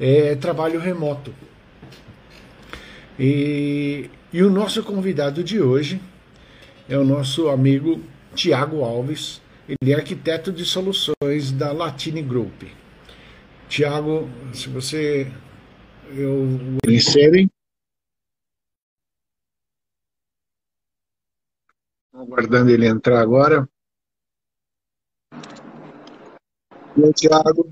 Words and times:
é 0.00 0.34
trabalho 0.36 0.78
remoto. 0.78 1.34
E, 3.18 4.08
e 4.32 4.42
o 4.42 4.50
nosso 4.50 4.82
convidado 4.82 5.42
de 5.42 5.60
hoje 5.60 6.00
é 6.88 6.96
o 6.96 7.04
nosso 7.04 7.48
amigo 7.48 8.00
Tiago 8.34 8.84
Alves. 8.84 9.42
Ele 9.68 9.92
é 9.92 9.96
arquiteto 9.96 10.52
de 10.52 10.64
soluções 10.64 11.52
da 11.52 11.72
Latine 11.72 12.22
Group. 12.22 12.62
Tiago, 13.68 14.28
se 14.54 14.68
você 14.68 15.30
eu 16.16 16.46
conhecerem. 16.82 17.50
Aguardando 22.14 22.70
ele 22.70 22.86
entrar 22.86 23.20
agora. 23.20 23.68
Oi, 26.96 27.12
Tiago. 27.12 27.70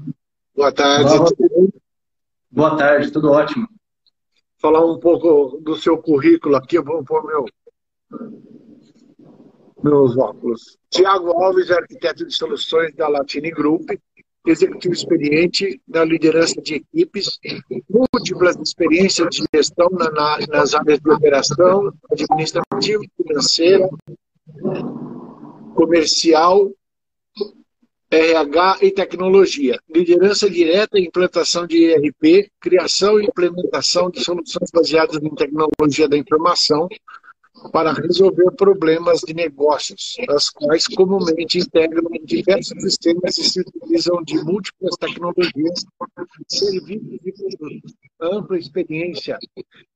Boa 0.55 0.73
tarde. 0.73 1.17
Boa, 1.17 1.33
Boa 2.57 2.75
tarde, 2.75 3.13
tudo 3.13 3.33
ótimo. 3.33 3.69
Falar 4.57 4.83
um 4.83 4.99
pouco 4.99 5.61
do 5.61 5.77
seu 5.77 5.99
currículo 5.99 6.57
aqui, 6.57 6.81
vou 6.81 7.05
pôr 7.05 7.23
meu, 7.27 7.45
meus 9.85 10.17
óculos. 10.17 10.79
Tiago 10.89 11.33
Alves, 11.33 11.71
arquiteto 11.71 12.27
de 12.27 12.35
soluções 12.35 12.95
da 12.95 13.09
Latine 13.09 13.51
Group, 13.51 13.91
executivo 14.47 14.95
experiente 14.95 15.79
na 15.87 16.03
liderança 16.03 16.59
de 16.63 16.77
equipes, 16.77 17.39
múltiplas 17.91 18.57
experiências 18.57 19.29
de 19.29 19.45
gestão 19.55 19.91
na, 19.91 20.11
na, 20.11 20.39
nas 20.49 20.75
áreas 20.75 20.99
de 20.99 21.11
operação, 21.11 21.93
administrativa, 22.11 23.03
financeira, 23.19 23.87
comercial, 25.75 26.71
RH 28.17 28.79
e 28.83 28.91
tecnologia, 28.91 29.79
liderança 29.89 30.49
direta 30.49 30.99
e 30.99 31.07
implantação 31.07 31.67
de 31.67 31.85
ERP, 31.85 32.51
criação 32.61 33.21
e 33.21 33.27
implementação 33.27 34.11
de 34.11 34.25
soluções 34.25 34.71
baseadas 34.73 35.23
em 35.23 35.35
tecnologia 35.35 36.09
da 36.09 36.17
informação, 36.17 36.89
para 37.73 37.93
resolver 37.93 38.51
problemas 38.57 39.21
de 39.21 39.35
negócios, 39.35 40.17
as 40.29 40.51
quais 40.51 40.87
comumente 40.87 41.59
integram 41.59 42.05
diversos 42.25 42.81
sistemas 42.83 43.37
e 43.39 43.45
se 43.45 43.61
utilizam 43.61 44.23
de 44.23 44.37
múltiplas 44.45 44.95
tecnologias, 44.97 45.85
serviços 46.49 47.19
e 47.25 47.33
produtos. 47.33 47.95
Ampla 48.21 48.59
experiência 48.59 49.39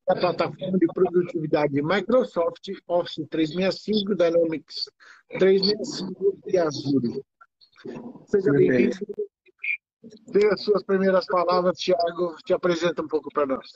da 0.06 0.16
plataforma 0.16 0.78
de 0.78 0.86
produtividade 0.86 1.82
Microsoft, 1.82 2.70
Office 2.88 3.26
365, 3.30 4.14
Dynamics 4.14 4.90
365 5.38 6.38
e 6.46 6.58
Azure. 6.58 7.22
Seja 8.26 8.52
bem-vindo. 8.52 8.96
Dê 10.32 10.46
as 10.48 10.62
suas 10.62 10.82
primeiras 10.84 11.26
palavras, 11.26 11.78
Thiago. 11.78 12.36
Te 12.44 12.52
apresenta 12.52 13.02
um 13.02 13.08
pouco 13.08 13.30
para 13.32 13.46
nós. 13.46 13.66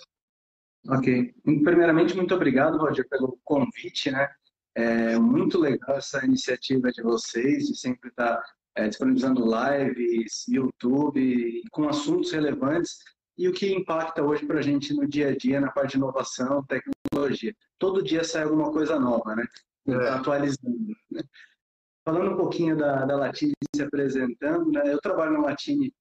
Ok. 0.89 1.35
Primeiramente, 1.43 2.17
muito 2.17 2.35
obrigado, 2.35 2.79
Roger, 2.79 3.09
pelo 3.09 3.39
convite, 3.45 4.11
né? 4.11 4.29
É 4.75 5.19
muito 5.19 5.59
legal 5.59 5.97
essa 5.97 6.25
iniciativa 6.25 6.91
de 6.91 7.03
vocês, 7.03 7.69
de 7.69 7.79
sempre 7.79 8.11
estar 8.11 8.43
é, 8.75 8.89
disponibilizando 8.89 9.45
lives, 9.45 10.47
YouTube, 10.49 11.63
com 11.71 11.89
assuntos 11.89 12.33
relevantes 12.33 12.99
e 13.39 13.49
o 13.49 13.53
que 13.53 13.73
impacta 13.73 14.23
hoje 14.23 14.45
para 14.47 14.59
a 14.59 14.63
gente 14.63 14.93
no 14.93 15.07
dia 15.07 15.29
a 15.29 15.37
dia, 15.37 15.61
na 15.61 15.71
parte 15.71 15.93
de 15.93 15.97
inovação, 15.97 16.65
tecnologia. 16.65 17.55
Todo 17.79 18.03
dia 18.03 18.25
sai 18.25 18.43
alguma 18.43 18.73
coisa 18.73 18.99
nova, 18.99 19.35
né? 19.35 19.47
É. 19.87 20.09
Atualizando. 20.09 20.95
Né? 21.11 21.23
Falando 22.05 22.33
um 22.33 22.37
pouquinho 22.37 22.77
da, 22.77 23.07
da 23.07 23.17
Latine 23.17 23.55
se 23.75 23.83
apresentando, 23.83 24.71
né? 24.71 24.83
Eu 24.93 25.01
trabalho 25.01 25.33
na 25.33 25.41
Latine 25.41 25.93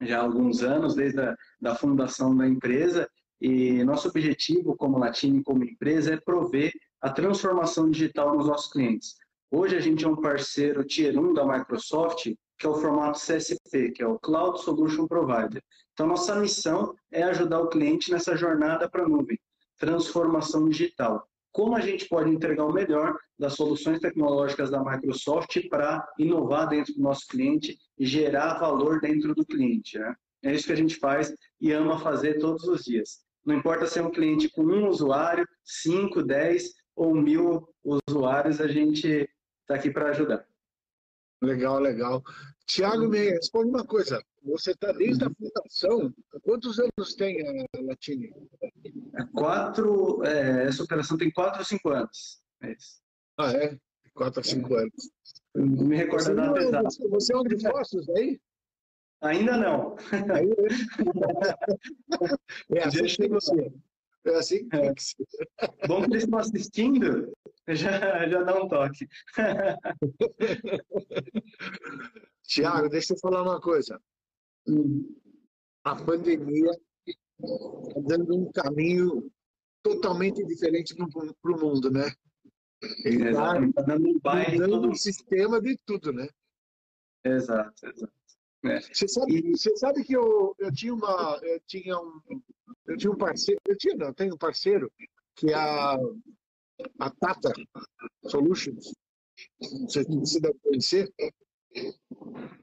já 0.00 0.20
há 0.20 0.22
alguns 0.22 0.62
anos, 0.62 0.94
desde 0.94 1.20
a 1.20 1.36
da 1.60 1.74
fundação 1.74 2.36
da 2.36 2.46
empresa, 2.46 3.08
e 3.40 3.82
nosso 3.84 4.08
objetivo 4.08 4.76
como 4.76 4.98
Latine, 4.98 5.42
como 5.42 5.64
empresa, 5.64 6.14
é 6.14 6.20
prover 6.20 6.72
a 7.00 7.10
transformação 7.10 7.90
digital 7.90 8.36
nos 8.36 8.46
nossos 8.46 8.72
clientes. 8.72 9.14
Hoje 9.50 9.76
a 9.76 9.80
gente 9.80 10.04
é 10.04 10.08
um 10.08 10.16
parceiro 10.16 10.84
Tier 10.84 11.18
1 11.18 11.34
da 11.34 11.44
Microsoft, 11.44 12.32
que 12.58 12.66
é 12.66 12.68
o 12.68 12.74
formato 12.74 13.18
CSP, 13.18 13.92
que 13.92 14.02
é 14.02 14.06
o 14.06 14.18
Cloud 14.18 14.60
Solution 14.62 15.06
Provider. 15.06 15.62
Então, 15.92 16.06
nossa 16.06 16.34
missão 16.36 16.94
é 17.10 17.22
ajudar 17.24 17.60
o 17.60 17.68
cliente 17.68 18.10
nessa 18.10 18.36
jornada 18.36 18.88
para 18.88 19.04
a 19.04 19.08
nuvem, 19.08 19.38
transformação 19.78 20.68
digital. 20.68 21.28
Como 21.54 21.76
a 21.76 21.80
gente 21.80 22.08
pode 22.08 22.30
entregar 22.30 22.64
o 22.64 22.72
melhor 22.72 23.16
das 23.38 23.54
soluções 23.54 24.00
tecnológicas 24.00 24.70
da 24.70 24.82
Microsoft 24.82 25.56
para 25.68 26.04
inovar 26.18 26.68
dentro 26.68 26.92
do 26.92 27.00
nosso 27.00 27.28
cliente 27.28 27.78
e 27.96 28.04
gerar 28.04 28.58
valor 28.58 29.00
dentro 29.00 29.32
do 29.36 29.46
cliente. 29.46 29.96
Né? 29.96 30.16
É 30.42 30.52
isso 30.52 30.66
que 30.66 30.72
a 30.72 30.76
gente 30.76 30.96
faz 30.96 31.32
e 31.60 31.70
ama 31.70 32.00
fazer 32.00 32.40
todos 32.40 32.64
os 32.64 32.82
dias. 32.82 33.20
Não 33.46 33.54
importa 33.54 33.86
se 33.86 34.00
é 34.00 34.02
um 34.02 34.10
cliente 34.10 34.50
com 34.50 34.62
um 34.64 34.88
usuário, 34.88 35.46
cinco, 35.62 36.24
dez 36.24 36.72
ou 36.96 37.14
mil 37.14 37.68
usuários, 37.84 38.60
a 38.60 38.66
gente 38.66 39.30
está 39.60 39.76
aqui 39.76 39.92
para 39.92 40.10
ajudar. 40.10 40.44
Legal, 41.40 41.78
legal. 41.78 42.20
Tiago, 42.66 43.08
me 43.08 43.30
responde 43.30 43.70
uma 43.70 43.84
coisa. 43.84 44.22
Você 44.42 44.72
está 44.72 44.92
desde 44.92 45.24
a 45.24 45.30
fundação. 45.30 46.12
Quantos 46.42 46.78
anos 46.78 47.14
tem 47.16 47.40
a 47.46 47.66
Latine? 47.82 48.32
É 48.62 49.24
quatro. 49.34 50.22
É, 50.24 50.66
essa 50.66 50.82
operação 50.82 51.18
tem 51.18 51.30
quatro 51.30 51.60
ou 51.60 51.64
cinco 51.64 51.90
anos. 51.90 52.42
É 52.62 52.74
ah, 53.38 53.52
é? 53.52 53.78
Quatro 54.14 54.40
a 54.40 54.44
cinco 54.44 54.76
é. 54.76 54.82
anos. 54.82 55.10
Não 55.54 55.86
me 55.86 55.96
recordo 55.96 56.24
você 56.24 56.34
nada 56.34 56.60
exato. 56.60 57.08
Você 57.10 57.34
é 57.34 57.36
um 57.36 57.44
de 57.44 57.60
Fossos 57.60 58.08
aí? 58.10 58.40
Ainda 59.20 59.56
não. 59.56 59.96
é 62.74 62.84
assim 62.84 63.04
que 63.04 63.16
tem 63.16 63.30
que 63.30 63.40
ser. 63.40 63.72
É 64.26 64.34
assim 64.36 64.68
que. 64.68 64.76
Bom 65.86 66.02
que 66.02 66.10
eles 66.10 66.24
estão 66.24 66.38
assistindo, 66.38 67.32
já, 67.68 68.28
já 68.28 68.42
dá 68.42 68.62
um 68.62 68.68
toque. 68.68 69.08
Tiago, 72.42 72.90
deixa 72.90 73.14
eu 73.14 73.18
falar 73.18 73.42
uma 73.42 73.60
coisa. 73.60 73.98
A 75.84 75.96
pandemia 75.96 76.68
está 76.68 78.00
dando 78.06 78.36
um 78.36 78.52
caminho 78.52 79.30
totalmente 79.82 80.44
diferente 80.44 80.94
para 80.94 81.52
o 81.52 81.60
mundo, 81.60 81.90
né? 81.90 82.12
Está 83.04 83.82
dando 83.82 84.08
um 84.08 84.18
baile 84.18 84.58
todo 84.58 84.88
um 84.88 84.94
sistema 84.94 85.60
de 85.60 85.78
tudo, 85.86 86.12
né? 86.12 86.28
Exato, 87.24 87.86
exato. 87.86 88.12
É. 88.66 88.80
Você, 88.80 89.06
sabe, 89.08 89.50
você 89.50 89.76
sabe 89.76 90.04
que 90.04 90.14
eu, 90.14 90.54
eu 90.58 90.72
tinha 90.72 90.94
uma. 90.94 91.38
Eu 91.42 91.60
tinha 91.66 91.98
um. 91.98 92.20
Eu 92.86 92.96
tinha 92.96 93.12
um 93.12 93.16
parceiro. 93.16 93.60
Eu 93.66 93.76
tinha, 93.76 93.94
não, 93.94 94.06
eu 94.06 94.14
tenho 94.14 94.34
um 94.34 94.38
parceiro 94.38 94.90
que 95.34 95.50
é 95.50 95.54
a, 95.54 95.98
a 96.98 97.10
Tata 97.10 97.52
Solutions. 98.26 98.92
Sei 99.88 100.04
se 100.04 100.16
você 100.16 100.40
deve 100.40 100.58
conhecer. 100.60 101.12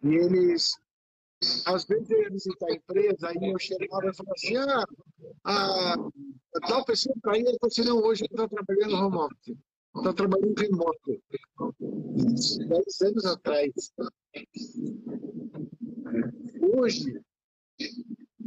E 0.04 0.08
eles. 0.08 0.72
Às 1.66 1.86
vezes 1.86 2.10
eu 2.12 2.22
ia 2.22 2.30
visitar 2.30 2.68
a 2.68 2.76
empresa, 2.76 3.28
aí 3.28 3.52
eu 3.52 3.58
chegava 3.58 4.08
e 4.08 4.16
falava 4.16 4.34
assim: 4.36 4.58
ah, 4.58 4.86
a, 5.44 5.94
a 5.94 6.68
tal 6.68 6.86
pessoa 6.86 7.16
está 7.16 7.32
aí, 7.34 7.44
assim, 7.64 7.84
não, 7.84 7.98
hoje 7.98 8.26
estou 8.26 8.48
trabalhando 8.48 8.96
home 8.96 9.18
office. 9.18 9.58
Estou 9.96 10.14
trabalhando 10.14 10.58
remoto. 10.58 11.22
Dez 12.68 13.02
anos 13.02 13.26
atrás. 13.26 13.72
Hoje, 16.78 17.22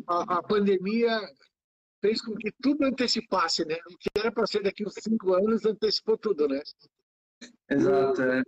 a, 0.07 0.39
a 0.39 0.43
pandemia 0.43 1.21
fez 2.05 2.21
com 2.21 2.35
que 2.35 2.53
tudo 2.61 2.85
antecipasse, 2.85 3.65
né? 3.65 3.79
O 3.91 3.97
que 3.97 4.11
era 4.15 4.31
para 4.31 4.47
ser 4.47 4.63
daqui 4.63 4.85
uns 4.87 4.93
cinco 5.01 5.33
anos 5.33 5.65
antecipou 5.65 6.19
tudo, 6.19 6.47
né? 6.47 6.61
Exato. 7.71 8.21
É. 8.21 8.43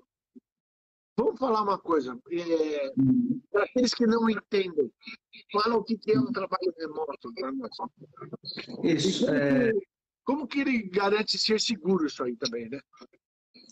Vamos 1.18 1.38
falar 1.38 1.62
uma 1.62 1.78
coisa. 1.78 2.18
É, 2.30 2.92
para 3.50 3.64
aqueles 3.64 3.94
que 3.94 4.06
não 4.06 4.28
entendem, 4.28 4.92
fala 5.50 5.76
o 5.76 5.82
que 5.82 5.98
é 6.08 6.18
um 6.18 6.30
trabalho 6.30 6.74
remoto 6.78 7.32
para 7.34 7.50
nós. 7.52 7.70
Isso. 8.84 9.24
Como, 9.24 9.38
é... 9.38 9.72
como 10.22 10.46
que 10.46 10.60
ele 10.60 10.82
garante 10.90 11.38
ser 11.38 11.58
seguro 11.58 12.04
isso 12.04 12.22
aí 12.22 12.36
também, 12.36 12.68
né? 12.68 12.78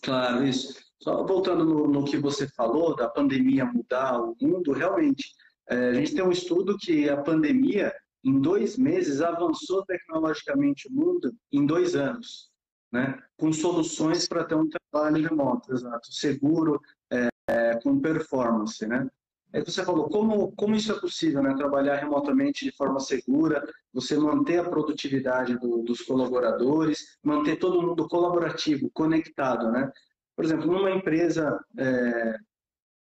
Claro, 0.02 0.46
isso. 0.46 0.82
Só 0.98 1.26
voltando 1.26 1.66
no, 1.66 1.86
no, 1.86 2.04
que 2.06 2.16
você 2.16 2.48
falou, 2.48 2.96
da 2.96 3.10
pandemia 3.10 3.66
mudar 3.66 4.18
o 4.18 4.34
mundo, 4.40 4.72
realmente, 4.72 5.34
é, 5.68 5.90
a 5.90 5.94
gente 5.94 6.14
tem 6.14 6.24
um 6.24 6.32
estudo 6.32 6.78
que 6.78 7.10
a 7.10 7.20
pandemia, 7.20 7.92
em 8.24 8.40
dois 8.40 8.78
meses, 8.78 9.20
avançou 9.20 9.84
tecnologicamente 9.84 10.88
o 10.88 10.92
mundo 10.92 11.32
em 11.52 11.66
dois 11.66 11.94
anos, 11.94 12.50
né? 12.90 13.22
com 13.36 13.52
soluções 13.52 14.26
para 14.26 14.44
ter 14.44 14.54
um 14.54 14.68
trabalho 14.68 15.22
remoto, 15.22 15.72
exato, 15.72 16.12
seguro, 16.12 16.80
é, 17.12 17.28
é, 17.48 17.80
com 17.82 18.00
performance. 18.00 18.86
Né? 18.86 19.06
Aí 19.52 19.62
você 19.62 19.84
falou, 19.84 20.08
como, 20.08 20.52
como 20.52 20.74
isso 20.74 20.90
é 20.90 20.98
possível, 20.98 21.42
né? 21.42 21.54
trabalhar 21.54 21.96
remotamente 21.96 22.64
de 22.64 22.72
forma 22.72 22.98
segura, 22.98 23.62
você 23.92 24.16
manter 24.16 24.58
a 24.58 24.68
produtividade 24.68 25.58
do, 25.58 25.82
dos 25.82 26.00
colaboradores, 26.00 27.18
manter 27.22 27.56
todo 27.56 27.82
mundo 27.82 28.08
colaborativo, 28.08 28.90
conectado, 28.90 29.70
né? 29.70 29.92
Por 30.34 30.44
exemplo, 30.44 30.66
numa 30.66 30.90
empresa, 30.90 31.64
é, 31.78 32.36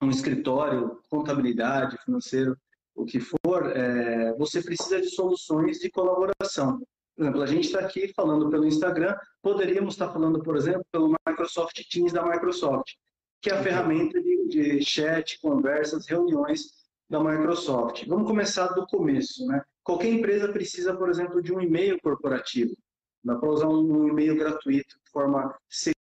um 0.02 0.10
escritório, 0.10 1.00
contabilidade, 1.08 1.96
financeiro, 2.04 2.58
o 2.96 3.04
que 3.04 3.20
for, 3.20 3.76
é, 3.76 4.32
você 4.34 4.62
precisa 4.62 5.00
de 5.00 5.10
soluções 5.10 5.78
de 5.78 5.90
colaboração. 5.90 6.80
Por 7.14 7.22
exemplo, 7.22 7.42
a 7.42 7.46
gente 7.46 7.66
está 7.66 7.80
aqui 7.80 8.12
falando 8.14 8.48
pelo 8.50 8.66
Instagram, 8.66 9.16
poderíamos 9.42 9.94
estar 9.94 10.08
tá 10.08 10.12
falando, 10.12 10.42
por 10.42 10.56
exemplo, 10.56 10.84
pelo 10.90 11.14
Microsoft 11.28 11.80
Teams 11.90 12.12
da 12.12 12.24
Microsoft, 12.26 12.94
que 13.40 13.50
é 13.50 13.54
a 13.54 13.62
ferramenta 13.62 14.20
de, 14.20 14.48
de 14.48 14.84
chat, 14.84 15.38
conversas, 15.40 16.06
reuniões 16.06 16.62
da 17.08 17.22
Microsoft. 17.22 18.06
Vamos 18.06 18.26
começar 18.26 18.68
do 18.68 18.86
começo, 18.86 19.46
né? 19.46 19.62
Qualquer 19.84 20.08
empresa 20.08 20.52
precisa, 20.52 20.96
por 20.96 21.08
exemplo, 21.08 21.40
de 21.40 21.54
um 21.54 21.60
e-mail 21.60 22.00
corporativo. 22.02 22.76
Dá 23.22 23.36
para 23.36 23.48
usar 23.48 23.68
um 23.68 24.08
e-mail 24.08 24.36
gratuito 24.36 24.96
forma 25.16 25.56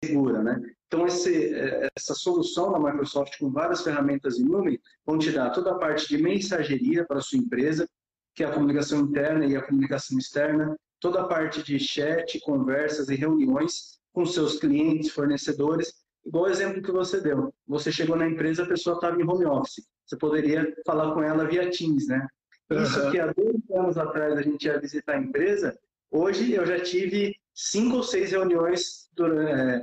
segura, 0.04 0.40
né? 0.40 0.62
Então, 0.86 1.04
esse, 1.04 1.52
essa 1.96 2.14
solução 2.14 2.70
da 2.70 2.78
Microsoft 2.78 3.38
com 3.38 3.50
várias 3.50 3.82
ferramentas 3.82 4.38
em 4.38 4.44
nuvem 4.44 4.78
vão 5.04 5.18
te 5.18 5.32
dar 5.32 5.50
toda 5.50 5.72
a 5.72 5.78
parte 5.78 6.08
de 6.08 6.22
mensageria 6.22 7.04
para 7.04 7.18
a 7.18 7.20
sua 7.20 7.38
empresa, 7.38 7.88
que 8.36 8.44
é 8.44 8.46
a 8.46 8.52
comunicação 8.52 9.00
interna 9.00 9.44
e 9.46 9.56
a 9.56 9.62
comunicação 9.62 10.16
externa, 10.16 10.76
toda 11.00 11.22
a 11.22 11.26
parte 11.26 11.62
de 11.64 11.78
chat, 11.80 12.38
conversas 12.40 13.08
e 13.08 13.16
reuniões 13.16 13.98
com 14.12 14.24
seus 14.24 14.60
clientes, 14.60 15.10
fornecedores, 15.10 15.92
igual 16.24 16.44
o 16.44 16.48
exemplo 16.48 16.82
que 16.82 16.92
você 16.92 17.20
deu. 17.20 17.52
Você 17.66 17.90
chegou 17.90 18.16
na 18.16 18.28
empresa, 18.28 18.62
a 18.62 18.68
pessoa 18.68 18.94
estava 18.94 19.20
em 19.20 19.28
home 19.28 19.46
office. 19.46 19.84
Você 20.06 20.16
poderia 20.16 20.72
falar 20.86 21.14
com 21.14 21.22
ela 21.22 21.46
via 21.46 21.68
Teams, 21.70 22.06
né? 22.06 22.26
Isso 22.70 23.10
que 23.10 23.18
há 23.18 23.32
dois 23.32 23.56
anos 23.74 23.98
atrás 23.98 24.38
a 24.38 24.42
gente 24.42 24.64
ia 24.64 24.80
visitar 24.80 25.14
a 25.14 25.20
empresa, 25.20 25.76
hoje 26.10 26.52
eu 26.52 26.64
já 26.64 26.78
tive 26.80 27.34
cinco 27.52 27.96
ou 27.96 28.02
seis 28.02 28.30
reuniões 28.30 28.80
é, 28.82 28.99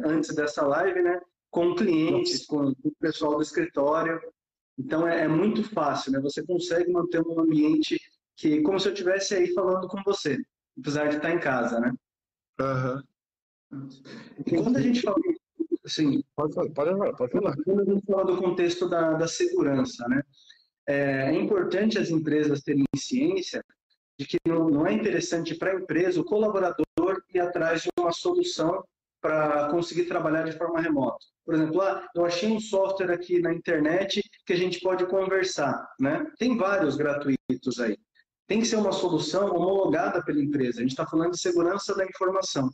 antes 0.06 0.34
dessa 0.34 0.66
live, 0.66 1.02
né? 1.02 1.20
Com 1.50 1.76
clientes, 1.76 2.46
com, 2.46 2.74
com 2.76 2.90
o 2.90 2.96
pessoal 3.00 3.36
do 3.36 3.42
escritório. 3.42 4.20
Então 4.78 5.08
é, 5.08 5.24
é, 5.24 5.28
muito 5.28 5.64
fácil, 5.64 6.12
né? 6.12 6.20
Você 6.20 6.46
consegue 6.46 6.92
manter 6.92 7.22
um 7.22 7.40
ambiente 7.40 8.00
que, 8.36 8.62
como 8.62 8.80
se 8.80 8.88
eu 8.88 8.94
estivesse 8.94 9.36
aí 9.36 9.54
falando 9.54 9.88
com 9.88 10.02
você, 10.04 10.38
apesar 10.80 11.10
de 11.10 11.16
estar 11.18 11.32
em 11.32 11.40
casa, 11.40 11.80
né? 11.80 11.94
Uhum. 12.60 13.94
quando 14.64 14.78
a 14.78 14.82
gente 14.82 15.02
fala 15.02 15.18
Sim. 15.88 16.22
Pode 16.36 16.54
pode. 16.54 16.74
Pode 16.74 17.32
falar. 17.32 17.56
Quando 17.64 17.82
a 17.82 17.86
gente 17.86 18.06
fala 18.06 18.26
do 18.26 18.38
contexto 18.38 18.90
da, 18.90 19.14
da 19.14 19.28
segurança, 19.28 20.08
né? 20.08 20.22
É, 20.86 21.30
é 21.30 21.34
importante 21.34 21.98
as 21.98 22.10
empresas 22.10 22.62
terem 22.62 22.84
ciência 22.96 23.64
de 24.20 24.26
que 24.26 24.38
não, 24.46 24.70
não 24.70 24.88
é 24.88 24.94
interessante 24.94 25.56
para 25.56 25.72
a 25.72 25.76
empresa 25.76 26.20
o 26.20 26.26
colaborador 26.26 26.86
ir 27.34 27.40
atrás 27.40 27.84
de 27.84 27.90
uma 28.00 28.12
solução 28.12 28.84
para 29.22 29.70
conseguir 29.70 30.06
trabalhar 30.06 30.44
de 30.44 30.58
forma 30.58 30.82
remota. 30.82 31.18
Por 31.46 31.56
exemplo, 31.56 31.82
ah, 31.82 32.08
eu 32.16 32.26
achei 32.26 32.52
um 32.52 32.60
software 32.60 33.12
aqui 33.12 33.40
na 33.40 33.54
internet 33.54 34.22
que 34.46 34.54
a 34.54 34.58
gente 34.58 34.80
pode 34.80 35.06
conversar, 35.06 35.88
né? 36.00 36.26
Tem 36.38 36.58
vários 36.58 36.96
gratuitos 36.96 37.80
aí. 37.80 37.98
Tem 38.48 38.60
que 38.60 38.66
ser 38.66 38.78
uma 38.78 38.92
solução 38.92 39.54
homologada 39.56 40.24
pela 40.24 40.42
empresa. 40.42 40.80
A 40.80 40.82
gente 40.82 40.92
está 40.92 41.06
falando 41.06 41.32
de 41.32 41.40
segurança 41.40 41.96
da 41.96 42.06
informação. 42.06 42.70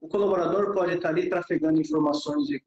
O 0.00 0.08
colaborador 0.08 0.72
pode 0.72 0.94
estar 0.94 1.08
ali 1.08 1.28
trafegando 1.28 1.80
informações 1.80 2.46
de, 2.46 2.62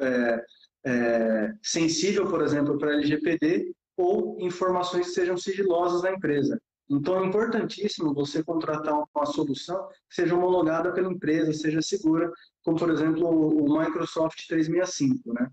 é, 0.00 0.44
é, 0.84 1.52
sensível, 1.62 2.28
por 2.28 2.42
exemplo, 2.42 2.78
para 2.78 2.92
LGPD, 2.92 3.72
ou 3.96 4.36
informações 4.40 5.06
que 5.06 5.12
sejam 5.12 5.36
sigilosas 5.36 6.02
da 6.02 6.12
empresa. 6.12 6.60
Então 6.90 7.22
é 7.22 7.26
importantíssimo 7.26 8.12
você 8.12 8.42
contratar 8.42 8.94
uma 8.94 9.26
solução 9.26 9.88
que 10.08 10.14
seja 10.14 10.34
homologada 10.34 10.92
pela 10.92 11.10
empresa, 11.10 11.52
seja 11.52 11.80
segura, 11.80 12.30
como 12.62 12.78
por 12.78 12.90
exemplo 12.90 13.28
o 13.28 13.78
Microsoft 13.78 14.46
365, 14.46 15.32
né? 15.32 15.50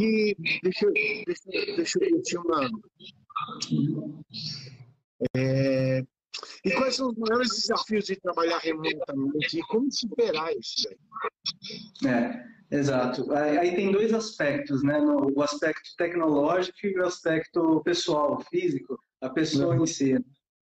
E 0.00 0.36
deixa, 0.62 0.90
deixa, 0.90 1.42
deixa 1.76 1.98
eu 1.98 2.16
pedir 2.16 2.38
uma. 2.38 2.70
É, 5.36 6.02
e 6.64 6.70
quais 6.72 6.96
são 6.96 7.10
os 7.10 7.16
maiores 7.16 7.48
desafios 7.50 8.04
de 8.04 8.16
trabalhar 8.16 8.58
remotamente 8.58 9.58
e 9.58 9.62
como 9.62 9.90
superar 9.90 10.52
isso? 10.56 10.88
É, 12.06 12.44
exato. 12.70 13.30
Aí 13.32 13.74
tem 13.74 13.92
dois 13.92 14.12
aspectos, 14.12 14.82
né? 14.82 14.98
O 15.00 15.42
aspecto 15.42 15.90
tecnológico 15.96 16.78
e 16.86 16.98
o 16.98 17.04
aspecto 17.04 17.82
pessoal, 17.82 18.40
físico, 18.50 18.98
a 19.20 19.28
pessoa 19.28 19.74
uhum. 19.74 19.84
em 19.84 19.86
si. 19.86 20.14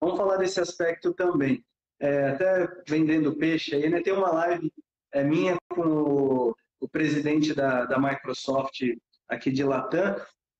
Vamos 0.00 0.16
falar 0.16 0.36
desse 0.36 0.60
aspecto 0.60 1.12
também. 1.12 1.64
É, 2.00 2.28
até 2.28 2.68
vendendo 2.86 3.36
peixe 3.36 3.74
aí, 3.74 3.88
né? 3.88 4.00
Tem 4.00 4.12
uma 4.12 4.30
live 4.30 4.72
é, 5.12 5.24
minha 5.24 5.56
com 5.70 5.82
o, 5.82 6.54
o 6.80 6.88
presidente 6.88 7.54
da, 7.54 7.84
da 7.84 7.98
Microsoft 7.98 8.82
aqui 9.28 9.50
de 9.50 9.64
Latam, 9.64 10.16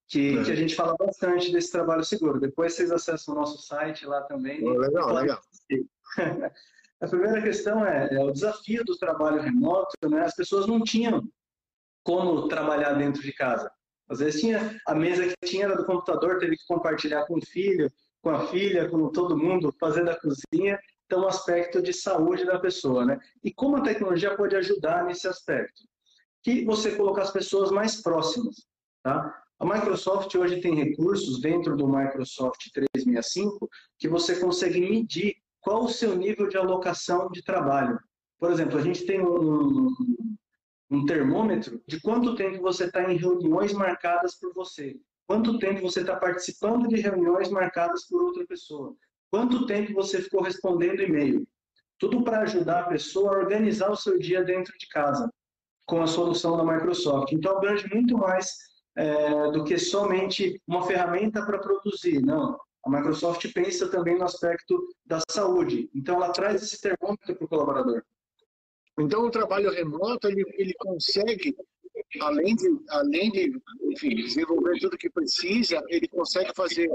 que, 0.08 0.38
é. 0.38 0.44
que, 0.44 0.50
a 0.50 0.54
gente 0.54 0.74
fala 0.74 0.96
bastante 0.98 1.52
desse 1.52 1.70
trabalho 1.70 2.04
seguro. 2.04 2.40
Depois 2.40 2.74
vocês 2.74 2.90
acessam 2.90 3.34
o 3.34 3.38
nosso 3.38 3.62
site 3.62 4.06
lá 4.06 4.22
também. 4.22 4.64
Oh, 4.64 4.78
legal, 4.78 5.12
legal. 5.12 5.40
a 7.00 7.06
primeira 7.06 7.42
questão 7.42 7.84
é, 7.84 8.08
é, 8.12 8.24
o 8.24 8.32
desafio 8.32 8.84
do 8.84 8.96
trabalho 8.96 9.40
remoto, 9.40 9.94
né? 10.08 10.22
As 10.22 10.34
pessoas 10.34 10.66
não 10.66 10.82
tinham 10.82 11.22
como 12.02 12.48
trabalhar 12.48 12.94
dentro 12.94 13.22
de 13.22 13.32
casa. 13.32 13.70
Às 14.08 14.20
vezes 14.20 14.40
tinha 14.40 14.80
a 14.86 14.94
mesa 14.94 15.26
que 15.26 15.34
tinha 15.46 15.66
era 15.66 15.76
do 15.76 15.84
computador, 15.84 16.38
teve 16.38 16.56
que 16.56 16.66
compartilhar 16.66 17.26
com 17.26 17.36
o 17.36 17.44
filho, 17.44 17.92
com 18.22 18.30
a 18.30 18.46
filha, 18.46 18.88
com 18.88 19.10
todo 19.10 19.36
mundo, 19.36 19.74
fazer 19.78 20.04
da 20.04 20.18
cozinha. 20.18 20.78
Então, 21.08 21.22
o 21.22 21.26
aspecto 21.26 21.80
de 21.80 21.90
saúde 21.90 22.44
da 22.44 22.58
pessoa, 22.58 23.02
né? 23.02 23.18
E 23.42 23.50
como 23.50 23.76
a 23.76 23.82
tecnologia 23.82 24.36
pode 24.36 24.54
ajudar 24.54 25.06
nesse 25.06 25.26
aspecto? 25.26 25.82
Que 26.42 26.66
você 26.66 26.94
colocar 26.94 27.22
as 27.22 27.30
pessoas 27.30 27.70
mais 27.70 28.02
próximas, 28.02 28.66
tá? 29.02 29.42
A 29.58 29.64
Microsoft 29.64 30.34
hoje 30.34 30.60
tem 30.60 30.74
recursos 30.74 31.40
dentro 31.40 31.74
do 31.74 31.88
Microsoft 31.88 32.60
365 32.74 33.70
que 33.98 34.06
você 34.06 34.38
consegue 34.38 34.80
medir 34.80 35.34
qual 35.62 35.84
o 35.84 35.88
seu 35.88 36.14
nível 36.14 36.46
de 36.46 36.58
alocação 36.58 37.30
de 37.30 37.42
trabalho. 37.42 37.98
Por 38.38 38.52
exemplo, 38.52 38.78
a 38.78 38.82
gente 38.82 39.06
tem 39.06 39.18
um, 39.20 39.88
um 40.90 41.06
termômetro 41.06 41.82
de 41.88 41.98
quanto 42.02 42.36
tempo 42.36 42.60
você 42.60 42.84
está 42.84 43.10
em 43.10 43.16
reuniões 43.16 43.72
marcadas 43.72 44.38
por 44.38 44.52
você, 44.52 44.94
quanto 45.26 45.58
tempo 45.58 45.80
você 45.80 46.02
está 46.02 46.16
participando 46.16 46.86
de 46.86 47.00
reuniões 47.00 47.48
marcadas 47.48 48.06
por 48.06 48.22
outra 48.22 48.46
pessoa, 48.46 48.94
quanto 49.30 49.66
tempo 49.66 49.94
você 49.94 50.20
ficou 50.22 50.42
respondendo 50.42 51.02
e-mail. 51.02 51.46
Tudo 51.98 52.22
para 52.22 52.40
ajudar 52.40 52.80
a 52.80 52.88
pessoa 52.88 53.34
a 53.34 53.38
organizar 53.38 53.90
o 53.90 53.96
seu 53.96 54.18
dia 54.18 54.44
dentro 54.44 54.72
de 54.78 54.86
casa, 54.88 55.30
com 55.86 56.02
a 56.02 56.06
solução 56.06 56.56
da 56.56 56.64
Microsoft. 56.64 57.32
Então, 57.32 57.56
abrange 57.56 57.88
muito 57.92 58.16
mais 58.16 58.52
é, 58.96 59.50
do 59.50 59.64
que 59.64 59.78
somente 59.78 60.60
uma 60.66 60.86
ferramenta 60.86 61.44
para 61.44 61.58
produzir. 61.58 62.20
Não, 62.20 62.58
a 62.84 62.90
Microsoft 62.90 63.52
pensa 63.52 63.88
também 63.88 64.16
no 64.16 64.24
aspecto 64.24 64.88
da 65.04 65.20
saúde. 65.28 65.90
Então, 65.94 66.16
ela 66.16 66.32
traz 66.32 66.62
esse 66.62 66.80
termômetro 66.80 67.34
para 67.34 67.44
o 67.44 67.48
colaborador. 67.48 68.02
Então, 69.00 69.24
o 69.24 69.30
trabalho 69.30 69.70
remoto, 69.70 70.28
ele, 70.28 70.44
ele 70.54 70.74
consegue, 70.78 71.56
além 72.20 72.54
de, 72.54 72.66
além 72.90 73.30
de 73.30 73.52
enfim, 73.82 74.14
desenvolver 74.14 74.78
tudo 74.80 74.98
que 74.98 75.10
precisa, 75.10 75.82
ele 75.88 76.08
consegue 76.08 76.50
fazer, 76.54 76.90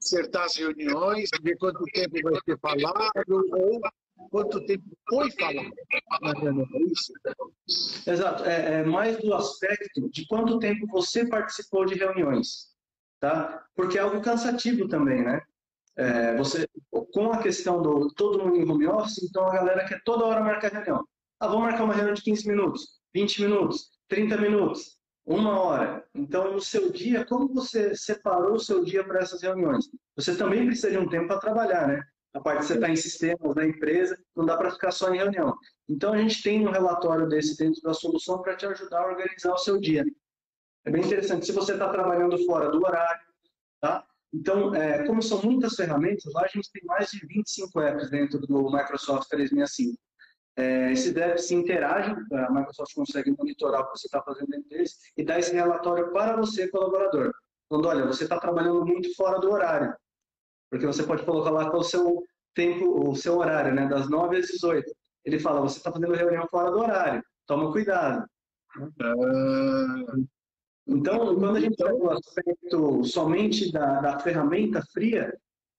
acertar 0.00 0.44
as 0.44 0.56
reuniões, 0.56 1.30
ver 1.42 1.56
quanto 1.58 1.84
tempo 1.92 2.16
vai 2.22 2.34
ser 2.44 2.58
falado, 2.58 3.12
ou 3.28 3.80
quanto 4.30 4.64
tempo 4.66 4.84
foi 5.08 5.30
falado 5.32 5.70
na 6.22 6.32
reunião, 6.32 6.66
é 6.74 6.92
isso? 6.92 7.12
Exato, 8.06 8.44
é, 8.44 8.80
é, 8.80 8.84
mais 8.84 9.18
do 9.18 9.34
aspecto 9.34 10.08
de 10.10 10.26
quanto 10.26 10.58
tempo 10.58 10.86
você 10.86 11.26
participou 11.28 11.84
de 11.84 11.94
reuniões, 11.94 12.68
tá? 13.20 13.64
Porque 13.74 13.98
é 13.98 14.00
algo 14.00 14.20
cansativo 14.20 14.88
também, 14.88 15.22
né? 15.22 15.40
É, 15.96 16.36
você, 16.36 16.68
com 17.12 17.32
a 17.32 17.42
questão 17.42 17.82
do 17.82 18.12
todo 18.14 18.38
mundo 18.38 18.56
em 18.56 18.70
home 18.70 18.86
office, 18.86 19.22
então 19.22 19.44
a 19.46 19.52
galera 19.52 19.84
quer 19.84 20.00
toda 20.04 20.24
hora 20.24 20.40
marcar 20.40 20.70
reunião. 20.70 21.04
Ah, 21.40 21.48
vamos 21.48 21.64
marcar 21.64 21.84
uma 21.84 21.94
reunião 21.94 22.14
de 22.14 22.22
15 22.22 22.48
minutos, 22.48 22.97
20 23.14 23.42
minutos, 23.42 23.90
30 24.08 24.36
minutos, 24.38 24.98
uma 25.26 25.60
hora. 25.60 26.04
Então, 26.14 26.52
no 26.52 26.60
seu 26.60 26.90
dia, 26.90 27.24
como 27.24 27.52
você 27.52 27.94
separou 27.94 28.54
o 28.54 28.60
seu 28.60 28.84
dia 28.84 29.04
para 29.04 29.20
essas 29.20 29.42
reuniões? 29.42 29.86
Você 30.16 30.36
também 30.36 30.66
precisa 30.66 30.90
de 30.90 30.98
um 30.98 31.08
tempo 31.08 31.28
para 31.28 31.38
trabalhar, 31.38 31.86
né? 31.86 32.02
A 32.34 32.40
parte 32.40 32.60
de 32.60 32.66
você 32.66 32.74
estar 32.74 32.86
tá 32.86 32.92
em 32.92 32.96
sistemas 32.96 33.54
da 33.54 33.66
empresa, 33.66 34.18
não 34.36 34.44
dá 34.44 34.56
para 34.56 34.70
ficar 34.70 34.90
só 34.90 35.12
em 35.12 35.18
reunião. 35.18 35.54
Então, 35.88 36.12
a 36.12 36.18
gente 36.18 36.42
tem 36.42 36.66
um 36.66 36.70
relatório 36.70 37.28
desse 37.28 37.56
dentro 37.56 37.80
da 37.82 37.92
solução 37.92 38.40
para 38.40 38.56
te 38.56 38.66
ajudar 38.66 39.02
a 39.02 39.06
organizar 39.06 39.52
o 39.52 39.58
seu 39.58 39.78
dia. 39.78 40.04
É 40.84 40.90
bem 40.90 41.04
interessante. 41.04 41.46
Se 41.46 41.52
você 41.52 41.72
está 41.72 41.88
trabalhando 41.90 42.38
fora 42.46 42.70
do 42.70 42.78
horário, 42.78 43.20
tá? 43.80 44.06
Então, 44.32 44.74
é, 44.74 45.06
como 45.06 45.22
são 45.22 45.42
muitas 45.42 45.74
ferramentas, 45.74 46.32
lá 46.32 46.42
a 46.42 46.48
gente 46.48 46.70
tem 46.70 46.82
mais 46.84 47.10
de 47.10 47.26
25 47.26 47.80
apps 47.80 48.10
dentro 48.10 48.38
do 48.40 48.70
Microsoft 48.70 49.28
365. 49.28 49.98
É, 50.58 50.90
apps 50.90 51.46
se 51.46 51.54
interagem, 51.54 52.16
a 52.32 52.50
Microsoft 52.50 52.92
consegue 52.92 53.30
monitorar 53.30 53.82
o 53.82 53.84
que 53.84 53.98
você 53.98 54.08
está 54.08 54.20
fazendo 54.20 54.48
dentro 54.48 54.68
deles 54.68 54.98
e 55.16 55.22
dar 55.22 55.38
esse 55.38 55.54
relatório 55.54 56.10
para 56.10 56.36
você, 56.36 56.66
colaborador. 56.66 57.32
Falando, 57.68 57.86
olha, 57.86 58.06
você 58.06 58.24
está 58.24 58.40
trabalhando 58.40 58.84
muito 58.84 59.14
fora 59.14 59.38
do 59.38 59.52
horário. 59.52 59.94
Porque 60.68 60.84
você 60.84 61.04
pode 61.04 61.24
colocar 61.24 61.50
lá 61.50 61.70
qual 61.70 61.80
o 61.80 61.84
seu 61.84 62.24
tempo, 62.54 63.08
o 63.08 63.14
seu 63.14 63.38
horário, 63.38 63.72
né? 63.72 63.86
Das 63.86 64.10
9 64.10 64.36
às 64.36 64.46
18. 64.46 64.90
Ele 65.24 65.38
fala, 65.38 65.60
você 65.60 65.78
está 65.78 65.92
fazendo 65.92 66.12
reunião 66.12 66.44
fora 66.50 66.72
do 66.72 66.80
horário, 66.80 67.22
toma 67.46 67.70
cuidado. 67.70 68.26
Ah, 69.00 70.16
Então, 70.88 71.36
quando 71.36 71.56
a 71.56 71.60
gente 71.60 71.76
pega 71.76 71.94
o 71.94 72.10
aspecto 72.10 73.04
somente 73.04 73.70
da, 73.70 74.00
da 74.00 74.18
ferramenta 74.18 74.82
fria, 74.92 75.32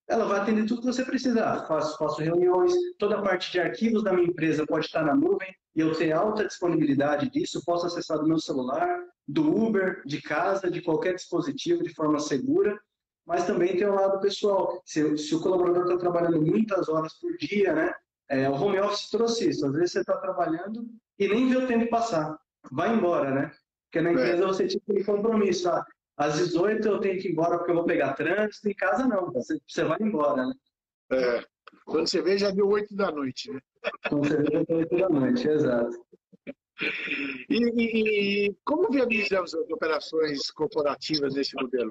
ela 0.09 0.25
vai 0.25 0.39
atender 0.39 0.65
tudo 0.65 0.81
que 0.81 0.87
você 0.87 1.05
precisar. 1.05 1.67
Faço, 1.67 1.95
faço 1.97 2.21
reuniões, 2.21 2.73
toda 2.97 3.19
a 3.19 3.21
parte 3.21 3.51
de 3.51 3.59
arquivos 3.59 4.03
da 4.03 4.11
minha 4.11 4.27
empresa 4.27 4.65
pode 4.65 4.87
estar 4.87 5.03
na 5.03 5.15
nuvem 5.15 5.53
e 5.75 5.81
eu 5.81 5.95
ter 5.95 6.11
alta 6.11 6.47
disponibilidade 6.47 7.29
disso, 7.29 7.63
posso 7.63 7.85
acessar 7.85 8.17
do 8.17 8.27
meu 8.27 8.39
celular, 8.39 8.99
do 9.27 9.55
Uber, 9.55 10.01
de 10.05 10.19
casa, 10.19 10.69
de 10.69 10.81
qualquer 10.81 11.13
dispositivo 11.13 11.83
de 11.83 11.93
forma 11.93 12.19
segura. 12.19 12.77
Mas 13.25 13.45
também 13.45 13.77
tem 13.77 13.87
o 13.87 13.93
lado 13.93 14.19
pessoal. 14.19 14.81
Se, 14.83 15.15
se 15.15 15.35
o 15.35 15.41
colaborador 15.41 15.83
está 15.83 15.97
trabalhando 15.97 16.41
muitas 16.41 16.89
horas 16.89 17.13
por 17.19 17.37
dia, 17.37 17.73
né? 17.73 17.93
É, 18.27 18.49
o 18.49 18.53
home 18.53 18.79
office 18.79 19.09
trouxe 19.11 19.49
isso. 19.49 19.67
Às 19.67 19.73
vezes 19.73 19.91
você 19.91 19.99
está 19.99 20.17
trabalhando 20.17 20.87
e 21.19 21.27
nem 21.27 21.47
vê 21.47 21.57
o 21.57 21.67
tempo 21.67 21.87
passar. 21.91 22.35
Vai 22.71 22.95
embora, 22.95 23.29
né? 23.29 23.51
Porque 23.85 24.01
na 24.01 24.09
é. 24.09 24.13
empresa 24.13 24.43
é. 24.43 24.47
você 24.47 24.67
tinha 24.67 24.81
aquele 24.81 25.03
compromisso. 25.03 25.69
Ah, 25.69 25.85
às 26.19 26.37
18 26.37 26.85
eu 26.85 26.99
tenho 26.99 27.19
que 27.19 27.29
ir 27.29 27.31
embora 27.31 27.57
porque 27.57 27.71
eu 27.71 27.75
vou 27.75 27.85
pegar 27.85 28.13
trânsito, 28.13 28.67
em 28.67 28.73
casa 28.73 29.07
não, 29.07 29.31
você, 29.31 29.57
você 29.65 29.85
vai 29.85 29.97
embora, 30.01 30.45
né? 30.45 30.53
É, 31.13 31.45
quando 31.85 32.09
você 32.09 32.21
vê 32.21 32.37
já 32.37 32.51
deu 32.51 32.67
8 32.67 32.93
da 32.93 33.09
noite, 33.09 33.49
né? 33.49 33.59
Quando 34.09 34.27
você 34.27 34.37
vê 34.37 34.51
já 34.51 34.63
deu 34.63 34.77
8 34.79 34.97
da 34.97 35.09
noite, 35.09 35.47
exato. 35.47 36.05
E, 37.49 37.55
e, 37.55 38.47
e 38.47 38.55
como 38.65 38.91
viabilizamos 38.91 39.55
as 39.55 39.69
operações 39.69 40.51
corporativas 40.51 41.33
nesse 41.35 41.55
modelo? 41.55 41.89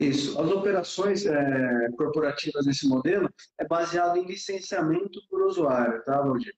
Isso. 0.00 0.40
As 0.40 0.50
operações 0.50 1.26
é, 1.26 1.88
corporativas 1.96 2.66
nesse 2.66 2.88
modelo 2.88 3.28
é 3.58 3.66
baseado 3.66 4.16
em 4.16 4.26
licenciamento 4.26 5.20
por 5.28 5.42
usuário, 5.42 6.02
tá, 6.04 6.20
Valdir? 6.20 6.54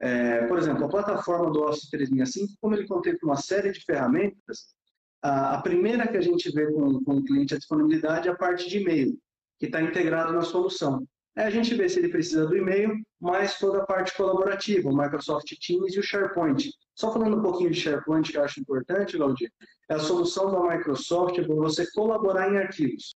É, 0.00 0.46
por 0.46 0.58
exemplo, 0.58 0.84
a 0.84 0.88
plataforma 0.88 1.50
do 1.52 1.62
Office 1.62 1.88
365, 1.90 2.54
como 2.60 2.74
ele 2.74 2.86
contempla 2.86 3.28
uma 3.28 3.36
série 3.36 3.70
de 3.72 3.84
ferramentas, 3.84 4.76
a, 5.22 5.60
primeira 5.62 6.06
que 6.06 6.16
a 6.16 6.20
gente 6.20 6.50
vê 6.50 6.70
com, 6.72 7.02
com 7.04 7.16
o 7.16 7.24
cliente 7.24 7.54
a 7.54 7.58
disponibilidade 7.58 8.28
é 8.28 8.30
a 8.30 8.36
parte 8.36 8.68
de 8.68 8.78
e-mail, 8.78 9.18
que 9.58 9.66
está 9.66 9.82
integrado 9.82 10.32
na 10.32 10.42
solução. 10.42 11.06
Aí 11.36 11.44
a 11.44 11.50
gente 11.50 11.74
vê 11.74 11.88
se 11.88 11.98
ele 12.00 12.08
precisa 12.08 12.46
do 12.46 12.56
e-mail, 12.56 12.96
mais 13.20 13.58
toda 13.58 13.78
a 13.82 13.86
parte 13.86 14.16
colaborativa, 14.16 14.88
o 14.88 14.96
Microsoft 14.96 15.52
Teams 15.64 15.94
e 15.94 16.00
o 16.00 16.02
SharePoint. 16.02 16.70
Só 16.94 17.12
falando 17.12 17.36
um 17.36 17.42
pouquinho 17.42 17.70
de 17.70 17.80
SharePoint, 17.80 18.30
que 18.30 18.36
eu 18.36 18.42
acho 18.42 18.60
importante, 18.60 19.16
Valdir, 19.16 19.52
é 19.88 19.94
a 19.94 20.00
solução 20.00 20.50
da 20.50 20.76
Microsoft 20.76 21.36
para 21.36 21.54
você 21.54 21.88
colaborar 21.92 22.52
em 22.52 22.58
arquivos. 22.58 23.14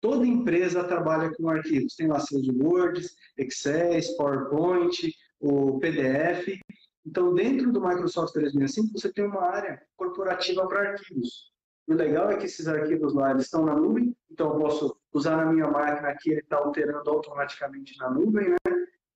Toda 0.00 0.26
empresa 0.26 0.82
trabalha 0.82 1.30
com 1.34 1.48
arquivos. 1.48 1.94
Tem 1.94 2.08
lá 2.08 2.18
seus 2.18 2.48
Word, 2.48 3.06
Excel, 3.36 4.00
PowerPoint, 4.16 5.14
o 5.38 5.78
PDF. 5.78 6.58
Então, 7.06 7.34
dentro 7.34 7.72
do 7.72 7.80
Microsoft 7.80 8.32
365, 8.32 8.98
você 8.98 9.12
tem 9.12 9.24
uma 9.24 9.42
área 9.42 9.82
corporativa 9.96 10.66
para 10.66 10.90
arquivos. 10.90 11.50
O 11.88 11.94
legal 11.94 12.30
é 12.30 12.36
que 12.36 12.46
esses 12.46 12.68
arquivos 12.68 13.14
lá 13.14 13.30
eles 13.32 13.44
estão 13.44 13.64
na 13.64 13.74
nuvem, 13.74 14.14
então 14.30 14.52
eu 14.52 14.60
posso 14.60 14.96
usar 15.12 15.36
na 15.36 15.52
minha 15.52 15.66
máquina 15.66 16.08
aqui, 16.08 16.30
ele 16.30 16.40
está 16.40 16.58
alterando 16.58 17.10
automaticamente 17.10 17.98
na 17.98 18.10
nuvem, 18.10 18.50
né? 18.50 18.56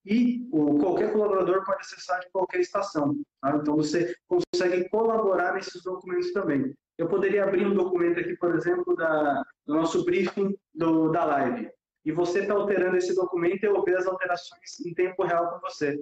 E 0.05 0.47
o, 0.53 0.79
qualquer 0.79 1.13
colaborador 1.13 1.65
pode 1.65 1.81
acessar 1.81 2.21
de 2.21 2.31
qualquer 2.31 2.61
estação. 2.61 3.17
Tá? 3.41 3.57
Então 3.57 3.77
você 3.77 4.15
consegue 4.29 4.89
colaborar 4.91 5.55
nesses 5.55 5.83
documentos 5.83 6.33
também. 6.33 6.75
Eu 6.99 7.09
poderia 7.09 7.45
abrir 7.45 7.67
um 7.67 7.75
documento 7.75 8.21
aqui, 8.21 8.37
por 8.37 8.55
exemplo, 8.55 8.95
da, 8.95 9.43
do 9.67 9.75
nosso 9.75 10.05
briefing 10.05 10.55
do, 10.75 11.11
da 11.11 11.25
live. 11.25 11.71
E 12.05 12.13
você 12.13 12.41
está 12.41 12.55
alterando 12.55 12.97
esse 12.97 13.15
documento 13.15 13.65
e 13.65 13.67
eu 13.67 13.83
ver 13.83 13.97
as 13.97 14.07
alterações 14.07 14.79
em 14.85 14.93
tempo 14.93 15.25
real 15.25 15.53
com 15.53 15.61
você. 15.61 15.99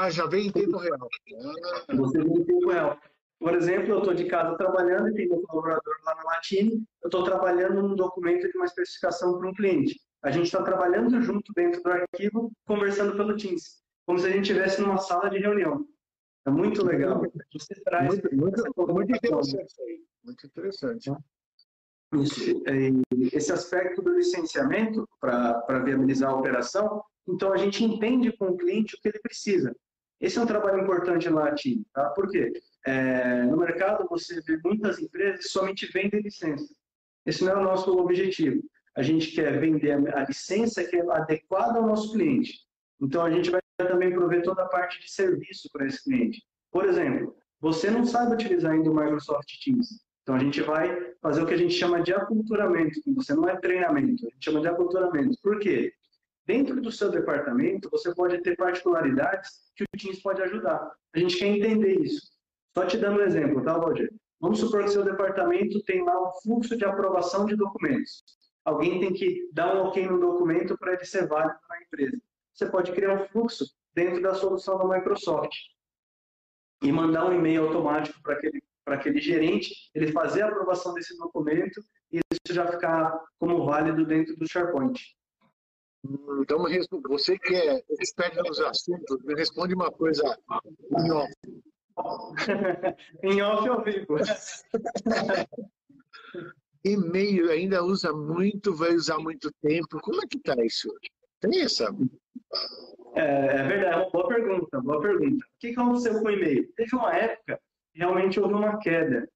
Ah, 0.00 0.10
já 0.10 0.26
vem 0.26 0.46
em 0.46 0.52
tempo 0.52 0.76
real. 0.76 1.08
Você 1.96 2.18
vem 2.22 2.38
em 2.38 2.44
tempo 2.44 2.70
real. 2.70 2.96
Por 3.40 3.52
exemplo, 3.52 3.94
eu 3.94 3.98
estou 3.98 4.14
de 4.14 4.26
casa 4.26 4.56
trabalhando 4.56 5.08
e 5.08 5.14
tem 5.14 5.28
meu 5.28 5.42
colaborador 5.42 5.92
lá 6.04 6.14
na 6.14 6.22
Latine, 6.22 6.84
eu 7.02 7.08
estou 7.08 7.24
trabalhando 7.24 7.82
num 7.82 7.96
documento 7.96 8.48
de 8.48 8.56
uma 8.56 8.66
especificação 8.66 9.36
para 9.36 9.48
um 9.48 9.54
cliente. 9.54 10.00
A 10.22 10.30
gente 10.30 10.46
está 10.46 10.62
trabalhando 10.62 11.20
junto 11.20 11.52
dentro 11.52 11.82
do 11.82 11.90
arquivo, 11.90 12.52
conversando 12.64 13.16
pelo 13.16 13.36
Teams, 13.36 13.82
como 14.06 14.20
se 14.20 14.26
a 14.26 14.30
gente 14.30 14.42
estivesse 14.42 14.80
numa 14.80 14.98
sala 14.98 15.28
de 15.30 15.38
reunião. 15.38 15.84
É 16.46 16.50
muito 16.50 16.86
legal. 16.86 17.20
Você 17.52 17.74
traz 17.82 18.08
muito, 18.08 18.36
muito, 18.36 18.92
muito 18.94 19.16
interessante 19.16 19.66
Muito 20.22 20.46
interessante. 20.46 21.12
Isso, 22.14 22.62
esse 23.32 23.52
aspecto 23.52 24.00
do 24.00 24.14
licenciamento 24.14 25.08
para 25.20 25.80
viabilizar 25.80 26.30
a 26.30 26.36
operação, 26.36 27.02
então 27.26 27.52
a 27.52 27.56
gente 27.56 27.84
entende 27.84 28.30
com 28.36 28.46
o 28.46 28.56
cliente 28.56 28.94
o 28.94 29.00
que 29.00 29.08
ele 29.08 29.18
precisa. 29.18 29.74
Esse 30.20 30.38
é 30.38 30.42
um 30.42 30.46
trabalho 30.46 30.82
importante 30.82 31.30
na 31.30 31.42
Latim, 31.42 31.84
tá? 31.92 32.10
Por 32.10 32.28
quê? 32.28 32.52
É, 32.86 33.42
no 33.44 33.56
mercado 33.56 34.06
você 34.08 34.40
vê 34.40 34.58
muitas 34.64 34.98
empresas 34.98 35.38
que 35.38 35.48
somente 35.48 35.86
vendem 35.92 36.20
licença. 36.20 36.74
Esse 37.24 37.44
não 37.44 37.52
é 37.52 37.56
o 37.56 37.62
nosso 37.62 37.90
objetivo. 37.96 38.62
A 38.96 39.02
gente 39.02 39.30
quer 39.30 39.60
vender 39.60 39.92
a 39.92 40.24
licença 40.24 40.82
que 40.82 40.96
é 40.96 41.10
adequada 41.10 41.78
ao 41.78 41.86
nosso 41.86 42.12
cliente. 42.12 42.66
Então 43.00 43.22
a 43.22 43.30
gente 43.30 43.50
vai 43.50 43.60
também 43.76 44.10
prover 44.10 44.42
toda 44.42 44.62
a 44.62 44.68
parte 44.68 45.00
de 45.00 45.10
serviço 45.10 45.68
para 45.72 45.86
esse 45.86 46.02
cliente. 46.02 46.42
Por 46.72 46.84
exemplo, 46.84 47.36
você 47.60 47.90
não 47.90 48.04
sabe 48.04 48.34
utilizar 48.34 48.72
ainda 48.72 48.90
o 48.90 48.94
Microsoft 48.94 49.48
Teams. 49.62 50.02
Então 50.22 50.34
a 50.34 50.38
gente 50.38 50.60
vai 50.62 51.14
fazer 51.22 51.42
o 51.42 51.46
que 51.46 51.54
a 51.54 51.56
gente 51.56 51.74
chama 51.74 52.02
de 52.02 52.12
aculturamento. 52.12 53.00
Você 53.14 53.34
não 53.34 53.48
é 53.48 53.56
treinamento, 53.56 54.26
a 54.26 54.30
gente 54.30 54.44
chama 54.44 54.60
de 54.60 54.68
aculturamento. 54.68 55.38
Por 55.42 55.58
quê? 55.58 55.92
Dentro 56.48 56.80
do 56.80 56.90
seu 56.90 57.10
departamento, 57.10 57.90
você 57.90 58.14
pode 58.14 58.40
ter 58.40 58.56
particularidades 58.56 59.50
que 59.76 59.84
o 59.84 59.86
Teams 59.98 60.22
pode 60.22 60.40
ajudar. 60.40 60.90
A 61.14 61.18
gente 61.18 61.36
quer 61.36 61.48
entender 61.48 62.00
isso. 62.00 62.22
Só 62.74 62.86
te 62.86 62.96
dando 62.96 63.20
um 63.20 63.22
exemplo, 63.22 63.62
tá, 63.62 63.76
Valdir? 63.76 64.10
Vamos 64.40 64.58
supor 64.58 64.82
que 64.82 64.88
seu 64.88 65.04
departamento 65.04 65.82
tem 65.82 66.02
lá 66.02 66.26
um 66.26 66.32
fluxo 66.40 66.74
de 66.74 66.86
aprovação 66.86 67.44
de 67.44 67.54
documentos. 67.54 68.24
Alguém 68.64 68.98
tem 68.98 69.12
que 69.12 69.50
dar 69.52 69.76
um 69.76 69.88
ok 69.88 70.06
no 70.06 70.18
documento 70.18 70.74
para 70.78 70.94
ele 70.94 71.04
ser 71.04 71.26
válido 71.28 71.58
na 71.68 71.82
empresa. 71.82 72.18
Você 72.54 72.64
pode 72.64 72.92
criar 72.92 73.12
um 73.12 73.28
fluxo 73.28 73.66
dentro 73.92 74.22
da 74.22 74.34
solução 74.34 74.78
da 74.78 74.96
Microsoft 74.96 75.54
e 76.82 76.90
mandar 76.90 77.26
um 77.26 77.34
e-mail 77.34 77.66
automático 77.66 78.22
para 78.22 78.32
aquele, 78.32 78.62
aquele 78.86 79.20
gerente, 79.20 79.90
ele 79.94 80.12
fazer 80.12 80.40
a 80.40 80.48
aprovação 80.48 80.94
desse 80.94 81.14
documento 81.18 81.78
e 82.10 82.20
isso 82.32 82.54
já 82.54 82.66
ficar 82.66 83.22
como 83.38 83.66
válido 83.66 84.06
dentro 84.06 84.34
do 84.34 84.48
SharePoint. 84.48 85.17
Então, 86.40 86.64
você 87.08 87.38
que 87.38 87.54
é 87.54 87.82
expert 88.00 88.34
nos 88.36 88.60
assuntos, 88.60 89.22
me 89.24 89.34
responde 89.34 89.74
uma 89.74 89.90
coisa 89.90 90.38
em 90.98 91.10
off. 91.10 91.32
em 93.22 93.42
off 93.42 93.68
ao 93.68 93.84
vivo. 93.84 94.16
E-mail 96.84 97.50
ainda 97.50 97.82
usa 97.82 98.12
muito, 98.12 98.74
vai 98.74 98.94
usar 98.94 99.18
muito 99.18 99.50
tempo. 99.60 100.00
Como 100.00 100.22
é 100.22 100.26
que 100.26 100.38
está 100.38 100.54
isso? 100.64 100.88
Tem 101.40 101.60
essa? 101.60 101.94
É, 103.14 103.22
é, 103.22 103.62
verdade, 103.64 103.84
é 103.84 103.96
uma 103.96 104.10
boa 104.10 104.28
pergunta, 104.28 104.80
boa 104.80 105.00
pergunta. 105.00 105.44
O 105.44 105.58
que 105.58 105.68
aconteceu 105.68 106.20
com 106.20 106.28
o 106.28 106.30
e-mail? 106.30 106.72
Teve 106.76 106.94
uma 106.94 107.14
época 107.14 107.60
que 107.92 107.98
realmente 107.98 108.40
houve 108.40 108.54
uma 108.54 108.78
queda. 108.78 109.28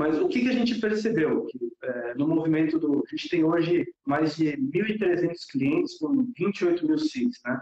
Mas 0.00 0.18
o 0.18 0.28
que, 0.28 0.40
que 0.40 0.48
a 0.48 0.54
gente 0.54 0.80
percebeu? 0.80 1.44
Que, 1.44 1.58
é, 1.82 2.14
no 2.14 2.26
movimento 2.26 2.78
do. 2.78 3.04
A 3.06 3.10
gente 3.10 3.28
tem 3.28 3.44
hoje 3.44 3.86
mais 4.06 4.34
de 4.34 4.56
1.300 4.56 5.34
clientes 5.52 5.98
com 5.98 6.32
28 6.38 6.86
mil 6.86 6.96
seats. 6.96 7.38
Né? 7.44 7.60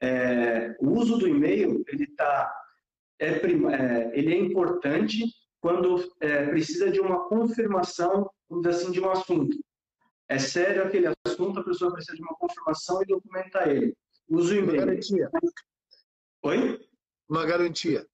É, 0.00 0.76
o 0.78 0.90
uso 0.90 1.18
do 1.18 1.26
e-mail 1.26 1.82
ele 1.88 2.06
tá, 2.14 2.48
é, 3.18 3.30
é, 3.30 4.10
ele 4.16 4.32
é 4.32 4.38
importante 4.38 5.24
quando 5.60 6.08
é, 6.20 6.46
precisa 6.46 6.92
de 6.92 7.00
uma 7.00 7.28
confirmação, 7.28 8.30
assim, 8.68 8.92
de 8.92 9.00
um 9.00 9.10
assunto. 9.10 9.58
É 10.28 10.38
sério 10.38 10.84
aquele 10.84 11.12
assunto, 11.26 11.58
a 11.58 11.64
pessoa 11.64 11.92
precisa 11.92 12.16
de 12.16 12.22
uma 12.22 12.36
confirmação 12.36 13.02
e 13.02 13.06
documentar 13.06 13.68
ele. 13.68 13.96
Usa 14.28 14.54
o 14.54 14.58
e-mail. 14.58 14.78
Uma 14.78 14.86
garantia. 14.86 15.30
Oi? 16.44 16.80
Uma 17.28 17.44
garantia. 17.44 18.06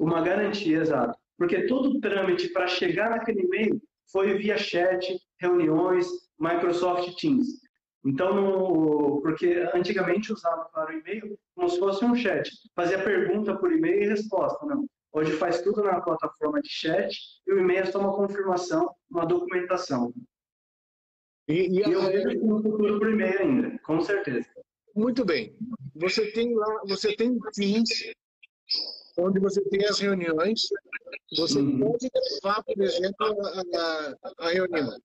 Uma 0.00 0.22
garantia, 0.22 0.78
exato. 0.78 1.23
Porque 1.44 1.66
todo 1.66 1.90
o 1.90 2.00
trâmite 2.00 2.48
para 2.48 2.66
chegar 2.66 3.10
naquele 3.10 3.42
e-mail 3.42 3.78
foi 4.10 4.32
via 4.38 4.56
chat, 4.56 5.14
reuniões, 5.38 6.06
Microsoft 6.40 7.20
Teams. 7.20 7.60
Então, 8.02 8.34
no, 8.34 9.20
porque 9.20 9.68
antigamente 9.74 10.32
usava 10.32 10.64
para 10.72 10.90
o 10.90 10.98
e-mail 10.98 11.38
como 11.54 11.68
se 11.68 11.78
fosse 11.78 12.02
um 12.02 12.14
chat. 12.14 12.50
Fazia 12.74 13.04
pergunta 13.04 13.54
por 13.58 13.70
e-mail 13.70 14.04
e 14.04 14.08
resposta. 14.08 14.64
Não. 14.64 14.86
Hoje 15.12 15.32
faz 15.32 15.60
tudo 15.60 15.82
na 15.82 16.00
plataforma 16.00 16.62
de 16.62 16.70
chat 16.70 17.14
e 17.46 17.52
o 17.52 17.58
e-mail 17.58 17.80
é 17.80 17.84
só 17.84 18.00
uma 18.00 18.16
confirmação, 18.16 18.90
uma 19.10 19.26
documentação. 19.26 20.14
E, 21.46 21.52
e, 21.52 21.86
e 21.86 21.92
eu 21.92 22.00
vejo 22.06 22.40
no 22.40 22.62
futuro 22.62 22.98
por 22.98 23.10
e-mail 23.10 23.38
ainda, 23.38 23.78
com 23.80 24.00
certeza. 24.00 24.48
Muito 24.96 25.26
bem. 25.26 25.54
Você 25.94 26.32
tem 26.32 26.54
lá, 26.54 26.80
você 26.88 27.14
tem 27.14 27.38
Teams, 27.52 28.14
onde 29.18 29.40
você 29.40 29.60
tem 29.68 29.84
as 29.84 29.98
reuniões, 29.98 30.62
você 31.36 31.58
uhum. 31.58 31.80
pode 31.80 32.10
gravar, 32.42 32.62
por 32.62 32.82
exemplo, 32.82 33.26
a, 33.26 33.62
a, 33.78 34.46
a, 34.46 34.50
reunião. 34.50 34.98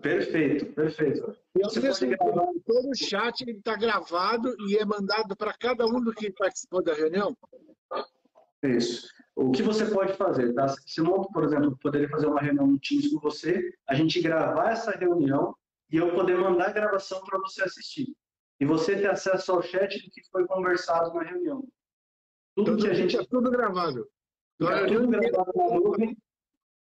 Perfeito, 0.00 0.66
perfeito. 0.72 1.36
E 1.56 1.62
você 1.62 1.80
pode 1.80 2.06
gravar. 2.06 2.46
todo 2.64 2.90
o 2.90 2.96
chat 2.96 3.44
está 3.48 3.76
gravado 3.76 4.54
e 4.68 4.76
é 4.76 4.84
mandado 4.84 5.36
para 5.36 5.52
cada 5.54 5.86
um 5.86 6.00
do 6.00 6.12
que 6.12 6.30
participou 6.32 6.82
da 6.82 6.94
reunião? 6.94 7.36
Isso. 8.62 9.08
O 9.34 9.50
que 9.50 9.62
você 9.62 9.86
pode 9.86 10.12
fazer, 10.14 10.52
tá? 10.52 10.68
Se 10.68 11.00
eu, 11.00 11.22
por 11.32 11.44
exemplo, 11.44 11.76
poderia 11.80 12.08
fazer 12.08 12.26
uma 12.26 12.40
reunião 12.40 12.66
no 12.66 12.78
Teams 12.78 13.08
com 13.08 13.18
você, 13.18 13.72
a 13.88 13.94
gente 13.94 14.20
gravar 14.20 14.72
essa 14.72 14.92
reunião 14.92 15.54
e 15.90 15.96
eu 15.96 16.14
poder 16.14 16.38
mandar 16.38 16.68
a 16.68 16.72
gravação 16.72 17.20
para 17.24 17.38
você 17.38 17.64
assistir. 17.64 18.14
E 18.60 18.64
você 18.64 18.94
ter 18.96 19.10
acesso 19.10 19.52
ao 19.52 19.62
chat 19.62 20.00
do 20.02 20.10
que 20.10 20.22
foi 20.30 20.46
conversado 20.46 21.12
na 21.14 21.22
reunião. 21.22 21.66
Tudo 22.54 22.72
então, 22.72 22.84
que 22.84 22.90
a 22.90 22.94
gente... 22.94 23.16
É 23.16 23.24
tudo 23.24 23.50
gravado. 23.50 24.08
É 24.60 24.86
tudo 24.86 25.08
gravado 25.08 25.52
na 25.56 25.74
nuvem 25.74 26.16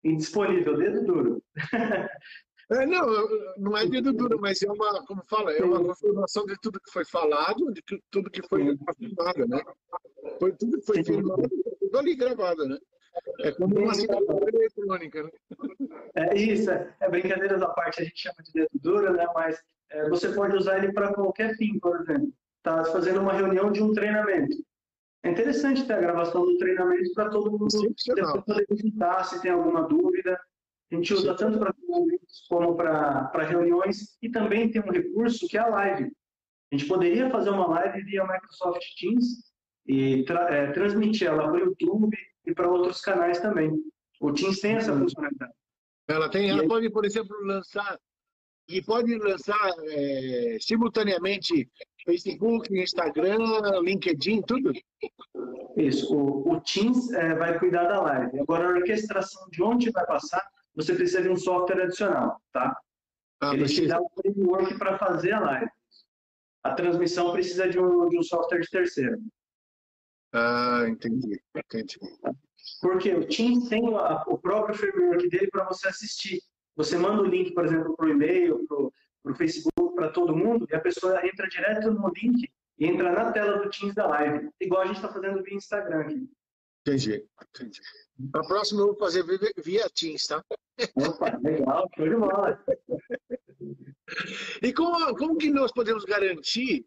e 0.05 0.17
disponível, 0.17 0.77
dedo 0.77 1.05
duro. 1.05 1.43
É, 2.69 2.85
não, 2.85 3.07
não 3.59 3.77
é 3.77 3.87
dedo 3.87 4.13
duro, 4.13 4.41
mas 4.41 4.61
é 4.61 4.69
uma, 4.69 5.07
como 5.07 5.23
fala, 5.31 5.53
é 5.53 5.63
uma 5.63 5.81
confirmação 5.81 6.45
de 6.47 6.57
tudo 6.61 6.81
que 6.81 6.91
foi 6.91 7.05
falado, 7.05 7.73
de 7.73 7.81
tudo 8.11 8.29
que 8.29 8.43
foi 8.49 8.77
afirmado, 8.89 9.47
né? 9.47 9.63
Foi 10.41 10.53
tudo 10.53 10.81
que 10.81 10.85
foi 10.85 11.05
filmado, 11.05 11.49
tudo 11.79 11.97
ali 11.97 12.17
gravado, 12.17 12.67
né? 12.67 12.77
É 13.43 13.53
como 13.53 13.79
uma 13.79 13.93
assinatura 13.93 14.51
eletrônica, 14.53 15.23
né? 15.23 15.31
É 16.17 16.37
isso, 16.37 16.69
é, 16.69 16.93
é 16.99 17.09
brincadeiras 17.09 17.63
à 17.63 17.69
parte, 17.69 18.03
a 18.03 18.05
gente 18.05 18.21
chama 18.21 18.43
de 18.43 18.53
dedo 18.53 18.71
duro, 18.75 19.13
né? 19.13 19.27
Mas 19.33 19.63
é, 19.91 20.09
você 20.09 20.33
pode 20.33 20.57
usar 20.57 20.79
ele 20.79 20.93
para 20.93 21.15
qualquer 21.15 21.57
fim, 21.57 21.79
por 21.79 22.01
exemplo. 22.01 22.33
Está 22.59 22.85
fazendo 22.87 23.21
uma 23.21 23.33
reunião 23.33 23.71
de 23.71 23.81
um 23.81 23.93
treinamento. 23.93 24.57
É 25.27 25.31
interessante 25.31 25.85
ter 25.85 25.95
a 25.95 26.01
gravação 26.01 26.47
do 26.47 26.57
treinamento 26.57 27.13
para 27.13 27.29
todo 27.29 27.51
mundo 27.51 27.67
poder 28.47 28.67
visitar, 28.71 29.25
se 29.25 29.43
tem 29.43 29.51
alguma 29.51 29.83
dúvida. 29.83 30.41
A 30.93 30.95
gente 30.95 31.13
usa 31.13 31.33
Sim. 31.33 31.37
tanto 31.37 31.59
para 31.59 31.73
treinamentos 31.73 32.47
como 32.49 32.77
para 32.77 33.43
reuniões 33.43 34.17
e 34.23 34.31
também 34.31 34.71
tem 34.71 34.81
um 34.81 34.93
recurso 34.93 35.49
que 35.49 35.59
é 35.59 35.61
a 35.61 35.67
live. 35.67 36.13
A 36.73 36.77
gente 36.77 36.87
poderia 36.87 37.29
fazer 37.29 37.51
uma 37.51 37.67
live 37.67 38.05
via 38.05 38.23
Microsoft 38.23 38.85
Teams 39.01 39.53
e 39.85 40.23
tra 40.25 40.49
é, 40.55 40.71
transmitir 40.71 41.27
ela 41.27 41.43
para 41.43 41.55
o 41.55 41.59
YouTube 41.59 42.17
e 42.47 42.55
para 42.55 42.71
outros 42.71 43.01
canais 43.01 43.41
também. 43.41 43.73
O 44.21 44.33
Teams 44.33 44.61
tem 44.61 44.77
essa 44.77 44.97
funcionalidade. 44.97 45.53
Ela 46.07 46.31
tem, 46.31 46.51
ela 46.51 46.65
pode, 46.69 46.89
por 46.89 47.05
exemplo, 47.05 47.37
lançar 47.45 47.99
e 48.69 48.81
pode 48.81 49.13
lançar 49.19 49.75
é, 49.89 50.57
simultaneamente 50.61 51.69
Facebook, 52.07 52.73
Instagram, 52.73 53.39
LinkedIn, 53.83 54.43
tudo? 54.43 54.73
Isso. 55.77 56.15
O, 56.15 56.53
o 56.53 56.61
Teams 56.61 57.13
é, 57.13 57.35
vai 57.35 57.59
cuidar 57.59 57.85
da 57.85 58.01
live. 58.01 58.41
Agora, 58.41 58.67
a 58.67 58.71
orquestração 58.71 59.49
de 59.51 59.63
onde 59.63 59.91
vai 59.91 60.07
passar, 60.07 60.43
você 60.75 60.95
precisa 60.95 61.21
de 61.21 61.29
um 61.29 61.37
software 61.37 61.83
adicional, 61.83 62.41
tá? 62.53 62.75
Ah, 63.41 63.55
Ele 63.55 63.67
te 63.67 63.87
dá 63.87 64.01
um 64.01 64.09
framework 64.09 64.79
para 64.79 64.97
fazer 64.97 65.33
a 65.33 65.41
live. 65.41 65.71
A 66.63 66.75
transmissão 66.75 67.33
precisa 67.33 67.69
de 67.69 67.79
um, 67.79 68.09
de 68.09 68.19
um 68.19 68.23
software 68.23 68.61
de 68.61 68.71
terceiro. 68.71 69.19
Ah, 70.33 70.85
entendi. 70.89 71.41
entendi. 71.55 71.99
Porque 72.81 73.15
o 73.15 73.27
Teams 73.27 73.69
tem 73.69 73.87
a, 73.95 74.25
o 74.27 74.39
próprio 74.39 74.77
framework 74.77 75.29
dele 75.29 75.49
para 75.49 75.65
você 75.65 75.89
assistir. 75.89 76.41
Você 76.77 76.99
manda 76.99 77.23
o 77.23 77.27
link, 77.27 77.53
por 77.53 77.65
exemplo, 77.65 77.97
para 77.97 78.07
o 78.07 78.11
e-mail, 78.11 78.67
para 79.27 79.33
o 79.33 79.37
Facebook, 79.37 79.97
para 79.97 80.09
todo 80.11 80.37
mundo, 80.37 80.69
e 80.71 80.77
a 80.77 80.81
pessoa 80.81 81.27
entra 81.27 81.49
direto 81.49 81.91
no 81.91 82.09
link 82.11 82.49
e 82.79 82.87
entra 82.87 83.11
na 83.11 83.33
tela 83.33 83.59
do 83.59 83.71
Teams 83.71 83.95
da 83.95 84.07
live, 84.07 84.51
igual 84.61 84.83
a 84.83 84.87
gente 84.87 84.97
está 84.97 85.09
fazendo 85.09 85.43
via 85.43 85.57
Instagram 85.57 86.03
aqui. 86.03 86.31
Entendi, 86.83 87.27
entendi. 87.43 87.81
A 88.33 88.41
próxima 88.47 88.83
eu 88.83 88.87
vou 88.87 88.97
fazer 88.97 89.25
via 89.57 89.91
Teams, 89.91 90.27
tá? 90.29 90.45
Opa, 90.95 91.37
legal, 91.43 91.91
show 91.97 92.09
de 92.09 92.15
bola. 92.15 92.65
E 94.63 94.73
como, 94.73 95.17
como 95.17 95.37
que 95.37 95.51
nós 95.51 95.73
podemos 95.73 96.05
garantir 96.05 96.87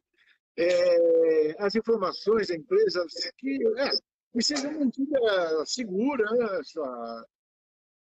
é, 0.57 1.55
as 1.59 1.75
informações 1.75 2.47
da 2.47 2.55
empresa 2.55 3.05
que, 3.37 3.59
é, 3.77 3.89
que 4.31 4.41
seja 4.41 4.71
mantida 4.71 5.65
segura, 5.65 6.23
né, 6.31 6.61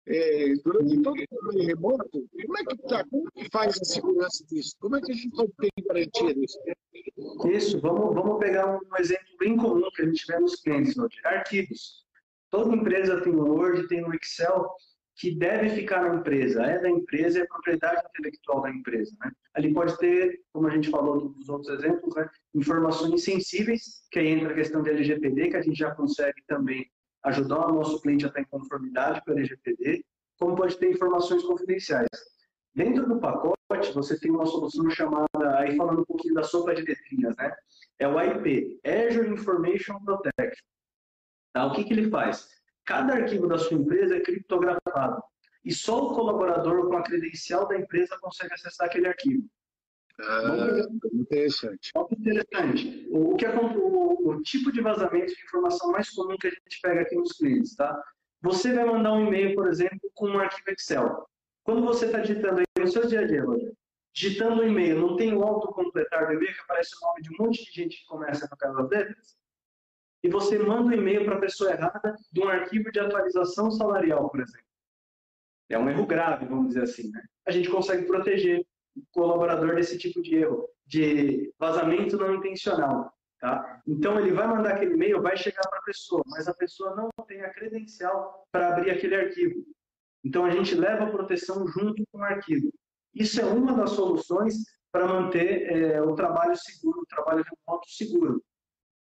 é, 0.06 0.54
durante 0.64 1.02
todo 1.02 1.20
o 1.20 1.26
trabalho 1.26 1.66
remoto, 1.66 2.28
como 2.30 2.58
é 2.58 2.64
que 2.64 2.76
tá? 2.88 3.04
Como 3.10 3.30
que 3.32 3.48
faz 3.50 3.80
a 3.80 3.84
segurança 3.84 4.44
disso? 4.46 4.76
Como 4.80 4.96
é 4.96 5.00
que 5.00 5.12
a 5.12 5.14
gente 5.14 5.30
ter 5.30 5.70
garantia 5.88 6.34
disso? 6.34 6.58
Isso, 7.50 7.80
vamos, 7.80 8.14
vamos 8.14 8.38
pegar 8.38 8.76
um 8.76 8.96
exemplo 8.98 9.26
bem 9.38 9.56
comum 9.56 9.88
que 9.94 10.02
a 10.02 10.06
gente 10.06 10.26
vê 10.26 10.38
nos 10.38 10.56
clientes 10.56 10.96
hoje, 10.96 11.16
arquivos. 11.24 12.04
Toda 12.50 12.74
empresa 12.74 13.20
tem 13.20 13.32
no 13.32 13.52
Word, 13.52 13.88
tem 13.88 14.00
no 14.00 14.14
Excel, 14.14 14.70
que 15.16 15.34
deve 15.34 15.70
ficar 15.70 16.02
na 16.02 16.16
empresa, 16.16 16.62
é 16.62 16.78
da 16.78 16.90
empresa, 16.90 17.40
é 17.40 17.46
propriedade 17.46 18.02
intelectual 18.10 18.62
da 18.62 18.70
empresa. 18.70 19.16
Né? 19.20 19.32
Ali 19.54 19.72
pode 19.72 19.96
ter, 19.98 20.40
como 20.52 20.68
a 20.68 20.70
gente 20.70 20.90
falou 20.90 21.30
dos 21.30 21.48
outros 21.48 21.72
exemplos, 21.78 22.14
né, 22.14 22.28
informações 22.54 23.24
sensíveis, 23.24 24.06
que 24.10 24.18
aí 24.18 24.28
entra 24.28 24.50
a 24.50 24.54
questão 24.54 24.82
da 24.82 24.90
LGPD, 24.90 25.48
que 25.48 25.56
a 25.56 25.62
gente 25.62 25.78
já 25.78 25.94
consegue 25.94 26.42
também 26.46 26.86
ajudar 27.26 27.68
o 27.68 27.72
nosso 27.72 28.00
cliente 28.00 28.24
a 28.24 28.28
estar 28.28 28.40
em 28.40 28.44
conformidade 28.44 29.20
com 29.24 29.32
a 29.32 29.34
LGPD, 29.34 30.04
como 30.38 30.54
pode 30.54 30.78
ter 30.78 30.90
informações 30.90 31.42
confidenciais. 31.42 32.08
Dentro 32.74 33.06
do 33.06 33.18
pacote, 33.18 33.92
você 33.92 34.18
tem 34.18 34.30
uma 34.30 34.46
solução 34.46 34.88
chamada, 34.90 35.58
aí 35.58 35.76
falando 35.76 36.02
um 36.02 36.04
pouquinho 36.04 36.34
da 36.34 36.42
sopa 36.42 36.74
de 36.74 36.82
letrinhas, 36.82 37.34
né? 37.36 37.54
É 37.98 38.06
o 38.06 38.20
IP, 38.20 38.80
Azure 38.84 39.30
Information 39.30 39.98
Protection. 40.04 40.66
Tá? 41.52 41.66
O 41.66 41.72
que, 41.72 41.84
que 41.84 41.92
ele 41.92 42.10
faz? 42.10 42.48
Cada 42.84 43.14
arquivo 43.14 43.48
da 43.48 43.58
sua 43.58 43.76
empresa 43.76 44.16
é 44.16 44.20
criptografado 44.20 45.22
e 45.64 45.72
só 45.72 46.04
o 46.04 46.14
colaborador 46.14 46.86
com 46.88 46.96
a 46.96 47.02
credencial 47.02 47.66
da 47.66 47.76
empresa 47.76 48.16
consegue 48.20 48.54
acessar 48.54 48.86
aquele 48.86 49.08
arquivo. 49.08 49.48
Ah, 50.20 50.86
interessante. 51.12 51.92
interessante. 52.10 53.06
O, 53.10 53.36
que 53.36 53.44
é, 53.44 53.54
o, 53.54 54.30
o, 54.30 54.42
tipo 54.42 54.72
de 54.72 54.80
vazamento 54.80 55.26
de 55.26 55.42
informação 55.44 55.92
mais 55.92 56.08
comum 56.10 56.36
que 56.38 56.46
a 56.46 56.50
gente 56.50 56.80
pega 56.80 57.02
aqui 57.02 57.14
nos 57.16 57.32
clientes, 57.32 57.76
tá? 57.76 58.02
Você 58.40 58.72
vai 58.72 58.84
mandar 58.84 59.12
um 59.12 59.26
e-mail, 59.26 59.54
por 59.54 59.66
exemplo, 59.68 60.10
com 60.14 60.28
um 60.28 60.38
arquivo 60.38 60.70
Excel. 60.70 61.26
Quando 61.64 61.82
você 61.82 62.06
está 62.06 62.20
digitando 62.20 62.60
aí 62.60 62.66
no 62.78 62.86
seu 62.86 63.06
dia 63.06 63.20
a 63.20 63.26
dia, 63.26 63.44
Roger, 63.44 63.72
digitando 64.14 64.62
um 64.62 64.66
e-mail, 64.66 65.00
não 65.00 65.16
tem 65.16 65.34
o 65.34 65.42
autocompletar 65.42 66.26
do 66.26 66.32
e-mail 66.32 66.54
que 66.54 66.60
aparece 66.60 66.90
o 66.96 67.06
nome 67.06 67.22
de 67.22 67.34
um 67.34 67.44
monte 67.44 67.64
de 67.64 67.72
gente 67.72 67.98
que 67.98 68.06
começa 68.06 68.48
com 68.48 68.54
aquelas 68.54 68.88
letras? 68.88 69.36
E 70.22 70.28
você 70.28 70.58
manda 70.58 70.88
um 70.88 70.92
e-mail 70.92 71.24
para 71.24 71.36
a 71.36 71.40
pessoa 71.40 71.70
errada 71.70 72.16
de 72.32 72.40
um 72.40 72.48
arquivo 72.48 72.90
de 72.90 73.00
atualização 73.00 73.70
salarial, 73.70 74.30
por 74.30 74.40
exemplo. 74.40 74.66
É 75.68 75.78
um 75.78 75.90
erro 75.90 76.06
grave, 76.06 76.46
vamos 76.46 76.68
dizer 76.68 76.82
assim. 76.82 77.10
Né? 77.10 77.22
A 77.46 77.50
gente 77.50 77.68
consegue 77.68 78.06
proteger 78.06 78.64
colaborador 79.12 79.74
desse 79.74 79.98
tipo 79.98 80.22
de 80.22 80.36
erro, 80.36 80.68
de 80.86 81.52
vazamento 81.58 82.16
não 82.16 82.34
intencional. 82.34 83.12
Tá? 83.40 83.82
Então 83.86 84.18
ele 84.18 84.32
vai 84.32 84.46
mandar 84.46 84.74
aquele 84.74 84.94
e-mail, 84.94 85.20
vai 85.20 85.36
chegar 85.36 85.62
para 85.68 85.78
a 85.78 85.82
pessoa, 85.82 86.22
mas 86.26 86.48
a 86.48 86.54
pessoa 86.54 86.94
não 86.96 87.10
tem 87.26 87.42
a 87.42 87.52
credencial 87.52 88.46
para 88.50 88.68
abrir 88.68 88.90
aquele 88.90 89.14
arquivo. 89.14 89.62
Então 90.24 90.44
a 90.44 90.50
gente 90.50 90.74
leva 90.74 91.04
a 91.04 91.10
proteção 91.10 91.66
junto 91.68 92.02
com 92.10 92.18
o 92.18 92.22
arquivo. 92.24 92.70
Isso 93.14 93.40
é 93.40 93.44
uma 93.44 93.74
das 93.74 93.90
soluções 93.90 94.54
para 94.90 95.06
manter 95.06 95.70
é, 95.70 96.02
o 96.02 96.14
trabalho 96.14 96.56
seguro, 96.56 97.00
o 97.00 97.06
trabalho 97.06 97.44
remoto 97.44 97.88
seguro. 97.90 98.42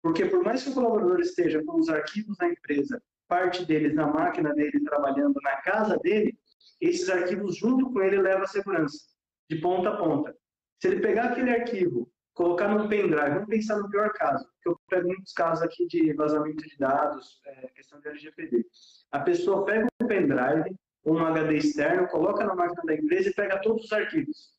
Porque 0.02 0.26
por 0.26 0.44
mais 0.44 0.62
que 0.62 0.70
o 0.70 0.74
colaborador 0.74 1.20
esteja 1.20 1.62
com 1.64 1.78
os 1.78 1.88
arquivos 1.88 2.36
da 2.36 2.48
empresa, 2.48 3.02
parte 3.26 3.64
deles 3.64 3.94
na 3.94 4.06
máquina 4.06 4.54
dele, 4.54 4.84
trabalhando 4.84 5.40
na 5.42 5.56
casa 5.62 5.98
dele, 5.98 6.38
esses 6.80 7.08
arquivos 7.08 7.56
junto 7.56 7.90
com 7.90 8.00
ele 8.02 8.20
levam 8.20 8.44
a 8.44 8.46
segurança 8.46 9.17
de 9.48 9.56
ponta 9.56 9.90
a 9.90 9.96
ponta. 9.96 10.36
Se 10.80 10.88
ele 10.88 11.00
pegar 11.00 11.30
aquele 11.30 11.50
arquivo, 11.50 12.10
colocar 12.34 12.68
num 12.68 12.88
pendrive, 12.88 13.34
vamos 13.34 13.48
pensar 13.48 13.78
no 13.78 13.90
pior 13.90 14.12
caso, 14.12 14.48
que 14.62 14.68
eu 14.68 14.80
pego 14.88 15.08
muitos 15.08 15.32
casos 15.32 15.64
aqui 15.64 15.86
de 15.86 16.12
vazamento 16.14 16.64
de 16.66 16.76
dados, 16.78 17.40
é, 17.44 17.68
questão 17.68 18.00
de 18.00 18.08
LGPD. 18.08 18.64
A 19.10 19.20
pessoa 19.20 19.64
pega 19.64 19.88
um 20.00 20.06
pendrive, 20.06 20.76
um 21.04 21.18
HD 21.18 21.56
externo, 21.56 22.06
coloca 22.08 22.44
na 22.44 22.54
máquina 22.54 22.82
da 22.84 22.94
empresa 22.94 23.30
e 23.30 23.34
pega 23.34 23.60
todos 23.60 23.86
os 23.86 23.92
arquivos. 23.92 24.56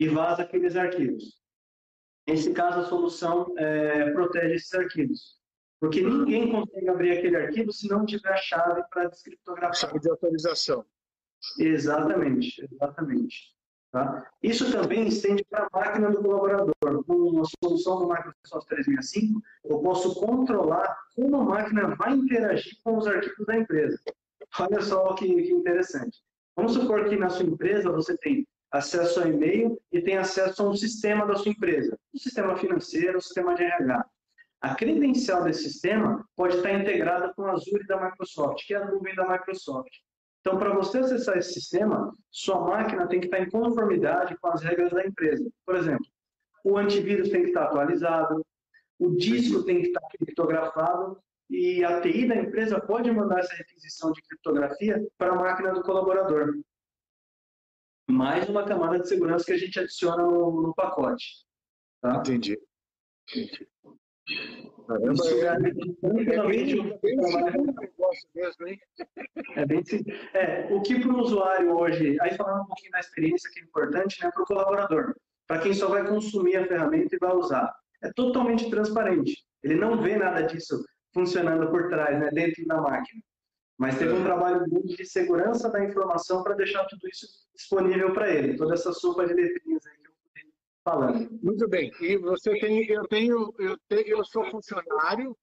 E 0.00 0.08
vaza 0.08 0.42
aqueles 0.42 0.74
arquivos. 0.74 1.40
Nesse 2.26 2.52
caso, 2.52 2.80
a 2.80 2.84
solução 2.84 3.54
é, 3.56 4.10
protege 4.10 4.54
esses 4.54 4.74
arquivos. 4.74 5.36
Porque 5.78 6.02
ninguém 6.02 6.50
consegue 6.50 6.88
abrir 6.88 7.12
aquele 7.12 7.36
arquivo 7.36 7.70
se 7.70 7.86
não 7.88 8.04
tiver 8.04 8.32
a 8.32 8.36
chave 8.36 8.82
para 8.90 9.08
descriptografar. 9.08 9.74
Chave 9.74 10.00
de 10.00 10.10
autorização. 10.10 10.84
Exatamente, 11.58 12.66
exatamente. 12.72 13.55
Tá? 13.96 14.30
Isso 14.42 14.70
também 14.70 15.08
estende 15.08 15.42
para 15.48 15.64
a 15.64 15.68
máquina 15.72 16.10
do 16.10 16.22
colaborador. 16.22 16.74
Com 17.06 17.14
uma 17.14 17.44
solução 17.64 18.00
do 18.00 18.06
Microsoft 18.06 18.68
365, 18.68 19.40
eu 19.64 19.78
posso 19.78 20.14
controlar 20.16 20.94
como 21.14 21.36
a 21.36 21.44
máquina 21.44 21.94
vai 21.94 22.12
interagir 22.12 22.76
com 22.84 22.98
os 22.98 23.06
arquivos 23.06 23.46
da 23.46 23.56
empresa. 23.56 23.98
Olha 24.60 24.82
só 24.82 25.14
que, 25.14 25.26
que 25.26 25.50
interessante. 25.50 26.18
Vamos 26.54 26.74
supor 26.74 27.08
que 27.08 27.16
na 27.16 27.30
sua 27.30 27.46
empresa 27.46 27.90
você 27.90 28.14
tem 28.18 28.46
acesso 28.70 29.22
a 29.22 29.28
e-mail 29.28 29.80
e 29.90 30.02
tem 30.02 30.18
acesso 30.18 30.62
a 30.62 30.68
um 30.68 30.76
sistema 30.76 31.24
da 31.24 31.36
sua 31.36 31.52
empresa, 31.52 31.98
um 32.14 32.18
sistema 32.18 32.54
financeiro, 32.54 33.16
um 33.16 33.22
sistema 33.22 33.54
de 33.54 33.62
RH. 33.62 34.04
A 34.60 34.74
credencial 34.74 35.42
desse 35.42 35.70
sistema 35.70 36.22
pode 36.36 36.56
estar 36.56 36.72
integrada 36.72 37.32
com 37.34 37.46
a 37.46 37.52
Azure 37.52 37.86
da 37.86 37.98
Microsoft, 37.98 38.66
que 38.66 38.74
é 38.74 38.76
a 38.76 38.90
nuvem 38.90 39.14
da 39.14 39.26
Microsoft. 39.26 39.88
Então, 40.46 40.60
para 40.60 40.72
você 40.72 40.98
acessar 40.98 41.36
esse 41.36 41.54
sistema, 41.54 42.16
sua 42.30 42.60
máquina 42.60 43.08
tem 43.08 43.18
que 43.18 43.26
estar 43.26 43.40
em 43.40 43.50
conformidade 43.50 44.36
com 44.36 44.46
as 44.46 44.62
regras 44.62 44.92
da 44.92 45.04
empresa. 45.04 45.44
Por 45.66 45.74
exemplo, 45.74 46.06
o 46.62 46.78
antivírus 46.78 47.30
tem 47.30 47.42
que 47.42 47.48
estar 47.48 47.64
atualizado, 47.64 48.46
o 48.96 49.16
disco 49.16 49.64
tem 49.64 49.80
que 49.80 49.88
estar 49.88 50.00
criptografado 50.16 51.20
e 51.50 51.84
a 51.84 52.00
TI 52.00 52.28
da 52.28 52.36
empresa 52.36 52.80
pode 52.80 53.10
mandar 53.10 53.40
essa 53.40 53.56
requisição 53.56 54.12
de 54.12 54.22
criptografia 54.22 55.04
para 55.18 55.32
a 55.32 55.34
máquina 55.34 55.74
do 55.74 55.82
colaborador. 55.82 56.54
Mais 58.08 58.48
uma 58.48 58.64
camada 58.64 59.00
de 59.00 59.08
segurança 59.08 59.46
que 59.46 59.52
a 59.52 59.58
gente 59.58 59.80
adiciona 59.80 60.22
no, 60.22 60.62
no 60.62 60.72
pacote. 60.76 61.44
Tá? 62.00 62.18
Entendi. 62.18 62.56
Entendi. 63.28 63.68
Caramba, 64.86 65.24
é, 65.26 65.46
é, 69.56 69.66
bem, 69.66 69.82
hein? 69.88 70.02
É 70.32 70.38
é, 70.38 70.68
o 70.72 70.80
que 70.82 71.00
para 71.00 71.12
o 71.12 71.20
usuário 71.20 71.76
hoje, 71.76 72.16
aí 72.20 72.36
falando 72.36 72.62
um 72.62 72.66
pouquinho 72.66 72.92
da 72.92 73.00
experiência 73.00 73.50
que 73.52 73.60
é 73.60 73.62
importante, 73.62 74.22
né, 74.22 74.30
para 74.32 74.42
o 74.42 74.46
colaborador, 74.46 75.14
para 75.46 75.58
quem 75.60 75.72
só 75.74 75.88
vai 75.88 76.06
consumir 76.06 76.56
a 76.56 76.66
ferramenta 76.66 77.14
e 77.14 77.18
vai 77.18 77.34
usar, 77.34 77.72
é 78.02 78.12
totalmente 78.12 78.70
transparente. 78.70 79.44
Ele 79.62 79.74
não 79.74 80.00
vê 80.00 80.16
nada 80.16 80.42
disso 80.42 80.84
funcionando 81.12 81.68
por 81.70 81.88
trás, 81.88 82.18
né, 82.18 82.30
dentro 82.32 82.64
da 82.66 82.80
máquina. 82.80 83.22
Mas 83.78 83.98
teve 83.98 84.12
um 84.12 84.22
trabalho 84.22 84.64
de 84.84 85.04
segurança 85.04 85.70
da 85.70 85.84
informação 85.84 86.42
para 86.42 86.54
deixar 86.54 86.84
tudo 86.86 87.08
isso 87.08 87.26
disponível 87.54 88.12
para 88.12 88.32
ele, 88.32 88.56
toda 88.56 88.74
essa 88.74 88.92
sopa 88.92 89.26
de 89.26 89.34
letrinhas 89.34 89.84
aí 89.86 90.05
falando. 90.86 91.28
Muito 91.42 91.68
bem. 91.68 91.90
E 92.00 92.16
você 92.16 92.56
tem, 92.60 92.86
eu 92.86 93.08
tenho, 93.08 93.52
eu 93.58 93.76
tenho, 93.88 94.06
eu 94.06 94.24
sou 94.24 94.48
funcionário, 94.48 95.36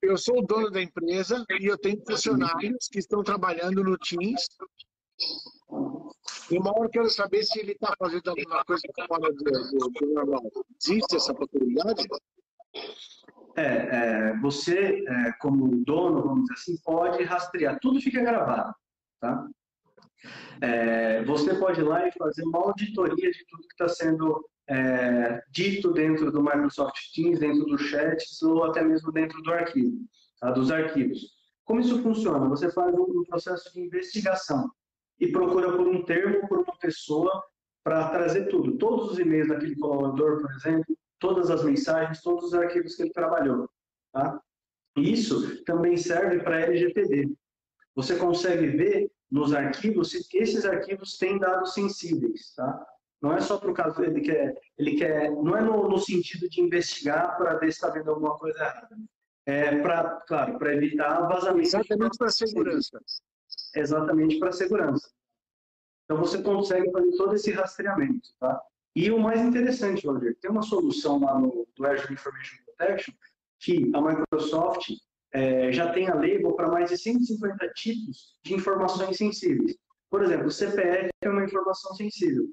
eu 0.00 0.16
sou 0.16 0.38
o 0.38 0.46
dono 0.46 0.70
da 0.70 0.80
empresa 0.80 1.44
e 1.60 1.66
eu 1.66 1.76
tenho 1.76 2.00
funcionários 2.06 2.86
que 2.86 3.00
estão 3.00 3.24
trabalhando 3.24 3.82
no 3.82 3.98
Teams. 3.98 4.46
E 6.50 6.56
uma 6.56 6.70
hora 6.70 6.86
eu 6.86 6.90
quero 6.90 7.10
saber 7.10 7.42
se 7.42 7.58
ele 7.58 7.72
está 7.72 7.92
fazendo 7.98 8.30
alguma 8.30 8.64
coisa 8.64 8.82
fora 9.08 9.32
do, 9.32 9.44
do, 9.44 9.90
do 9.90 10.14
normal. 10.14 10.44
Existe 10.80 11.16
essa 11.16 11.34
possibilidade? 11.34 12.06
É, 13.56 13.62
é, 13.64 14.36
você, 14.38 15.04
é, 15.04 15.32
como 15.40 15.84
dono, 15.84 16.22
vamos 16.22 16.42
dizer 16.42 16.54
assim, 16.54 16.76
pode 16.84 17.24
rastrear, 17.24 17.76
tudo 17.80 18.00
fica 18.00 18.20
gravado, 18.20 18.72
tá? 19.20 19.48
É, 20.60 21.24
você 21.24 21.54
pode 21.54 21.80
ir 21.80 21.84
lá 21.84 22.06
e 22.06 22.12
fazer 22.12 22.42
uma 22.42 22.58
auditoria 22.58 23.30
de 23.30 23.46
tudo 23.46 23.66
que 23.66 23.72
está 23.74 23.88
sendo 23.88 24.48
é, 24.68 25.42
dito 25.50 25.92
dentro 25.92 26.30
do 26.30 26.42
Microsoft 26.42 26.98
Teams, 27.14 27.38
dentro 27.38 27.64
do 27.64 27.78
chat 27.78 28.24
ou 28.44 28.64
até 28.64 28.82
mesmo 28.82 29.10
dentro 29.12 29.40
do 29.42 29.52
arquivo, 29.52 29.98
tá? 30.40 30.50
dos 30.50 30.70
arquivos. 30.70 31.38
Como 31.64 31.80
isso 31.80 32.02
funciona? 32.02 32.48
Você 32.48 32.70
faz 32.70 32.94
um, 32.94 33.24
processo 33.24 33.72
de 33.72 33.80
investigação 33.80 34.70
e 35.20 35.30
procura 35.30 35.70
por 35.70 35.86
um 35.86 36.04
termo, 36.04 36.48
por 36.48 36.58
uma 36.58 36.76
pessoa, 36.78 37.42
para 37.84 38.08
trazer 38.10 38.46
tudo. 38.46 38.78
Todos 38.78 39.12
os 39.12 39.18
e-mails 39.18 39.48
daquele 39.48 39.76
colaborador, 39.76 40.40
por 40.40 40.50
exemplo, 40.52 40.96
todas 41.18 41.50
as 41.50 41.64
mensagens, 41.64 42.22
todos 42.22 42.44
os 42.46 42.54
arquivos 42.54 42.94
que 42.94 43.02
ele 43.02 43.12
trabalhou. 43.12 43.68
Tá? 44.12 44.40
Isso 44.96 45.62
também 45.64 45.96
serve 45.96 46.40
para 46.40 46.60
LGPD. 46.60 47.30
Você 47.94 48.16
consegue 48.16 48.68
ver 48.68 49.10
nos 49.30 49.52
arquivos 49.52 50.10
se 50.10 50.26
esses 50.34 50.64
arquivos 50.64 51.16
têm 51.18 51.38
dados 51.38 51.74
sensíveis. 51.74 52.54
Tá? 52.54 52.86
Não 53.20 53.32
é 53.32 53.40
só 53.40 53.58
para 53.58 53.70
o 53.70 53.74
caso, 53.74 54.02
ele 54.02 54.20
quer, 54.20 54.60
ele 54.76 54.96
quer, 54.96 55.30
não 55.30 55.56
é 55.56 55.60
no, 55.60 55.88
no 55.88 55.98
sentido 55.98 56.48
de 56.48 56.60
investigar 56.60 57.36
para 57.36 57.56
ver 57.56 57.72
se 57.72 57.78
está 57.78 57.90
vendo 57.90 58.10
alguma 58.10 58.36
coisa 58.38 58.58
errada. 58.58 58.96
É 59.46 59.80
para, 59.80 60.20
claro, 60.26 60.58
para 60.58 60.74
evitar 60.74 61.26
vazamento. 61.26 61.68
Exatamente 61.68 62.18
para 62.18 62.28
segurança. 62.30 63.00
Exatamente 63.74 64.38
para 64.38 64.52
segurança. 64.52 65.10
Então 66.04 66.18
você 66.18 66.42
consegue 66.42 66.90
fazer 66.90 67.10
todo 67.16 67.34
esse 67.34 67.50
rastreamento, 67.50 68.30
tá? 68.38 68.60
E 68.94 69.10
o 69.10 69.18
mais 69.18 69.40
interessante, 69.40 70.06
Roger, 70.06 70.36
tem 70.40 70.50
uma 70.50 70.62
solução 70.62 71.20
lá 71.20 71.38
no 71.38 71.66
do 71.76 71.86
Azure 71.86 72.12
Information 72.12 72.56
Protection 72.64 73.14
que 73.60 73.90
a 73.94 74.00
Microsoft 74.00 74.90
é, 75.32 75.70
já 75.72 75.92
tem 75.92 76.08
a 76.08 76.14
label 76.14 76.52
para 76.54 76.68
mais 76.68 76.90
de 76.90 76.96
150 76.96 77.68
tipos 77.70 78.38
de 78.42 78.54
informações 78.54 79.16
sensíveis. 79.16 79.76
Por 80.10 80.22
exemplo, 80.22 80.46
o 80.46 80.50
CPF 80.50 81.10
é 81.22 81.28
uma 81.28 81.44
informação 81.44 81.94
sensível. 81.94 82.46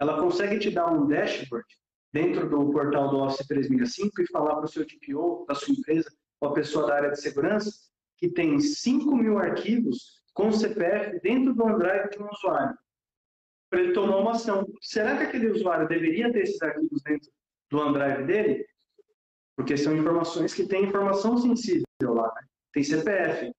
Ela 0.00 0.20
consegue 0.20 0.58
te 0.58 0.70
dar 0.70 0.92
um 0.92 1.06
dashboard 1.06 1.66
dentro 2.12 2.48
do 2.48 2.70
portal 2.70 3.10
do 3.10 3.18
Office 3.18 3.46
365 3.46 4.22
e 4.22 4.26
falar 4.28 4.56
para 4.56 4.66
o 4.66 4.68
seu 4.68 4.86
TPO, 4.86 5.44
da 5.48 5.54
sua 5.54 5.74
empresa, 5.74 6.10
ou 6.40 6.50
a 6.50 6.54
pessoa 6.54 6.86
da 6.86 6.94
área 6.94 7.10
de 7.10 7.20
segurança, 7.20 7.70
que 8.16 8.28
tem 8.28 8.60
5 8.60 9.16
mil 9.16 9.38
arquivos 9.38 10.22
com 10.34 10.52
CPF 10.52 11.20
dentro 11.20 11.54
do 11.54 11.64
OneDrive 11.64 12.10
de 12.10 12.22
um 12.22 12.28
usuário 12.30 12.76
para 13.70 13.80
ele 13.80 13.92
tomar 13.92 14.16
uma 14.16 14.32
ação. 14.32 14.66
Será 14.80 15.16
que 15.16 15.24
aquele 15.24 15.50
usuário 15.50 15.88
deveria 15.88 16.32
ter 16.32 16.42
esses 16.42 16.60
arquivos 16.62 17.02
dentro 17.02 17.30
do 17.70 17.78
OneDrive 17.78 18.24
dele? 18.24 18.66
Porque 19.56 19.76
são 19.76 19.96
informações 19.96 20.54
que 20.54 20.66
têm 20.66 20.84
informação 20.84 21.36
sensível 21.36 21.87
lá, 22.06 22.32
né? 22.34 22.46
tem 22.72 22.84
CPF. 22.84 23.52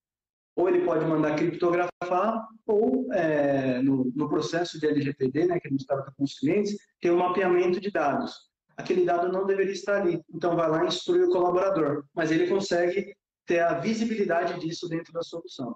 Ou 0.55 0.67
ele 0.67 0.83
pode 0.83 1.05
mandar 1.05 1.35
criptografar, 1.35 2.47
ou 2.65 3.11
é, 3.13 3.81
no, 3.81 4.11
no, 4.15 4.27
processo 4.27 4.79
de 4.79 4.87
LGPD, 4.87 5.45
né, 5.45 5.59
que 5.59 5.67
a 5.67 5.71
gente 5.71 5.81
estava 5.81 6.11
com 6.15 6.23
os 6.23 6.37
clientes, 6.37 6.75
tem 6.99 7.11
um 7.11 7.17
mapeamento 7.17 7.79
de 7.79 7.89
dados. 7.91 8.49
Aquele 8.75 9.05
dado 9.05 9.31
não 9.31 9.45
deveria 9.45 9.71
estar 9.71 10.01
ali. 10.01 10.21
Então, 10.33 10.55
vai 10.55 10.69
lá 10.69 10.83
e 10.83 10.87
instrui 10.87 11.23
o 11.23 11.29
colaborador. 11.29 12.05
Mas 12.13 12.31
ele 12.31 12.47
consegue 12.47 13.13
ter 13.45 13.59
a 13.59 13.79
visibilidade 13.79 14.59
disso 14.59 14.87
dentro 14.87 15.11
da 15.11 15.21
solução. 15.21 15.75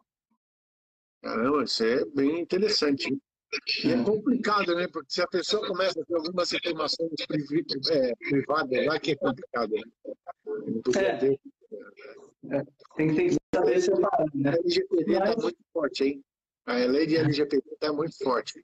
Caramba, 1.22 1.64
isso 1.64 1.84
é 1.84 2.06
bem 2.06 2.42
interessante. 2.42 3.18
E 3.84 3.92
é 3.92 4.04
complicado, 4.04 4.76
né? 4.76 4.88
Porque 4.88 5.12
se 5.12 5.22
a 5.22 5.28
pessoa 5.28 5.68
começa 5.68 6.02
a 6.02 6.06
ter 6.06 6.16
algumas 6.16 6.52
informações 6.52 7.12
é, 7.92 8.14
privadas 8.16 8.86
lá, 8.86 9.00
que 9.00 9.12
é 9.12 9.16
complicado. 9.16 9.72
Né? 9.72 9.82
É. 10.98 11.38
É. 12.52 12.64
Tem, 12.96 13.14
que 13.14 13.38
saber 13.54 13.82
separar, 13.82 14.26
né? 14.34 14.50
A 14.50 14.54
LGPD 14.54 15.14
está 15.14 15.36
muito 15.42 15.58
forte, 15.72 16.04
hein? 16.04 16.24
A 16.66 16.74
lei 16.74 17.08
de 17.08 17.18
LGPD 17.18 17.64
está 17.72 17.92
muito 17.92 18.18
forte. 18.24 18.64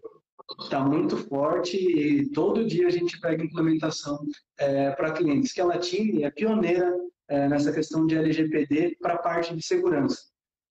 Está 0.59 0.79
muito 0.79 1.17
forte 1.17 1.77
e 1.77 2.29
todo 2.31 2.65
dia 2.65 2.87
a 2.87 2.91
gente 2.91 3.19
pega 3.19 3.43
implementação 3.43 4.25
é, 4.57 4.91
para 4.91 5.11
clientes, 5.11 5.51
que 5.51 5.61
a 5.61 5.65
Latine 5.65 6.23
é 6.23 6.31
pioneira 6.31 6.97
é, 7.27 7.47
nessa 7.47 7.71
questão 7.71 8.05
de 8.05 8.15
LGPD 8.15 8.97
para 8.99 9.13
a 9.13 9.19
parte 9.19 9.55
de 9.55 9.63
segurança. 9.63 10.17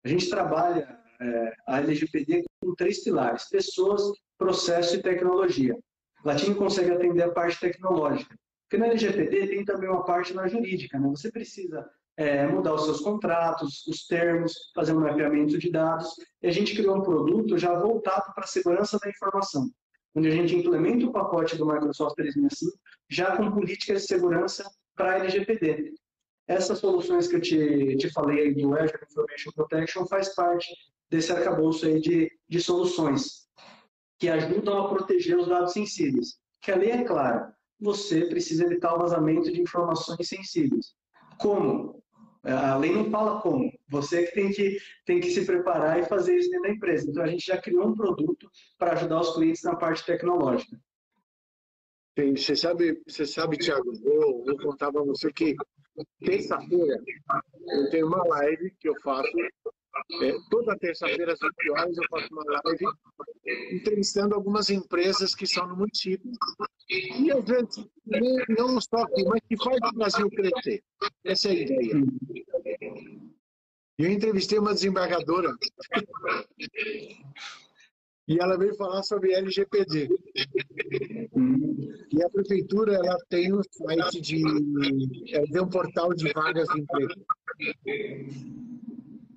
A 0.04 0.08
gente 0.08 0.28
trabalha 0.28 0.98
é, 1.20 1.52
a 1.66 1.80
LGPD 1.80 2.44
com 2.60 2.74
três 2.74 3.02
pilares: 3.02 3.48
pessoas, 3.48 4.02
processo 4.38 4.96
e 4.96 5.02
tecnologia. 5.02 5.76
Latino 6.24 6.54
consegue 6.54 6.90
atender 6.90 7.22
a 7.22 7.32
parte 7.32 7.58
tecnológica. 7.60 8.34
Porque 8.62 8.78
na 8.78 8.86
LGPD 8.86 9.48
tem 9.48 9.64
também 9.64 9.90
uma 9.90 10.04
parte 10.04 10.32
na 10.34 10.46
jurídica. 10.46 10.98
Né? 10.98 11.08
Você 11.08 11.30
precisa 11.30 11.88
é, 12.16 12.46
mudar 12.46 12.74
os 12.74 12.84
seus 12.84 13.00
contratos, 13.00 13.86
os 13.86 14.06
termos, 14.06 14.52
fazer 14.74 14.92
um 14.92 15.00
mapeamento 15.00 15.58
de 15.58 15.70
dados. 15.70 16.08
E 16.42 16.46
a 16.46 16.50
gente 16.50 16.74
criou 16.74 16.96
um 16.96 17.02
produto 17.02 17.58
já 17.58 17.78
voltado 17.78 18.32
para 18.34 18.44
a 18.44 18.48
segurança 18.48 18.98
da 19.02 19.10
informação, 19.10 19.68
onde 20.14 20.28
a 20.28 20.30
gente 20.30 20.56
implementa 20.56 21.06
o 21.06 21.12
pacote 21.12 21.56
do 21.56 21.66
Microsoft 21.66 22.14
365 22.16 22.78
já 23.10 23.36
com 23.36 23.50
políticas 23.50 24.02
de 24.02 24.08
segurança 24.08 24.64
para 24.96 25.18
LGPD. 25.18 25.94
Essas 26.46 26.78
soluções 26.78 27.26
que 27.26 27.36
eu 27.36 27.40
te, 27.40 27.96
te 27.96 28.12
falei 28.12 28.40
aí 28.40 28.54
do 28.54 28.74
Azure 28.74 28.98
Information 29.10 29.50
Protection 29.54 30.06
faz 30.06 30.34
parte 30.34 30.66
desse 31.10 31.32
arcabouço 31.32 31.86
aí 31.86 32.00
de, 32.00 32.30
de 32.48 32.60
soluções 32.60 33.44
que 34.18 34.28
ajudam 34.28 34.78
a 34.78 34.88
proteger 34.88 35.38
os 35.38 35.48
dados 35.48 35.72
sensíveis. 35.72 36.38
Que 36.60 36.72
a 36.72 36.76
lei 36.76 36.90
é 36.90 37.04
clara, 37.04 37.54
você 37.80 38.26
precisa 38.26 38.64
evitar 38.64 38.94
o 38.94 38.98
vazamento 38.98 39.52
de 39.52 39.60
informações 39.60 40.28
sensíveis. 40.28 40.94
Como? 41.38 42.02
A 42.44 42.76
lei 42.76 42.92
não 42.92 43.10
fala 43.10 43.40
como. 43.40 43.72
Você 43.88 44.26
que 44.26 44.34
tem 44.34 44.50
que, 44.50 44.78
tem 45.06 45.20
que 45.20 45.30
se 45.30 45.46
preparar 45.46 45.98
e 45.98 46.04
fazer 46.04 46.36
isso 46.36 46.50
dentro 46.50 46.68
da 46.68 46.74
empresa. 46.74 47.10
Então, 47.10 47.22
a 47.22 47.26
gente 47.26 47.46
já 47.46 47.60
criou 47.60 47.88
um 47.88 47.94
produto 47.94 48.50
para 48.78 48.92
ajudar 48.92 49.20
os 49.20 49.34
clientes 49.34 49.62
na 49.62 49.74
parte 49.76 50.04
tecnológica. 50.04 50.78
Sim, 52.18 52.36
você 52.36 52.54
sabe, 52.54 53.02
você 53.08 53.26
sabe, 53.26 53.56
Thiago, 53.56 53.90
eu 54.04 54.44
vou 54.44 54.56
contar 54.58 54.92
para 54.92 55.02
você 55.02 55.32
que 55.32 55.56
terça-feira 56.24 57.02
eu 57.66 57.90
tenho 57.90 58.06
uma 58.06 58.24
live 58.24 58.70
que 58.78 58.88
eu 58.88 58.94
faço 59.00 59.30
é, 60.22 60.36
toda 60.50 60.76
terça-feira, 60.78 61.32
às 61.32 61.42
8 61.42 61.54
horas, 61.72 61.96
eu 61.96 62.04
faço 62.10 62.28
uma 62.32 62.44
live 62.64 62.86
entrevistando 63.72 64.34
algumas 64.34 64.70
empresas 64.70 65.34
que 65.34 65.46
são 65.46 65.66
no 65.66 65.76
município. 65.76 66.30
E 66.88 67.30
às 67.30 67.44
vezes, 67.44 67.86
não 68.48 68.80
só 68.80 69.02
aqui, 69.02 69.24
mas 69.24 69.40
que 69.48 69.56
faz 69.56 69.78
o 69.82 69.94
Brasil 69.96 70.30
crescer. 70.30 70.82
Essa 71.24 71.48
é 71.48 71.52
a 71.52 71.54
ideia. 71.54 71.94
Eu 73.98 74.10
entrevistei 74.10 74.58
uma 74.58 74.74
desembargadora 74.74 75.54
e 78.26 78.40
ela 78.40 78.58
veio 78.58 78.74
falar 78.74 79.02
sobre 79.02 79.34
LGPD. 79.34 80.08
E 82.10 82.22
a 82.22 82.30
prefeitura 82.30 82.94
ela 82.94 83.18
tem 83.28 83.52
um 83.52 83.62
site 83.62 84.20
de. 84.20 84.42
Ela 85.32 85.46
tem 85.46 85.62
um 85.62 85.68
portal 85.68 86.12
de 86.14 86.32
vagas 86.32 86.66
de 86.68 86.80
emprego. 86.80 87.14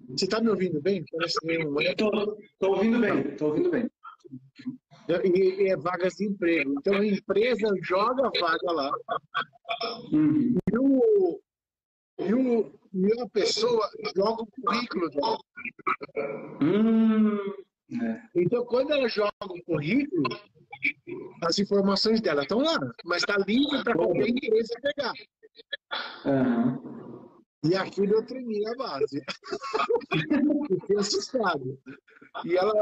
Você 0.10 0.26
está 0.26 0.41
me 0.41 0.50
ouvindo 0.50 0.82
bem? 0.82 1.04
Estou 1.13 2.76
ouvindo 2.76 3.00
bem, 3.00 3.20
estou 3.30 3.50
ouvindo 3.50 3.70
bem. 3.70 3.89
E, 5.10 5.63
e, 5.63 5.70
é 5.70 5.78
vagas 5.78 6.15
de 6.15 6.26
emprego. 6.26 6.76
Então 6.80 6.93
a 6.96 7.06
empresa 7.06 7.74
joga 7.82 8.28
a 8.28 8.39
vaga 8.39 8.72
lá. 8.72 8.91
Uhum. 10.12 10.58
E, 10.72 10.78
o, 10.78 11.39
e, 12.20 12.34
o, 12.34 12.72
e 12.93 13.22
a 13.22 13.28
pessoa 13.30 13.89
joga 14.15 14.43
o 14.43 14.48
currículo 14.48 15.10
dela. 15.10 15.38
Hum, 16.62 17.38
é. 18.02 18.22
Então, 18.36 18.65
quando 18.65 18.91
ela 18.91 19.08
joga 19.08 19.32
o 19.41 19.63
currículo, 19.63 20.28
as 21.43 21.58
informações 21.60 22.20
dela 22.20 22.41
estão 22.41 22.60
lá, 22.60 22.78
mas 23.06 23.24
está 23.24 23.38
livre 23.38 23.84
para 23.84 23.96
qualquer 23.96 24.28
empresa 24.30 24.74
pegar. 24.82 25.13
Aham. 26.26 27.07
E 27.63 27.76
aquilo 27.76 28.13
eu 28.15 28.26
tremi 28.26 28.65
a 28.67 28.76
base. 28.76 29.22
Fiquei 30.67 30.98
assustado. 30.98 31.80
E, 32.46 32.56
ela, 32.56 32.74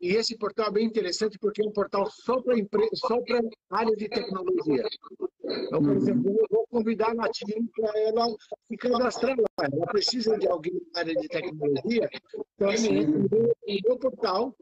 e, 0.00 0.08
e 0.08 0.16
esse 0.16 0.36
portal 0.36 0.68
é 0.68 0.72
bem 0.72 0.86
interessante 0.86 1.38
porque 1.38 1.62
é 1.62 1.66
um 1.66 1.72
portal 1.72 2.10
só 2.10 2.40
para 2.42 2.54
só 2.94 3.20
para 3.22 3.40
área 3.70 3.96
de 3.96 4.08
tecnologia. 4.08 4.84
Então, 5.44 5.82
por 5.82 5.96
exemplo, 5.96 6.30
eu 6.30 6.46
vou 6.50 6.66
convidar 6.68 7.10
a 7.10 7.14
Natinha 7.14 7.56
para 7.74 8.00
ela 8.00 8.26
se 8.68 8.76
cadastrar 8.76 9.36
lá. 9.36 9.68
Ela 9.72 9.86
precisa 9.86 10.36
de 10.38 10.46
alguém 10.48 10.74
na 10.92 11.00
área 11.00 11.14
de 11.14 11.28
tecnologia. 11.28 12.10
Então, 12.54 12.70
ela 12.70 13.06
no 13.06 13.28
meu 13.84 13.98
portal, 13.98 14.54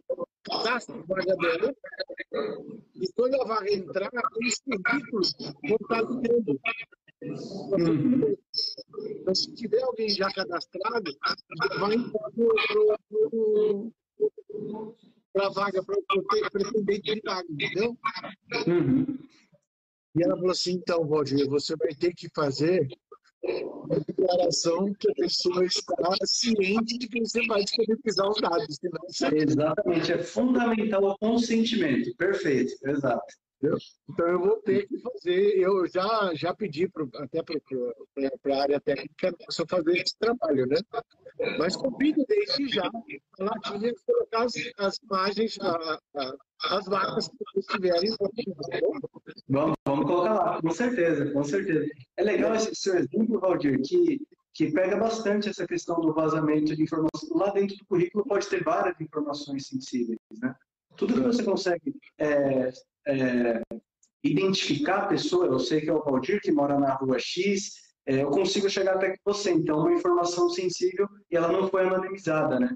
cadastra 0.45 0.95
a 0.95 1.03
vaga 1.03 1.37
dela, 1.37 1.75
e 2.95 3.13
quando 3.17 3.41
a 3.41 3.45
vaga 3.47 3.73
entrar, 3.73 4.11
os 4.47 4.59
currículos 4.61 5.35
vão 5.39 5.77
estar 5.81 6.03
dentro. 6.21 6.61
Então, 9.21 9.35
se 9.35 9.55
tiver 9.55 9.83
alguém 9.83 10.09
já 10.09 10.31
cadastrado, 10.31 11.11
vai 11.79 11.97
para 15.33 15.47
a 15.47 15.51
vaga, 15.51 15.83
para 15.83 15.97
o 15.99 16.51
pretendente 16.51 17.15
de 17.15 17.21
vaga, 17.25 17.47
entendeu? 17.51 17.97
Uhum. 18.67 19.19
E 20.17 20.23
ela 20.23 20.37
falou 20.37 20.53
assim, 20.53 20.75
então, 20.75 21.03
Roger, 21.03 21.49
você 21.49 21.75
vai 21.77 21.93
ter 21.95 22.15
que 22.15 22.29
fazer 22.35 22.87
uma 23.43 24.01
declaração 24.01 24.95
que 24.95 25.11
a 25.11 25.15
pessoa 25.15 25.65
está 25.65 26.15
ciente 26.25 26.99
de 26.99 27.09
que 27.09 27.21
você 27.21 27.45
vai 27.47 27.65
disponibilizar 27.65 28.29
os 28.31 28.41
dados. 28.41 28.77
Senão 28.81 29.01
você... 29.09 29.27
Exatamente, 29.37 30.13
é 30.13 30.19
fundamental 30.19 31.05
o 31.05 31.19
consentimento. 31.19 32.15
Perfeito, 32.17 32.73
exato. 32.85 33.35
Então 34.11 34.27
eu 34.27 34.39
vou 34.39 34.57
ter 34.63 34.87
que 34.87 34.99
fazer, 34.99 35.59
eu 35.59 35.87
já, 35.87 36.33
já 36.35 36.55
pedi 36.55 36.89
pro, 36.89 37.09
até 37.15 37.43
para 37.43 38.57
a 38.57 38.63
área 38.63 38.81
técnica 38.81 39.35
só 39.51 39.65
fazer 39.67 39.99
esse 39.99 40.17
trabalho, 40.19 40.67
né? 40.67 40.77
Mas 41.59 41.77
convido 41.77 42.25
desde 42.29 42.69
já 42.69 42.87
a 42.87 43.45
Latinha 43.45 43.93
colocar 44.07 44.45
as, 44.45 44.55
as 44.79 44.99
imagens, 44.99 45.59
a, 45.61 45.99
a, 46.17 46.35
as 46.77 46.87
vacas 46.87 47.29
que 47.29 47.37
vocês 47.39 47.67
tiverem. 47.67 48.11
Vamos, 49.49 49.77
vamos 49.87 50.07
colocar 50.07 50.35
lá, 50.35 50.61
com 50.61 50.71
certeza, 50.71 51.31
com 51.33 51.45
certeza. 51.45 51.87
É 52.17 52.23
legal 52.23 52.55
esse 52.55 52.75
seu 52.75 52.97
exemplo, 52.97 53.41
Valdir, 53.41 53.81
que, 53.83 54.21
que 54.53 54.73
pega 54.73 54.97
bastante 54.97 55.49
essa 55.49 55.67
questão 55.67 56.01
do 56.01 56.13
vazamento 56.15 56.77
de 56.77 56.83
informação. 56.83 57.37
Lá 57.37 57.51
dentro 57.51 57.77
do 57.77 57.87
currículo 57.87 58.25
pode 58.25 58.49
ter 58.49 58.63
várias 58.63 59.01
informações 59.01 59.67
sensíveis, 59.67 60.19
né? 60.41 60.55
Tudo 60.97 61.15
que 61.15 61.21
você 61.21 61.43
consegue 61.43 61.95
é, 62.19 62.73
é, 63.07 63.63
identificar 64.23 65.03
a 65.03 65.07
pessoa, 65.07 65.47
eu 65.47 65.59
sei 65.59 65.81
que 65.81 65.91
é 65.91 65.93
o 65.93 66.03
Valdir 66.03 66.41
que 66.41 66.53
mora 66.53 66.79
na 66.79 66.95
rua 66.95 67.19
X, 67.19 67.73
é, 68.07 68.23
eu 68.23 68.31
consigo 68.31 68.69
chegar 68.69 68.95
até 68.95 69.17
você. 69.25 69.51
Então, 69.51 69.81
uma 69.81 69.93
informação 69.93 70.49
sensível 70.49 71.09
e 71.31 71.37
ela 71.37 71.51
não 71.51 71.69
foi 71.69 71.87
anonimizada, 71.87 72.61
né? 72.61 72.75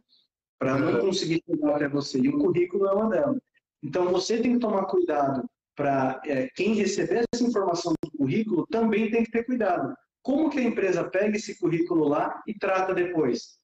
Para 0.59 0.79
não 0.79 1.01
conseguir 1.01 1.43
chegar 1.49 1.77
até 1.77 1.89
você. 1.89 2.19
E 2.19 2.29
o 2.29 2.39
currículo 2.39 2.87
é 2.87 2.93
uma 2.93 3.09
delas. 3.09 3.39
Então, 3.83 4.09
você 4.09 4.41
tem 4.41 4.55
que 4.55 4.59
tomar 4.59 4.85
cuidado 4.87 5.49
para 5.77 6.21
é, 6.27 6.49
quem 6.55 6.75
receber 6.75 7.25
essa 7.33 7.45
informação 7.45 7.93
do 8.03 8.11
currículo 8.11 8.67
também 8.67 9.11
tem 9.11 9.23
que 9.23 9.31
ter 9.31 9.45
cuidado. 9.45 9.95
Como 10.23 10.51
que 10.51 10.59
a 10.59 10.65
empresa 10.65 11.09
pega 11.09 11.37
esse 11.37 11.59
currículo 11.59 12.09
lá 12.09 12.43
e 12.47 12.55
trata 12.59 12.93
depois? 12.93 13.59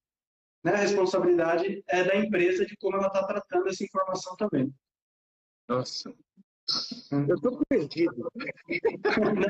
Né? 0.64 0.72
A 0.72 0.76
responsabilidade 0.76 1.84
é 1.86 2.02
da 2.02 2.16
empresa 2.16 2.64
de 2.64 2.76
como 2.78 2.96
ela 2.96 3.08
está 3.08 3.24
tratando 3.24 3.68
essa 3.68 3.84
informação 3.84 4.34
também. 4.36 4.72
Nossa, 5.68 6.12
eu 7.28 7.34
estou 7.34 7.60
perdido. 7.68 8.30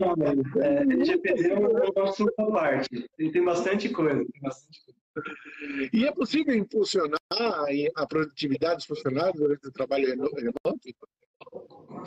Não, 0.00 0.14
mas 0.16 0.56
é, 0.56 0.82
LGPD 0.82 1.48
é 1.50 1.58
um 1.58 2.02
assunto 2.02 2.34
à 2.38 2.50
parte. 2.50 3.08
Tem 3.16 3.44
bastante 3.44 3.88
coisa. 3.90 4.24
Tem 4.24 4.42
bastante 4.42 4.80
coisa. 4.84 5.04
E 5.92 6.04
é 6.04 6.12
possível 6.12 6.54
impulsionar 6.54 7.20
a 7.30 8.06
produtividade 8.06 8.76
dos 8.76 8.86
funcionários 8.86 9.40
durante 9.40 9.68
o 9.68 9.72
trabalho 9.72 10.08
remoto? 10.08 10.80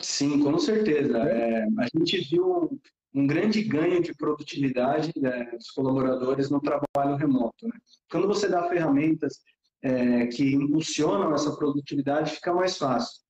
Sim, 0.00 0.42
com 0.42 0.58
certeza. 0.58 1.18
É, 1.18 1.64
a 1.64 1.86
gente 1.96 2.20
viu 2.28 2.78
um 3.18 3.26
grande 3.26 3.62
ganho 3.62 4.02
de 4.02 4.14
produtividade 4.14 5.12
né, 5.16 5.50
dos 5.52 5.70
colaboradores 5.70 6.50
no 6.50 6.60
trabalho 6.60 7.16
remoto. 7.16 7.66
Né? 7.66 7.78
Quando 8.10 8.26
você 8.26 8.48
dá 8.48 8.68
ferramentas 8.68 9.40
é, 9.82 10.26
que 10.26 10.54
impulsionam 10.54 11.34
essa 11.34 11.54
produtividade, 11.56 12.36
fica 12.36 12.52
mais 12.52 12.76
fácil 12.78 13.20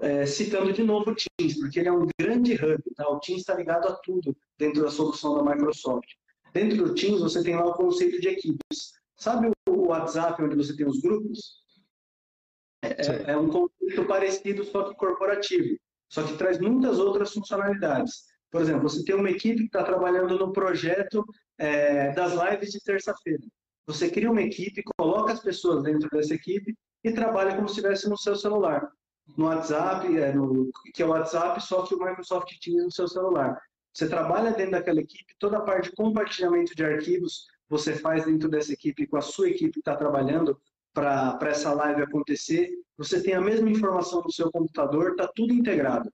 é, 0.00 0.26
citando 0.26 0.72
de 0.72 0.82
novo 0.82 1.10
o 1.10 1.14
Teams, 1.14 1.58
porque 1.58 1.80
ele 1.80 1.88
é 1.88 1.92
um 1.92 2.06
grande 2.20 2.54
hub, 2.54 2.82
tá? 2.96 3.08
o 3.08 3.20
Teams 3.20 3.42
está 3.42 3.54
ligado 3.54 3.88
a 3.88 3.94
tudo 3.96 4.36
dentro 4.58 4.82
da 4.82 4.90
solução 4.90 5.36
da 5.36 5.54
Microsoft. 5.54 6.08
Dentro 6.52 6.76
do 6.76 6.94
Teams, 6.94 7.20
você 7.20 7.42
tem 7.42 7.56
lá 7.56 7.66
o 7.66 7.74
conceito 7.74 8.20
de 8.20 8.28
equipes. 8.28 8.92
Sabe 9.16 9.50
o 9.68 9.88
WhatsApp, 9.88 10.42
onde 10.42 10.56
você 10.56 10.76
tem 10.76 10.86
os 10.86 11.00
grupos? 11.00 11.62
É, 12.82 12.88
é, 12.88 13.30
é 13.32 13.36
um 13.36 13.48
conceito 13.48 14.04
parecido, 14.06 14.64
só 14.64 14.84
que 14.88 14.96
corporativo. 14.96 15.76
Só 16.08 16.22
que 16.22 16.36
traz 16.36 16.60
muitas 16.60 16.98
outras 16.98 17.32
funcionalidades. 17.32 18.24
Por 18.54 18.62
exemplo, 18.62 18.88
você 18.88 19.02
tem 19.02 19.16
uma 19.16 19.30
equipe 19.30 19.62
que 19.62 19.64
está 19.64 19.82
trabalhando 19.82 20.38
no 20.38 20.52
projeto 20.52 21.24
é, 21.58 22.12
das 22.12 22.34
lives 22.34 22.70
de 22.70 22.78
terça-feira. 22.78 23.42
Você 23.84 24.08
cria 24.08 24.30
uma 24.30 24.42
equipe, 24.42 24.80
coloca 24.96 25.32
as 25.32 25.40
pessoas 25.40 25.82
dentro 25.82 26.08
dessa 26.08 26.36
equipe 26.36 26.72
e 27.02 27.10
trabalha 27.10 27.56
como 27.56 27.66
se 27.66 27.74
estivesse 27.74 28.08
no 28.08 28.16
seu 28.16 28.36
celular 28.36 28.88
no 29.36 29.46
WhatsApp, 29.46 30.06
é, 30.16 30.32
no, 30.32 30.70
que 30.94 31.02
é 31.02 31.04
o 31.04 31.08
WhatsApp, 31.08 31.60
só 31.64 31.82
que 31.82 31.96
o 31.96 31.98
Microsoft 31.98 32.48
Teams 32.60 32.84
no 32.84 32.92
seu 32.92 33.08
celular. 33.08 33.60
Você 33.92 34.08
trabalha 34.08 34.52
dentro 34.52 34.70
daquela 34.70 35.00
equipe, 35.00 35.34
toda 35.40 35.58
a 35.58 35.62
parte 35.62 35.90
de 35.90 35.96
compartilhamento 35.96 36.76
de 36.76 36.84
arquivos 36.84 37.48
você 37.68 37.96
faz 37.96 38.24
dentro 38.24 38.48
dessa 38.48 38.72
equipe 38.72 39.04
com 39.04 39.16
a 39.16 39.20
sua 39.20 39.48
equipe 39.48 39.72
que 39.72 39.78
está 39.80 39.96
trabalhando 39.96 40.56
para 40.92 41.48
essa 41.48 41.72
live 41.72 42.02
acontecer. 42.02 42.70
Você 42.96 43.20
tem 43.20 43.34
a 43.34 43.40
mesma 43.40 43.68
informação 43.68 44.22
no 44.22 44.30
seu 44.30 44.48
computador, 44.52 45.10
está 45.10 45.26
tudo 45.34 45.52
integrado. 45.52 46.08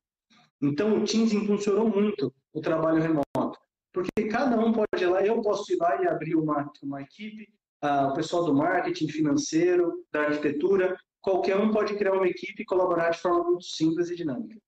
Então 0.61 0.97
o 0.97 1.05
Teams 1.05 1.33
impulsionou 1.33 1.89
muito 1.89 2.33
o 2.53 2.61
trabalho 2.61 3.01
remoto, 3.01 3.59
porque 3.93 4.29
cada 4.29 4.59
um 4.59 4.73
pode 4.73 5.03
ir 5.03 5.07
lá, 5.07 5.25
eu 5.25 5.41
posso 5.41 5.73
ir 5.73 5.77
lá 5.77 6.03
e 6.03 6.07
abrir 6.07 6.35
uma, 6.35 6.71
uma 6.83 7.01
equipe, 7.01 7.49
ah, 7.83 8.09
o 8.09 8.15
pessoal 8.15 8.45
do 8.45 8.55
marketing 8.55 9.09
financeiro, 9.09 10.05
da 10.13 10.23
arquitetura, 10.23 10.97
qualquer 11.21 11.57
um 11.57 11.71
pode 11.71 11.97
criar 11.97 12.13
uma 12.13 12.29
equipe 12.29 12.63
e 12.63 12.67
colaborar 12.67 13.11
de 13.11 13.19
forma 13.19 13.45
muito 13.45 13.65
simples 13.65 14.11
e 14.11 14.17
dinâmica. 14.17 14.61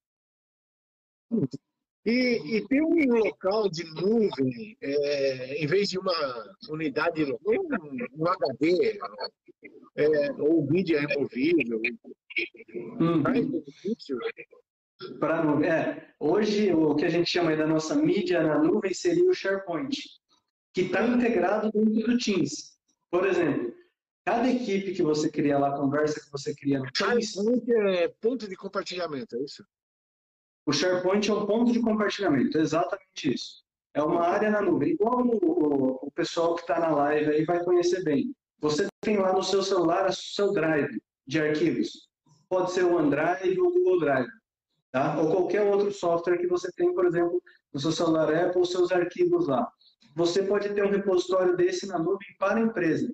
E, 2.05 2.57
e 2.57 2.67
tem 2.67 2.83
um 2.83 3.19
local 3.19 3.69
de 3.69 3.85
nuvem, 3.85 4.77
é, 4.81 5.63
em 5.63 5.67
vez 5.67 5.89
de 5.89 5.99
uma 5.99 6.55
unidade, 6.69 7.25
um, 7.25 7.97
um 8.17 8.27
HD, 8.27 8.99
é, 9.97 10.33
ou 10.33 10.69
mídia 10.69 11.01
removível, 11.01 11.81
uhum. 12.99 13.23
Para 15.19 15.45
nuvem. 15.45 15.71
É, 15.71 16.09
hoje, 16.19 16.73
o 16.73 16.95
que 16.95 17.05
a 17.05 17.09
gente 17.09 17.31
chama 17.31 17.57
da 17.57 17.67
nossa 17.67 17.95
mídia 17.95 18.43
na 18.43 18.59
nuvem 18.59 18.95
seria 18.95 19.29
o 19.29 19.35
SharePoint, 19.35 19.97
que 20.73 20.83
está 20.83 21.07
integrado 21.07 21.71
dentro 21.73 22.13
do 22.13 22.19
Teams. 22.19 22.73
Por 23.11 23.27
exemplo, 23.27 23.73
Cada 24.25 24.49
equipe 24.49 24.95
que 24.95 25.03
você 25.03 25.29
cria 25.29 25.59
lá, 25.59 25.77
conversa 25.77 26.21
que 26.21 26.31
você 26.31 26.55
cria 26.55 26.79
no 26.79 26.91
Teams... 26.93 27.33
SharePoint 27.33 27.73
é 27.73 28.09
ponto 28.21 28.49
de 28.49 28.55
compartilhamento, 28.55 29.37
é 29.37 29.43
isso? 29.43 29.67
O 30.65 30.73
SharePoint 30.73 31.29
é 31.29 31.35
um 31.35 31.45
ponto 31.45 31.73
de 31.73 31.81
compartilhamento, 31.81 32.57
exatamente 32.57 33.35
isso. 33.35 33.65
É 33.93 34.03
uma 34.03 34.23
área 34.23 34.49
na 34.49 34.63
nuvem. 34.63 34.93
Igual 34.93 35.27
o, 35.27 35.39
o, 35.43 36.07
o 36.07 36.11
pessoal 36.13 36.55
que 36.55 36.61
está 36.61 36.79
na 36.79 36.91
live 36.91 37.33
aí 37.33 37.45
vai 37.45 37.65
conhecer 37.65 38.05
bem. 38.05 38.33
Você 38.61 38.87
tem 39.01 39.17
lá 39.17 39.33
no 39.33 39.43
seu 39.43 39.61
celular 39.61 40.09
o 40.09 40.13
seu 40.13 40.53
drive 40.53 41.03
de 41.27 41.41
arquivos. 41.41 42.09
Pode 42.49 42.71
ser 42.71 42.85
o 42.85 42.95
OneDrive 42.95 43.61
ou 43.61 43.69
o 43.69 43.73
Google 43.73 44.01
Drive. 44.01 44.31
Tá? 44.93 45.19
Ou 45.19 45.31
qualquer 45.31 45.63
outro 45.63 45.91
software 45.91 46.39
que 46.39 46.47
você 46.47 46.71
tem, 46.77 46.95
por 46.95 47.07
exemplo, 47.07 47.43
no 47.73 47.81
seu 47.81 47.91
celular 47.91 48.33
Apple, 48.33 48.61
os 48.61 48.71
seus 48.71 48.93
arquivos 48.93 49.49
lá. 49.49 49.67
Você 50.15 50.43
pode 50.43 50.69
ter 50.75 50.85
um 50.85 50.91
repositório 50.91 51.57
desse 51.57 51.87
na 51.87 51.99
nuvem 51.99 52.37
para 52.39 52.61
a 52.61 52.63
empresa 52.63 53.11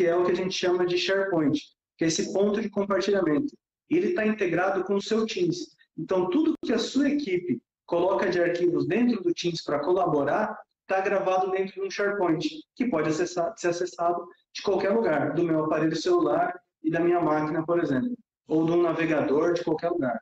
que 0.00 0.06
é 0.06 0.16
o 0.16 0.24
que 0.24 0.32
a 0.32 0.34
gente 0.34 0.54
chama 0.54 0.86
de 0.86 0.96
SharePoint, 0.96 1.60
que 1.98 2.04
é 2.04 2.08
esse 2.08 2.32
ponto 2.32 2.58
de 2.58 2.70
compartilhamento. 2.70 3.54
Ele 3.90 4.08
está 4.08 4.24
integrado 4.24 4.82
com 4.82 4.94
o 4.94 5.02
seu 5.02 5.26
Teams. 5.26 5.76
Então, 5.94 6.30
tudo 6.30 6.54
que 6.64 6.72
a 6.72 6.78
sua 6.78 7.10
equipe 7.10 7.60
coloca 7.84 8.30
de 8.30 8.40
arquivos 8.40 8.86
dentro 8.86 9.22
do 9.22 9.34
Teams 9.34 9.62
para 9.62 9.80
colaborar, 9.80 10.58
está 10.80 11.02
gravado 11.02 11.50
dentro 11.50 11.74
de 11.74 11.82
um 11.82 11.90
SharePoint, 11.90 12.48
que 12.74 12.86
pode 12.86 13.10
acessar, 13.10 13.52
ser 13.58 13.68
acessado 13.68 14.26
de 14.54 14.62
qualquer 14.62 14.88
lugar, 14.88 15.34
do 15.34 15.44
meu 15.44 15.66
aparelho 15.66 15.94
celular 15.94 16.58
e 16.82 16.90
da 16.90 17.00
minha 17.00 17.20
máquina, 17.20 17.62
por 17.62 17.78
exemplo, 17.78 18.16
ou 18.48 18.64
de 18.64 18.72
um 18.72 18.80
navegador 18.80 19.52
de 19.52 19.62
qualquer 19.62 19.90
lugar. 19.90 20.18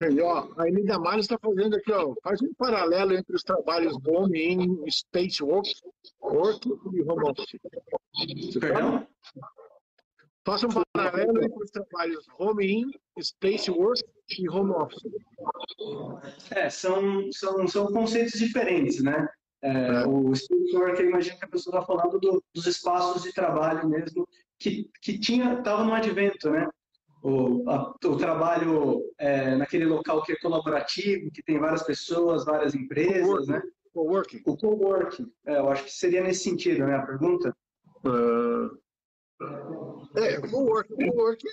Ó, 0.00 0.48
a 0.56 0.68
Emília 0.68 0.96
Mares 0.98 1.24
está 1.24 1.36
fazendo 1.38 1.74
aqui, 1.74 1.90
ó, 1.90 2.14
faz 2.22 2.40
um 2.40 2.54
paralelo 2.54 3.14
entre 3.14 3.34
os 3.34 3.42
trabalhos 3.42 3.98
do 3.98 4.12
homem 4.12 4.52
em 4.52 4.90
Space 4.90 5.42
Works 5.42 5.82
work 6.20 6.68
e 6.92 7.02
home 7.02 7.30
office. 7.30 7.58
Perdão? 8.60 9.06
Faça 10.44 10.66
um 10.66 10.84
paralelo 10.94 11.44
entre 11.44 11.62
os 11.62 11.70
trabalhos 11.70 12.26
home 12.38 12.66
in, 12.66 12.90
space 13.20 13.70
work 13.70 14.02
e 14.38 14.48
home 14.48 14.70
office. 14.70 15.02
É, 16.50 16.70
são, 16.70 17.30
são, 17.32 17.66
são 17.66 17.86
conceitos 17.92 18.38
diferentes, 18.38 19.02
né? 19.02 19.28
É, 19.60 19.68
é. 19.68 20.06
O 20.06 20.34
space 20.34 20.76
work, 20.76 21.02
eu 21.02 21.10
imagino 21.10 21.38
que 21.38 21.44
a 21.44 21.48
pessoa 21.48 21.76
está 21.76 21.86
falando 21.86 22.18
do, 22.18 22.42
dos 22.54 22.66
espaços 22.66 23.22
de 23.22 23.32
trabalho 23.32 23.88
mesmo, 23.88 24.26
que, 24.58 24.90
que 25.02 25.18
tinha, 25.18 25.58
estava 25.58 25.84
no 25.84 25.92
advento, 25.92 26.50
né? 26.50 26.68
O, 27.22 27.68
a, 27.68 27.94
o 28.04 28.16
trabalho 28.16 29.02
é, 29.18 29.56
naquele 29.56 29.84
local 29.84 30.22
que 30.22 30.32
é 30.32 30.36
colaborativo, 30.36 31.30
que 31.32 31.42
tem 31.42 31.58
várias 31.58 31.82
pessoas, 31.82 32.44
várias 32.44 32.74
empresas, 32.74 33.48
né? 33.48 33.60
Co-working. 33.92 34.42
O 34.46 34.56
co-working. 34.56 35.32
É, 35.46 35.58
eu 35.58 35.68
acho 35.70 35.84
que 35.84 35.90
seria 35.90 36.22
nesse 36.22 36.44
sentido, 36.44 36.86
né, 36.86 36.94
a 36.94 37.06
pergunta? 37.06 37.56
Uh, 38.04 38.78
é, 40.16 40.40
co-working. 40.48 41.10
Co-working. 41.10 41.48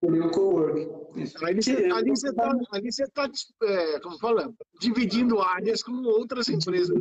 Seria 0.00 0.26
o 0.26 0.30
co-working. 0.30 0.88
Ali 1.42 1.62
você 1.62 1.72
está, 1.72 2.50
ali 2.72 2.92
você 2.92 3.06
tá, 3.10 3.30
é, 3.62 4.00
como 4.00 4.18
falando, 4.18 4.54
dividindo 4.80 5.40
áreas 5.40 5.82
com 5.82 5.92
outras 6.04 6.48
empresas. 6.48 7.00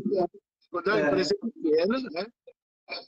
Quando 0.69 0.89
é 0.89 0.93
uma 0.93 0.99
é. 0.99 1.07
empresa 1.07 1.35
pequena, 1.41 1.99
né? 2.11 2.27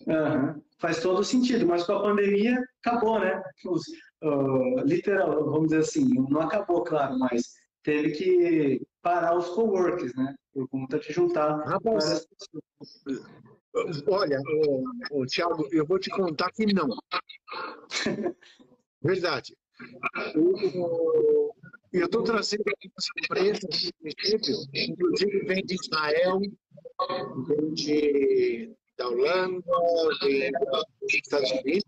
Uhum. 0.07 0.61
Faz 0.79 1.01
todo 1.01 1.23
sentido, 1.23 1.67
mas 1.67 1.83
com 1.83 1.93
a 1.93 2.01
pandemia 2.01 2.59
acabou, 2.83 3.19
né? 3.19 3.41
Os, 3.65 3.83
uh, 4.23 4.79
literal, 4.85 5.45
vamos 5.45 5.69
dizer 5.69 5.79
assim, 5.79 6.05
não 6.29 6.41
acabou, 6.41 6.83
claro, 6.83 7.17
mas 7.19 7.55
teve 7.83 8.11
que 8.11 8.81
parar 9.01 9.37
os 9.37 9.47
coworkers, 9.49 10.13
né? 10.15 10.35
Por 10.53 10.67
conta 10.69 10.99
de 10.99 11.13
juntar 11.13 11.57
Rapaz, 11.65 12.27
Olha, 14.07 14.41
o, 14.41 14.83
o 15.11 15.25
Thiago, 15.25 15.67
eu 15.71 15.85
vou 15.85 15.99
te 15.99 16.09
contar 16.09 16.51
que 16.51 16.65
não. 16.65 16.89
Verdade. 19.01 19.55
Eu 21.93 22.05
estou 22.05 22.23
trazendo 22.23 22.63
algumas 22.67 23.05
empresas 23.23 23.91
inclusive 24.73 25.45
vem 25.45 25.63
de 25.63 25.75
Israel, 25.75 26.39
vem 27.47 27.73
de, 27.73 28.75
da 28.97 29.07
Holanda, 29.07 29.63
vem 30.21 30.51
dos 30.51 31.13
Estados 31.13 31.51
Unidos, 31.51 31.83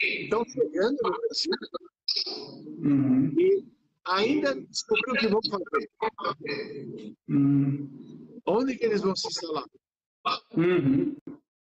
estão 0.00 0.44
chegando 0.44 0.96
no 1.02 1.10
Brasil 1.10 1.52
uhum. 2.82 3.34
e 3.38 3.64
ainda 4.04 4.54
descobriu 4.54 5.14
o 5.14 5.18
que 5.18 5.28
vão 5.28 5.40
fazer. 5.42 5.90
Uhum. 7.28 8.40
Onde 8.46 8.76
que 8.76 8.86
eles 8.86 9.02
vão 9.02 9.14
se 9.14 9.28
instalar? 9.28 9.64
Uhum. 10.56 11.16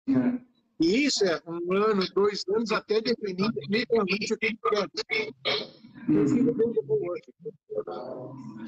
É. 0.09 0.41
E 0.81 1.05
isso 1.05 1.23
é 1.23 1.39
um 1.45 1.73
ano, 1.73 2.03
dois 2.15 2.43
anos, 2.49 2.71
até 2.71 2.99
definir 2.99 3.51
definitivamente 3.51 4.33
o 4.33 4.37
que 4.37 4.57
quer. 4.57 4.89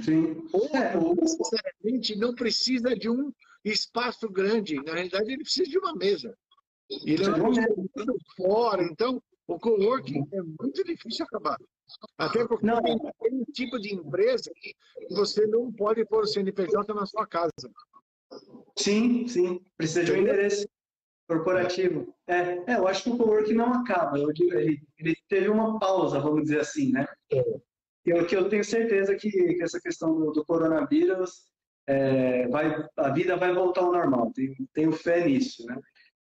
Sim. 0.04 0.48
Ou, 0.54 1.16
necessariamente, 1.16 2.16
não 2.16 2.36
precisa 2.36 2.96
de 2.96 3.10
um 3.10 3.34
espaço 3.66 4.30
grande. 4.30 4.76
Na 4.76 4.94
realidade, 4.94 5.32
ele 5.32 5.44
precisa 5.44 5.70
de 5.70 5.80
uma 5.80 5.96
mesa. 5.96 6.38
Ele 7.04 7.24
é 7.24 7.30
muito 7.30 8.16
fora. 8.38 8.84
Então, 8.84 9.22
o 9.48 9.60
coworking 9.60 10.26
é 10.32 10.42
muito 10.42 10.84
difícil 10.84 11.26
acabar. 11.26 11.58
Até 12.18 12.48
porque 12.48 12.66
não. 12.66 12.82
tem 12.82 12.98
um 13.32 13.44
tipo 13.52 13.80
de 13.80 13.94
empresa 13.94 14.52
que 14.56 14.74
você 15.12 15.46
não 15.48 15.72
pode 15.72 16.06
pôr 16.06 16.24
o 16.24 16.28
CNPJ 16.28 16.94
na 16.94 17.06
sua 17.06 17.28
casa. 17.28 17.52
Sim, 18.78 19.28
sim. 19.28 19.62
Precisa 19.78 20.04
de 20.04 20.12
um 20.12 20.18
endereço 20.18 20.68
corporativo. 21.28 22.14
É, 22.28 22.64
é 22.72 22.78
eu 22.78 22.88
acho 22.88 23.04
que 23.04 23.10
o 23.10 23.18
coworking 23.18 23.54
não 23.54 23.74
acaba. 23.74 24.18
Ele, 24.18 24.82
ele 24.98 25.16
teve 25.28 25.50
uma 25.50 25.78
pausa, 25.80 26.20
vamos 26.20 26.44
dizer 26.44 26.62
assim, 26.62 26.92
né? 26.92 27.06
É. 27.32 27.44
Eu, 28.06 28.26
que 28.26 28.36
eu 28.36 28.50
tenho 28.50 28.64
certeza 28.64 29.16
que, 29.16 29.30
que 29.30 29.64
essa 29.64 29.80
questão 29.80 30.14
do, 30.14 30.32
do 30.32 30.46
coronavírus, 30.46 31.48
é, 31.88 32.48
vai, 32.50 32.86
a 32.98 33.10
vida 33.10 33.38
vai 33.38 33.54
voltar 33.54 33.82
ao 33.82 33.94
normal. 33.94 34.32
Tenho, 34.34 34.56
tenho 34.74 34.92
fé 34.92 35.26
nisso, 35.26 35.66
né? 35.66 35.80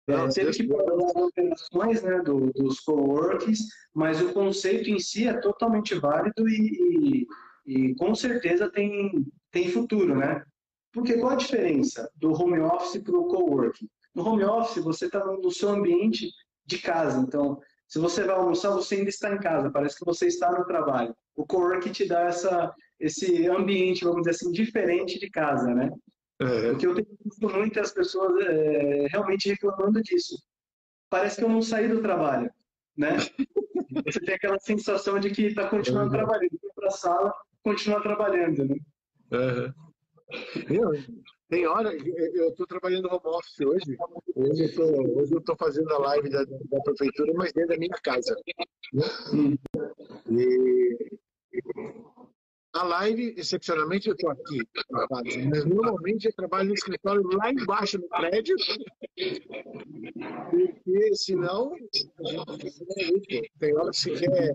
É, 0.07 0.27
teve 0.29 0.51
que 0.51 0.67
parar 0.67 0.95
as 0.95 1.15
operações 1.15 2.01
né, 2.01 2.19
do, 2.21 2.51
dos 2.53 2.79
coworkings, 2.79 3.67
mas 3.93 4.21
o 4.21 4.33
conceito 4.33 4.89
em 4.89 4.99
si 4.99 5.27
é 5.27 5.33
totalmente 5.39 5.95
válido 5.95 6.49
e, 6.49 7.27
e, 7.65 7.87
e 7.89 7.95
com 7.95 8.13
certeza 8.15 8.69
tem, 8.69 9.25
tem 9.51 9.69
futuro, 9.69 10.15
né? 10.15 10.43
Porque 10.91 11.17
qual 11.17 11.33
a 11.33 11.37
diferença 11.37 12.09
do 12.15 12.33
home 12.33 12.59
office 12.59 13.01
para 13.01 13.17
o 13.17 13.27
coworking? 13.27 13.87
No 14.13 14.27
home 14.27 14.43
office, 14.43 14.83
você 14.83 15.05
está 15.05 15.23
no 15.25 15.51
seu 15.51 15.69
ambiente 15.69 16.29
de 16.65 16.79
casa. 16.79 17.19
Então, 17.19 17.59
se 17.87 17.99
você 17.99 18.23
vai 18.23 18.35
almoçar, 18.35 18.71
você 18.71 18.95
ainda 18.95 19.09
está 19.09 19.33
em 19.33 19.39
casa. 19.39 19.71
Parece 19.71 19.97
que 19.97 20.05
você 20.05 20.27
está 20.27 20.51
no 20.51 20.65
trabalho. 20.65 21.15
O 21.35 21.45
coworking 21.45 21.91
te 21.91 22.07
dá 22.07 22.21
essa, 22.21 22.73
esse 22.99 23.47
ambiente, 23.47 24.03
vamos 24.03 24.21
dizer 24.21 24.31
assim, 24.31 24.51
diferente 24.51 25.19
de 25.19 25.29
casa, 25.29 25.73
né? 25.73 25.89
É. 26.41 26.71
Porque 26.71 26.87
eu 26.87 26.95
tenho 26.95 27.17
visto 27.23 27.49
muitas 27.49 27.91
pessoas 27.91 28.45
é, 28.47 29.07
realmente 29.07 29.49
reclamando 29.49 30.01
disso. 30.01 30.35
Parece 31.09 31.37
que 31.37 31.43
eu 31.43 31.49
não 31.49 31.61
saí 31.61 31.87
do 31.87 32.01
trabalho, 32.01 32.51
né? 32.97 33.17
Você 34.05 34.19
tem 34.21 34.35
aquela 34.35 34.57
sensação 34.57 35.19
de 35.19 35.29
que 35.29 35.43
está 35.43 35.67
continuando 35.67 36.05
uhum. 36.05 36.17
trabalhando. 36.17 36.59
para 36.73 36.87
a 36.87 36.91
sala, 36.91 37.33
continua 37.63 38.01
trabalhando, 38.01 38.65
né? 38.65 38.75
Uhum. 39.31 39.73
Eu, 40.69 40.91
tem 41.49 41.67
hora, 41.67 41.93
eu 41.93 42.49
estou 42.49 42.65
trabalhando 42.65 43.07
home 43.07 43.21
office 43.25 43.59
hoje. 43.59 43.97
Hoje 44.35 45.33
eu 45.33 45.39
estou 45.39 45.55
fazendo 45.57 45.93
a 45.93 45.97
live 45.99 46.29
da, 46.29 46.45
da, 46.45 46.81
prefeitura, 46.81 47.33
mas 47.35 47.51
dentro 47.51 47.71
da 47.71 47.77
minha 47.77 47.97
casa. 48.01 48.35
Né? 48.93 49.03
Hum. 49.33 49.57
E, 50.29 51.17
a 52.73 52.83
live, 52.83 53.33
excepcionalmente, 53.37 54.07
eu 54.07 54.13
estou 54.13 54.31
aqui, 54.31 54.61
mas 55.49 55.65
normalmente 55.65 56.25
eu 56.25 56.33
trabalho 56.33 56.69
no 56.69 56.73
escritório 56.73 57.21
lá 57.33 57.51
embaixo 57.51 57.97
no 57.97 58.07
prédio, 58.07 58.55
porque 60.49 61.15
senão 61.15 61.75
tem 63.59 63.77
hora 63.77 63.91
que 63.91 63.97
se 63.97 64.11
quer 64.11 64.53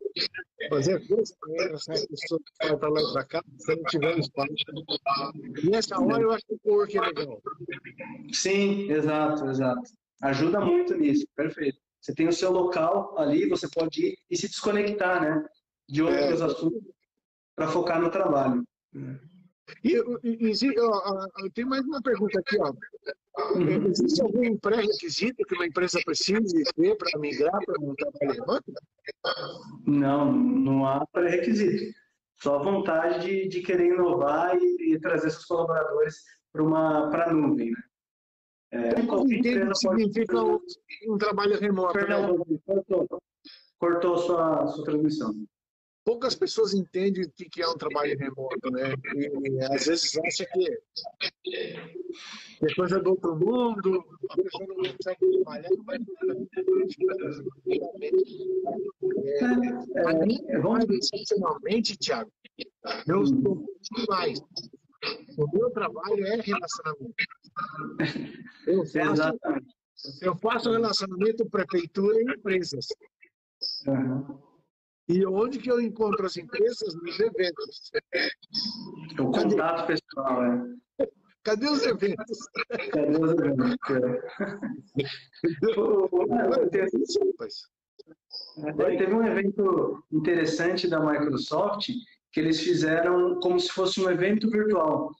fazer 0.70 1.06
coisa, 1.06 1.34
essa 1.74 1.92
pessoa 1.92 2.40
que 2.40 2.68
vai 2.68 2.76
para 2.76 2.88
lá 2.88 3.00
e 3.00 3.12
para 3.12 3.24
cá, 3.24 3.44
se 3.58 3.76
não 3.76 3.84
tiver 3.84 4.18
espaço. 4.18 4.54
Nessa 5.70 6.00
hora 6.00 6.22
eu 6.22 6.30
acho 6.30 6.46
que 6.46 6.58
o 6.64 6.72
work 6.72 6.96
é 6.96 7.00
legal. 7.02 7.42
Sim, 8.32 8.90
exato, 8.90 9.46
exato. 9.46 9.82
Ajuda 10.22 10.60
muito 10.60 10.96
nisso, 10.96 11.26
perfeito. 11.36 11.78
Você 12.00 12.14
tem 12.14 12.28
o 12.28 12.32
seu 12.32 12.50
local 12.50 13.14
ali, 13.18 13.48
você 13.48 13.68
pode 13.68 14.00
ir 14.00 14.18
e 14.30 14.36
se 14.36 14.48
desconectar, 14.48 15.20
né? 15.20 15.44
De 15.88 16.02
outros 16.02 16.40
é. 16.40 16.44
assuntos 16.44 16.95
para 17.56 17.68
focar 17.68 18.00
no 18.00 18.10
trabalho. 18.10 18.62
E, 19.82 19.96
e, 20.22 20.52
e 20.52 21.50
tenho 21.54 21.68
mais 21.68 21.84
uma 21.84 22.00
pergunta 22.02 22.38
aqui, 22.38 22.56
ó. 22.60 22.72
Uhum. 23.54 23.86
Existe 23.88 24.22
algum 24.22 24.56
pré-requisito 24.58 25.44
que 25.44 25.54
uma 25.54 25.66
empresa 25.66 25.98
precise 26.04 26.64
ter 26.74 26.96
para 26.96 27.18
migrar 27.18 27.58
para 27.64 27.80
um 27.80 27.94
trabalho 27.94 28.40
remoto? 28.40 28.72
Não, 29.86 30.32
não 30.32 30.86
há 30.86 31.04
pré-requisito. 31.12 31.94
Só 32.36 32.62
vontade 32.62 33.26
de, 33.26 33.48
de 33.48 33.62
querer 33.62 33.94
inovar 33.94 34.56
e, 34.56 34.94
e 34.94 35.00
trazer 35.00 35.30
seus 35.30 35.46
colaboradores 35.46 36.22
para 36.52 36.62
uma 36.62 37.10
para 37.10 37.30
a 37.30 37.32
nuvem, 37.32 37.70
né? 37.70 37.82
É, 38.72 39.00
então, 39.00 39.24
entendo 39.30 39.68
que 39.68 39.78
significa 39.78 40.34
pode... 40.34 40.64
um, 41.06 41.14
um, 41.14 41.18
trabalho 41.18 41.58
remoto. 41.58 41.92
Perdão, 41.92 42.38
né? 42.38 42.58
cortou, 42.66 43.22
cortou 43.78 44.18
sua, 44.18 44.66
sua 44.66 44.84
transmissão 44.84 45.34
poucas 46.06 46.36
pessoas 46.36 46.72
entendem 46.72 47.24
o 47.24 47.30
que 47.30 47.60
é 47.60 47.68
um 47.68 47.74
trabalho 47.74 48.16
remoto, 48.16 48.70
né? 48.70 48.94
E 49.16 49.64
às 49.64 49.86
vezes 49.86 50.16
acha 50.18 50.46
que 50.46 50.78
é 52.62 52.74
coisa 52.76 53.00
do 53.00 53.10
outro 53.10 53.34
mundo, 53.34 54.04
a 54.30 54.36
pessoa 54.36 54.66
não 54.68 54.76
consegue 54.76 55.32
trabalhar, 55.32 55.68
mas 55.84 56.00
é, 59.24 59.44
é, 59.96 60.54
é, 60.54 60.58
vamos 60.60 60.86
dizer, 60.86 60.98
excepcionalmente, 60.98 61.96
Tiago, 61.96 62.30
eu 63.08 63.22
estou 63.24 63.66
demais. 63.90 64.40
O 65.36 65.50
meu 65.52 65.70
trabalho 65.70 66.24
é 66.24 66.40
relacionamento. 66.40 67.14
Eu 68.66 68.86
faço, 68.86 69.38
eu 70.22 70.36
faço 70.36 70.70
relacionamento 70.70 71.50
prefeitura 71.50 72.16
e 72.20 72.32
empresas. 72.32 72.86
Uhum. 73.88 74.45
E 75.08 75.24
onde 75.24 75.58
que 75.58 75.70
eu 75.70 75.80
encontro 75.80 76.26
as 76.26 76.36
empresas? 76.36 76.94
Nos 76.94 77.20
eventos. 77.20 77.92
O 79.18 79.30
contato 79.30 79.86
pessoal, 79.86 80.42
é. 80.42 80.76
Cadê 81.44 81.68
os 81.68 81.86
eventos? 81.86 82.38
Cadê 82.90 83.16
os 83.16 83.30
eventos? 83.30 83.76
É. 88.66 88.96
Teve 88.96 89.14
um 89.14 89.24
evento 89.24 90.02
interessante 90.10 90.88
da 90.88 90.98
Microsoft 90.98 91.88
que 92.32 92.40
eles 92.40 92.60
fizeram 92.60 93.38
como 93.38 93.60
se 93.60 93.70
fosse 93.70 94.00
um 94.00 94.10
evento 94.10 94.50
virtual. 94.50 95.12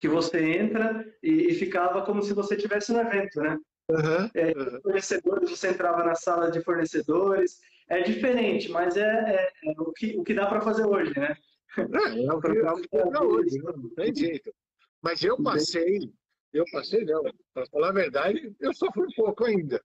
Que 0.00 0.08
você 0.08 0.58
entra 0.58 1.06
e, 1.22 1.50
e 1.50 1.54
ficava 1.54 2.02
como 2.04 2.20
se 2.22 2.34
você 2.34 2.56
tivesse 2.56 2.92
no 2.92 3.00
evento, 3.00 3.40
né? 3.40 3.56
Uhum, 3.88 4.30
é, 4.34 4.80
Fornecedores, 4.80 5.50
você 5.50 5.68
entrava 5.68 6.02
na 6.02 6.14
sala 6.14 6.50
de 6.50 6.60
fornecedores. 6.62 7.60
É 7.94 8.02
diferente, 8.02 8.68
mas 8.70 8.96
é, 8.96 9.02
é, 9.02 9.52
é 9.70 9.80
o, 9.80 9.92
que, 9.92 10.18
o 10.18 10.24
que 10.24 10.34
dá 10.34 10.46
para 10.46 10.60
fazer 10.60 10.84
hoje, 10.84 11.16
né? 11.16 11.36
É, 11.78 12.24
é 12.24 12.32
o 12.32 12.40
que 12.40 12.60
dá 12.60 12.72
para 12.72 13.04
fazer 13.04 13.24
hoje, 13.24 13.58
né? 13.58 13.72
não 13.76 13.88
tem 13.90 14.14
jeito. 14.14 14.52
Mas 15.00 15.22
eu 15.22 15.40
passei, 15.40 16.12
eu 16.52 16.64
passei 16.72 17.04
não, 17.04 17.22
para 17.52 17.66
falar 17.66 17.90
a 17.90 17.92
verdade, 17.92 18.52
eu 18.58 18.74
sofro 18.74 19.04
um 19.04 19.14
pouco 19.14 19.44
ainda. 19.44 19.80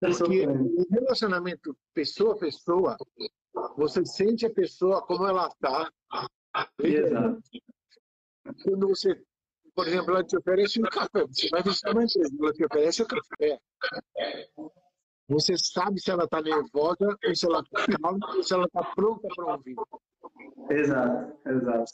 Porque 0.00 0.46
o 0.46 0.86
relacionamento 0.90 1.76
pessoa 1.94 2.34
a 2.34 2.38
pessoa, 2.38 2.96
você 3.76 4.04
sente 4.04 4.46
a 4.46 4.50
pessoa 4.50 5.00
como 5.02 5.24
ela 5.24 5.46
está. 5.46 5.90
Exato. 6.82 7.40
Quando 8.64 8.88
você 8.88 9.22
por 9.74 9.88
exemplo, 9.88 10.12
ela 10.12 10.24
te 10.24 10.36
oferece 10.36 10.80
um 10.80 10.84
café. 10.84 11.26
Você 11.26 11.48
vai 11.48 11.62
visitar 11.62 11.90
uma 11.90 12.04
empresa, 12.04 12.32
ela 12.38 12.52
te 12.52 12.64
oferece 12.64 13.02
o 13.02 13.04
um 13.04 13.08
café. 13.08 13.60
Você 15.28 15.56
sabe 15.56 16.00
se 16.00 16.10
ela 16.10 16.24
está 16.24 16.42
nervosa, 16.42 17.06
ou 17.24 17.34
se 17.34 17.46
ela 17.46 17.60
está 17.60 17.98
calma, 17.98 18.34
ou 18.36 18.42
se 18.42 18.52
ela 18.52 18.66
está 18.66 18.82
pronta 18.94 19.26
para 19.34 19.52
ouvir. 19.52 19.74
Exato, 20.70 21.38
exato. 21.46 21.92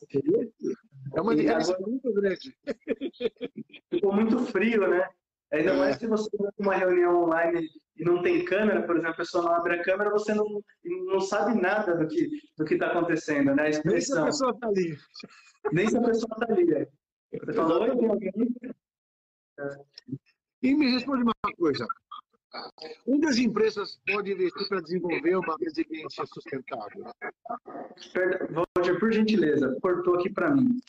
É 1.14 1.20
uma 1.20 1.36
diferença 1.36 1.72
agora, 1.72 1.90
muito 1.90 2.12
grande. 2.12 2.56
Ficou 3.90 4.12
muito 4.12 4.38
frio, 4.46 4.88
né? 4.88 5.08
Ainda 5.52 5.74
mais 5.74 5.96
se 5.96 6.06
você 6.06 6.28
vai 6.36 6.50
uma 6.60 6.76
reunião 6.76 7.24
online 7.24 7.68
e 7.96 8.04
não 8.04 8.22
tem 8.22 8.44
câmera, 8.44 8.82
por 8.82 8.96
exemplo, 8.96 9.14
a 9.14 9.16
pessoa 9.16 9.44
não 9.44 9.54
abre 9.54 9.74
a 9.74 9.82
câmera, 9.82 10.10
você 10.10 10.32
não, 10.32 10.46
não 10.84 11.20
sabe 11.20 11.60
nada 11.60 11.96
do 11.96 12.06
que 12.06 12.28
do 12.56 12.64
está 12.64 12.86
acontecendo, 12.86 13.54
né? 13.54 13.70
Nem 13.84 14.00
se 14.00 14.16
a 14.16 14.24
pessoa 14.24 14.52
está 14.52 14.68
ali. 14.68 14.96
Nem 15.72 15.88
se 15.88 15.96
a 15.96 16.02
pessoa 16.02 16.32
está 16.32 16.52
ali. 16.52 16.72
É. 16.72 16.88
Você 17.32 17.52
falou, 17.52 17.82
oi, 17.82 17.96
tem 17.96 18.08
alguém? 18.08 18.32
E 20.62 20.74
me 20.74 20.92
responde 20.92 21.22
uma 21.22 21.32
coisa. 21.56 21.86
Onde 23.06 23.26
as 23.26 23.38
empresas 23.38 24.00
podem 24.06 24.32
investir 24.32 24.68
para 24.68 24.80
desenvolver 24.80 25.36
uma 25.36 25.56
resiliência 25.60 26.26
sustentável? 26.26 27.04
Walter, 28.50 28.98
por 28.98 29.12
gentileza, 29.12 29.76
cortou 29.80 30.16
aqui 30.16 30.30
para 30.30 30.54
mim. 30.54 30.80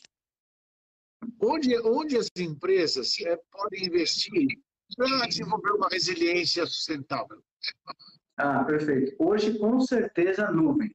Onde, 1.40 1.78
onde 1.80 2.16
as 2.16 2.28
empresas 2.36 3.14
é, 3.20 3.38
podem 3.50 3.86
investir 3.86 4.46
para 4.96 5.26
desenvolver 5.26 5.70
uma 5.72 5.88
resiliência 5.88 6.66
sustentável? 6.66 7.42
Ah, 8.36 8.64
perfeito. 8.64 9.14
Hoje, 9.18 9.56
com 9.58 9.80
certeza, 9.80 10.50
nuvem. 10.50 10.94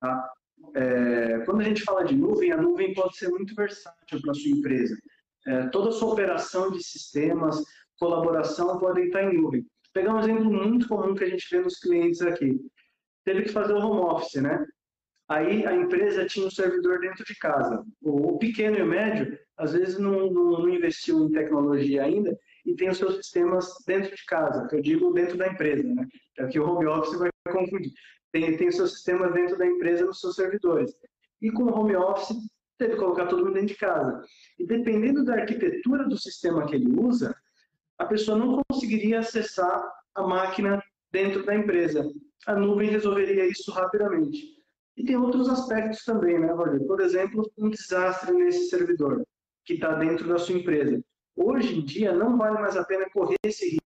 Tá? 0.00 0.32
É, 0.74 1.40
quando 1.40 1.60
a 1.60 1.64
gente 1.64 1.82
fala 1.82 2.04
de 2.04 2.16
nuvem, 2.16 2.52
a 2.52 2.56
nuvem 2.56 2.94
pode 2.94 3.16
ser 3.16 3.28
muito 3.28 3.54
versátil 3.54 4.20
para 4.22 4.30
a 4.30 4.34
sua 4.34 4.50
empresa. 4.50 4.96
É, 5.46 5.68
toda 5.68 5.90
a 5.90 5.92
sua 5.92 6.12
operação 6.12 6.70
de 6.70 6.82
sistemas, 6.82 7.62
colaboração 7.98 8.78
podem 8.78 9.06
estar 9.06 9.22
em 9.22 9.36
nuvem. 9.36 9.66
Pegar 9.96 10.14
um 10.14 10.18
exemplo 10.18 10.44
muito 10.44 10.86
comum 10.88 11.14
que 11.14 11.24
a 11.24 11.28
gente 11.28 11.48
vê 11.50 11.58
nos 11.58 11.78
clientes 11.78 12.20
aqui. 12.20 12.60
Teve 13.24 13.44
que 13.44 13.48
fazer 13.48 13.72
o 13.72 13.78
home 13.78 14.00
office, 14.02 14.42
né? 14.42 14.62
Aí 15.26 15.64
a 15.64 15.74
empresa 15.74 16.26
tinha 16.26 16.46
um 16.46 16.50
servidor 16.50 17.00
dentro 17.00 17.24
de 17.24 17.34
casa. 17.38 17.82
O 18.02 18.36
pequeno 18.36 18.76
e 18.76 18.82
o 18.82 18.86
médio, 18.86 19.38
às 19.56 19.72
vezes, 19.72 19.98
não, 19.98 20.30
não, 20.30 20.50
não 20.50 20.68
investiu 20.68 21.24
em 21.24 21.32
tecnologia 21.32 22.04
ainda 22.04 22.38
e 22.66 22.74
tem 22.74 22.90
os 22.90 22.98
seus 22.98 23.16
sistemas 23.16 23.72
dentro 23.86 24.14
de 24.14 24.24
casa, 24.26 24.66
que 24.68 24.76
eu 24.76 24.82
digo 24.82 25.14
dentro 25.14 25.38
da 25.38 25.48
empresa, 25.48 25.82
né? 25.82 26.06
É 26.40 26.46
que 26.46 26.60
o 26.60 26.68
home 26.68 26.84
office 26.84 27.18
vai 27.18 27.30
confundir 27.50 27.92
tem, 28.32 28.54
tem 28.58 28.70
seus 28.70 28.92
sistemas 28.92 29.32
dentro 29.32 29.56
da 29.56 29.66
empresa 29.66 30.04
nos 30.04 30.20
seus 30.20 30.34
servidores. 30.34 30.92
E 31.40 31.50
com 31.50 31.62
o 31.64 31.74
home 31.74 31.96
office, 31.96 32.36
teve 32.76 32.92
que 32.92 32.98
colocar 32.98 33.26
todo 33.26 33.44
mundo 33.44 33.54
dentro 33.54 33.68
de 33.68 33.76
casa. 33.76 34.22
E 34.58 34.66
dependendo 34.66 35.24
da 35.24 35.36
arquitetura 35.36 36.06
do 36.06 36.18
sistema 36.18 36.66
que 36.66 36.74
ele 36.74 36.90
usa, 37.00 37.34
a 37.98 38.04
pessoa 38.04 38.38
não 38.38 38.62
conseguiria 38.68 39.20
acessar 39.20 39.82
a 40.14 40.22
máquina 40.22 40.82
dentro 41.10 41.44
da 41.44 41.54
empresa. 41.54 42.10
A 42.46 42.54
nuvem 42.54 42.90
resolveria 42.90 43.46
isso 43.46 43.70
rapidamente. 43.70 44.56
E 44.96 45.04
tem 45.04 45.16
outros 45.16 45.48
aspectos 45.48 46.04
também, 46.04 46.38
né, 46.38 46.52
Valdir? 46.54 46.86
Por 46.86 47.00
exemplo, 47.00 47.50
um 47.58 47.68
desastre 47.68 48.32
nesse 48.32 48.68
servidor 48.68 49.26
que 49.64 49.74
está 49.74 49.94
dentro 49.94 50.28
da 50.28 50.38
sua 50.38 50.54
empresa. 50.54 51.02
Hoje 51.34 51.78
em 51.78 51.84
dia, 51.84 52.12
não 52.12 52.38
vale 52.38 52.58
mais 52.58 52.76
a 52.76 52.84
pena 52.84 53.10
correr 53.10 53.36
esse 53.44 53.64
risco 53.66 53.86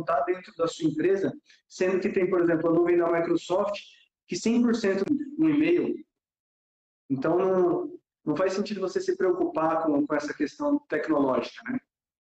está 0.00 0.20
dentro 0.22 0.54
da 0.56 0.66
sua 0.66 0.88
empresa, 0.88 1.32
sendo 1.68 2.00
que 2.00 2.08
tem, 2.08 2.28
por 2.28 2.40
exemplo, 2.40 2.68
a 2.68 2.72
nuvem 2.72 2.98
da 2.98 3.10
Microsoft, 3.10 3.80
que 4.26 4.36
100% 4.36 5.04
no 5.38 5.50
e-mail. 5.50 5.94
Então, 7.08 7.38
não, 7.38 7.98
não 8.24 8.36
faz 8.36 8.54
sentido 8.54 8.80
você 8.80 9.00
se 9.00 9.16
preocupar 9.16 9.84
com, 9.84 10.06
com 10.06 10.14
essa 10.14 10.32
questão 10.32 10.78
tecnológica, 10.88 11.62
né? 11.70 11.78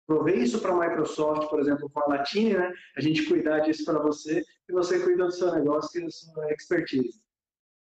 Provei 0.08 0.36
isso 0.36 0.60
para 0.60 0.72
a 0.72 0.80
Microsoft, 0.80 1.50
por 1.50 1.60
exemplo, 1.60 1.90
com 1.90 2.00
a 2.00 2.08
Latine, 2.08 2.54
né? 2.54 2.72
A 2.96 3.02
gente 3.02 3.28
cuidar 3.28 3.60
disso 3.60 3.84
para 3.86 4.00
você 4.00 4.44
e 4.70 4.72
você 4.72 5.00
cuida 5.00 5.26
do 5.26 5.32
seu 5.32 5.52
negócio 5.52 6.00
e 6.00 6.04
da 6.04 6.10
sua 6.12 6.52
expertise. 6.54 7.20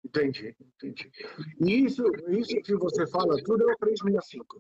Entendi, 0.04 0.54
entendi. 0.60 1.10
E 1.60 1.84
isso, 1.84 2.04
isso 2.28 2.60
que 2.62 2.74
você 2.76 3.06
fala, 3.06 3.42
tudo 3.42 3.68
é 3.68 3.72
o 3.72 3.78
365. 3.78 4.58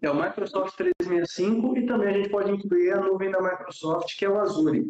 É 0.00 0.10
o 0.10 0.14
Microsoft 0.14 0.74
365 0.76 1.76
e 1.76 1.86
também 1.86 2.08
a 2.08 2.12
gente 2.12 2.30
pode 2.30 2.50
incluir 2.50 2.92
a 2.92 3.00
nuvem 3.00 3.30
da 3.30 3.42
Microsoft, 3.42 4.16
que 4.18 4.24
é 4.24 4.30
o 4.30 4.40
Azure. 4.40 4.84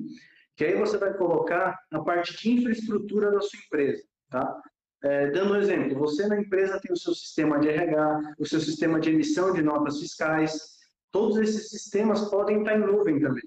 Que 0.57 0.65
aí 0.65 0.79
você 0.79 0.97
vai 0.97 1.13
colocar 1.15 1.77
a 1.91 2.01
parte 2.01 2.37
de 2.41 2.53
infraestrutura 2.53 3.33
da 3.33 3.41
sua 3.41 3.59
empresa, 3.67 4.03
tá? 4.31 4.63
É, 5.05 5.31
dando 5.31 5.55
um 5.55 5.57
exemplo, 5.57 5.99
você 5.99 6.27
na 6.29 6.41
empresa 6.41 6.81
tem 6.81 6.93
o 6.93 6.97
seu 6.97 7.15
sistema 7.15 7.59
de 7.59 7.69
RH, 7.69 8.35
o 8.39 8.47
seu 8.47 8.61
sistema 8.61 9.01
de 9.01 9.11
emissão 9.11 9.53
de 9.53 9.63
notas 9.63 9.99
fiscais, 9.99 10.79
todos 11.11 11.37
esses 11.39 11.71
sistemas 11.71 12.31
podem 12.31 12.61
estar 12.61 12.77
em 12.77 12.87
nuvem 12.87 13.21
também 13.21 13.43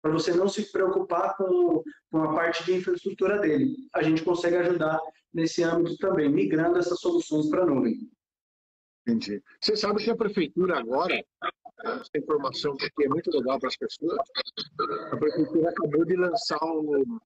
para 0.00 0.12
você 0.12 0.32
não 0.32 0.48
se 0.48 0.70
preocupar 0.70 1.36
com, 1.36 1.82
com 2.10 2.22
a 2.22 2.34
parte 2.34 2.64
de 2.64 2.74
infraestrutura 2.74 3.38
dele. 3.38 3.74
A 3.92 4.02
gente 4.02 4.22
consegue 4.22 4.56
ajudar 4.56 4.98
nesse 5.32 5.62
âmbito 5.62 5.96
também, 5.98 6.30
migrando 6.30 6.78
essas 6.78 7.00
soluções 7.00 7.48
para 7.48 7.62
a 7.62 7.66
nuvem. 7.66 8.10
Entendi. 9.02 9.42
Você 9.60 9.76
sabe 9.76 10.02
que 10.02 10.10
a 10.10 10.16
prefeitura 10.16 10.78
agora, 10.78 11.14
essa 11.84 12.10
informação 12.16 12.76
que 12.76 13.04
é 13.04 13.08
muito 13.08 13.30
legal 13.30 13.58
para 13.58 13.68
as 13.68 13.76
pessoas, 13.76 14.18
a 15.10 15.16
prefeitura 15.16 15.70
acabou 15.70 16.04
de 16.04 16.16
lançar 16.16 16.58
o, 16.62 17.20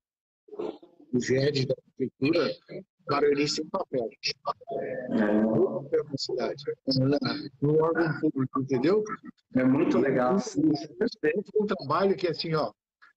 o 1.12 1.20
GED 1.20 1.66
da 1.66 1.74
prefeitura 1.74 2.54
início 3.32 3.64
em 3.64 3.68
papel. 3.68 4.08
É 5.12 6.16
cidade, 6.16 6.64
no 7.60 7.82
órgão 7.82 8.20
público, 8.20 8.60
entendeu? 8.60 9.04
É 9.54 9.64
muito 9.64 9.98
legal. 9.98 10.36
É 10.36 11.32
um 11.60 11.66
trabalho 11.66 12.16
que, 12.16 12.28
assim, 12.28 12.54
ó, 12.54 12.72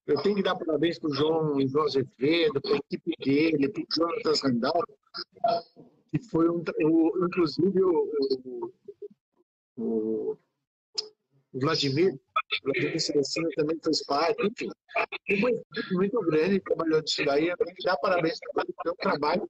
eu 0.08 0.22
tenho 0.22 0.36
que 0.36 0.44
dar 0.44 0.56
parabéns 0.56 1.00
para 1.00 1.10
o 1.10 1.14
João, 1.14 1.68
João 1.68 1.86
Azevedo, 1.86 2.62
para 2.62 2.74
a 2.74 2.78
equipe 2.78 3.12
dele, 3.24 3.70
para 3.70 3.82
o 3.82 3.86
Jonatas 3.90 4.42
Randall, 4.42 4.84
que 6.10 6.20
foi 6.30 6.50
um, 6.50 6.64
o, 6.84 7.26
inclusive 7.26 7.84
o, 7.84 8.12
o, 8.46 8.74
o 9.78 10.38
Vladimir, 11.60 12.14
o 12.14 12.66
Vladimir 12.66 13.00
Celestino 13.00 13.50
também 13.56 13.80
fez 13.84 14.04
parte, 14.06 14.46
enfim. 14.46 14.70
Uma 15.40 15.50
equipe 15.52 15.94
muito 15.94 16.20
grande 16.22 16.60
trabalhou 16.62 17.02
disso 17.02 17.26
daí, 17.26 17.48
eu 17.48 17.58
tenho 17.58 17.76
que 17.76 17.84
dar 17.84 17.98
parabéns 17.98 18.40
para 18.54 18.64
o 18.64 18.74
seu 18.84 18.96
trabalho 18.96 19.50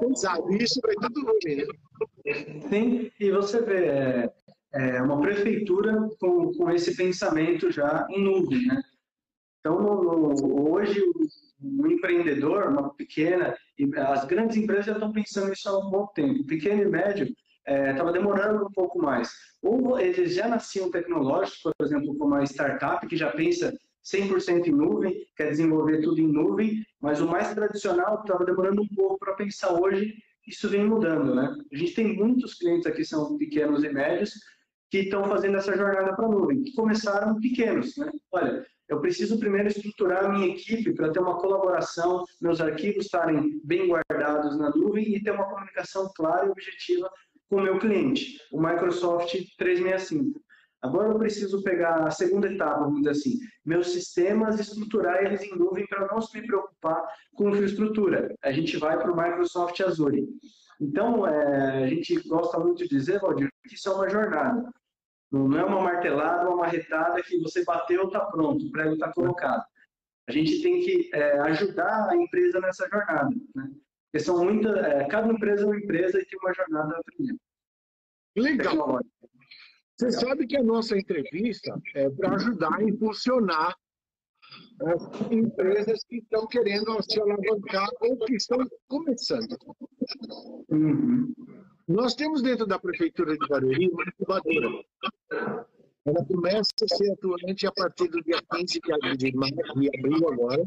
pesado. 0.00 0.52
E 0.52 0.62
isso 0.62 0.80
vai 0.82 0.94
tudo 0.94 1.20
no 1.20 1.32
né? 1.32 2.60
Sim, 2.68 3.10
e 3.18 3.30
você 3.30 3.62
vê, 3.62 3.86
é, 3.86 4.32
é 4.72 5.02
uma 5.02 5.20
prefeitura 5.20 6.08
com, 6.20 6.52
com 6.52 6.70
esse 6.70 6.96
pensamento 6.96 7.70
já 7.70 8.06
em 8.10 8.22
nuvem, 8.22 8.66
né? 8.66 8.82
Então, 9.60 9.82
no, 9.82 10.70
hoje, 10.70 11.00
o, 11.00 11.82
o 11.82 11.86
empreendedor, 11.86 12.68
uma 12.68 12.94
pequena, 12.94 13.56
as 14.08 14.24
grandes 14.24 14.56
empresas 14.56 14.86
já 14.86 14.92
estão 14.92 15.12
pensando 15.12 15.50
nisso 15.50 15.68
há 15.68 15.78
um 15.78 15.90
bom 15.90 16.06
tempo. 16.14 16.44
Pequeno 16.44 16.82
e 16.82 16.88
médio 16.88 17.28
estava 17.68 18.10
é, 18.10 18.12
demorando 18.12 18.66
um 18.66 18.72
pouco 18.72 19.00
mais. 19.00 19.30
Ou 19.62 19.98
eles 19.98 20.34
já 20.34 20.48
nasciam 20.48 20.90
tecnológicos, 20.90 21.60
por 21.60 21.72
exemplo, 21.84 22.16
como 22.16 22.34
a 22.34 22.44
startup, 22.44 23.06
que 23.06 23.16
já 23.16 23.30
pensa 23.30 23.76
100% 24.04 24.66
em 24.66 24.72
nuvem, 24.72 25.26
quer 25.36 25.50
desenvolver 25.50 26.00
tudo 26.00 26.20
em 26.20 26.32
nuvem, 26.32 26.82
mas 27.00 27.20
o 27.20 27.26
mais 27.26 27.52
tradicional 27.52 28.20
estava 28.20 28.44
demorando 28.44 28.82
um 28.82 28.88
pouco 28.88 29.18
para 29.18 29.34
pensar 29.34 29.72
hoje, 29.72 30.14
isso 30.46 30.68
vem 30.68 30.86
mudando, 30.86 31.34
né? 31.34 31.54
A 31.70 31.76
gente 31.76 31.94
tem 31.94 32.16
muitos 32.16 32.54
clientes 32.54 32.86
aqui, 32.86 33.04
são 33.04 33.36
pequenos 33.36 33.84
e 33.84 33.90
médios, 33.90 34.32
que 34.90 35.00
estão 35.00 35.24
fazendo 35.24 35.58
essa 35.58 35.76
jornada 35.76 36.16
para 36.16 36.24
a 36.24 36.28
nuvem, 36.28 36.62
que 36.62 36.72
começaram 36.72 37.38
pequenos, 37.38 37.94
né? 37.98 38.10
Olha, 38.32 38.64
eu 38.88 39.00
preciso 39.00 39.38
primeiro 39.38 39.68
estruturar 39.68 40.24
a 40.24 40.28
minha 40.30 40.48
equipe 40.48 40.94
para 40.94 41.12
ter 41.12 41.20
uma 41.20 41.36
colaboração, 41.36 42.24
meus 42.40 42.58
arquivos 42.58 43.04
estarem 43.04 43.60
bem 43.62 43.86
guardados 43.86 44.56
na 44.56 44.70
nuvem 44.70 45.14
e 45.14 45.22
ter 45.22 45.32
uma 45.32 45.44
comunicação 45.44 46.10
clara 46.16 46.46
e 46.46 46.50
objetiva 46.50 47.10
com 47.48 47.56
o 47.56 47.62
meu 47.62 47.78
cliente, 47.78 48.38
o 48.52 48.60
Microsoft 48.60 49.32
365. 49.56 50.40
Agora 50.80 51.08
eu 51.08 51.18
preciso 51.18 51.62
pegar 51.62 52.06
a 52.06 52.10
segunda 52.10 52.50
etapa, 52.50 52.84
vamos 52.84 52.98
dizer 52.98 53.10
assim, 53.10 53.38
meus 53.64 53.90
sistemas, 53.90 54.60
estruturar 54.60 55.24
eles 55.24 55.42
em 55.42 55.56
nuvem 55.56 55.86
para 55.88 56.06
não 56.06 56.20
se 56.20 56.40
preocupar 56.40 57.04
com 57.34 57.50
infraestrutura. 57.50 58.32
A 58.42 58.52
gente 58.52 58.76
vai 58.76 58.96
para 58.96 59.10
o 59.10 59.16
Microsoft 59.16 59.80
Azure. 59.80 60.28
Então, 60.80 61.26
é, 61.26 61.84
a 61.84 61.88
gente 61.88 62.20
gosta 62.28 62.60
muito 62.60 62.84
de 62.84 62.88
dizer, 62.88 63.18
Valdir, 63.18 63.50
que 63.66 63.74
isso 63.74 63.88
é 63.88 63.92
uma 63.92 64.08
jornada. 64.08 64.70
Não 65.32 65.58
é 65.58 65.64
uma 65.64 65.80
martelada, 65.80 66.48
uma 66.48 66.58
marretada 66.58 67.20
que 67.22 67.38
você 67.40 67.64
bateu, 67.64 68.04
está 68.04 68.20
pronto, 68.20 68.64
o 68.64 68.70
prego 68.70 68.94
está 68.94 69.12
colocado. 69.12 69.64
A 70.28 70.32
gente 70.32 70.62
tem 70.62 70.80
que 70.80 71.10
é, 71.12 71.40
ajudar 71.40 72.08
a 72.08 72.16
empresa 72.16 72.60
nessa 72.60 72.88
jornada, 72.88 73.34
né? 73.54 73.68
Porque 74.10 74.24
são 74.24 74.44
muitas, 74.44 74.74
é, 74.76 75.04
cada 75.06 75.32
empresa 75.32 75.64
é 75.64 75.66
uma 75.66 75.76
empresa 75.76 76.18
e 76.18 76.24
tem 76.24 76.38
uma 76.42 76.54
jornada 76.54 76.96
a 76.96 77.02
trilhar. 77.02 77.36
Legal. 78.36 79.00
Você 79.96 80.12
sabe 80.12 80.46
que 80.46 80.56
a 80.56 80.62
nossa 80.62 80.96
entrevista 80.96 81.78
é 81.94 82.08
para 82.08 82.36
ajudar 82.36 82.74
a 82.74 82.82
impulsionar 82.82 83.76
as 84.80 85.30
empresas 85.30 86.04
que 86.04 86.18
estão 86.18 86.46
querendo 86.46 87.02
se 87.02 87.20
alavancar 87.20 87.88
ou 88.00 88.16
que 88.18 88.34
estão 88.34 88.58
começando. 88.86 89.56
Uhum. 90.70 91.34
Nós 91.86 92.14
temos 92.14 92.42
dentro 92.42 92.66
da 92.66 92.78
Prefeitura 92.78 93.36
de 93.36 93.48
Barueri 93.48 93.88
uma 93.90 94.04
incubadora. 94.04 94.84
Ela 96.06 96.24
começa 96.26 96.72
a 96.82 96.96
ser 96.96 97.12
atuante 97.12 97.66
a 97.66 97.72
partir 97.72 98.08
do 98.08 98.22
dia 98.22 98.40
15 98.52 98.80
de 99.18 99.36
março 99.36 99.82
e 99.82 99.88
abril 99.98 100.28
agora. 100.28 100.64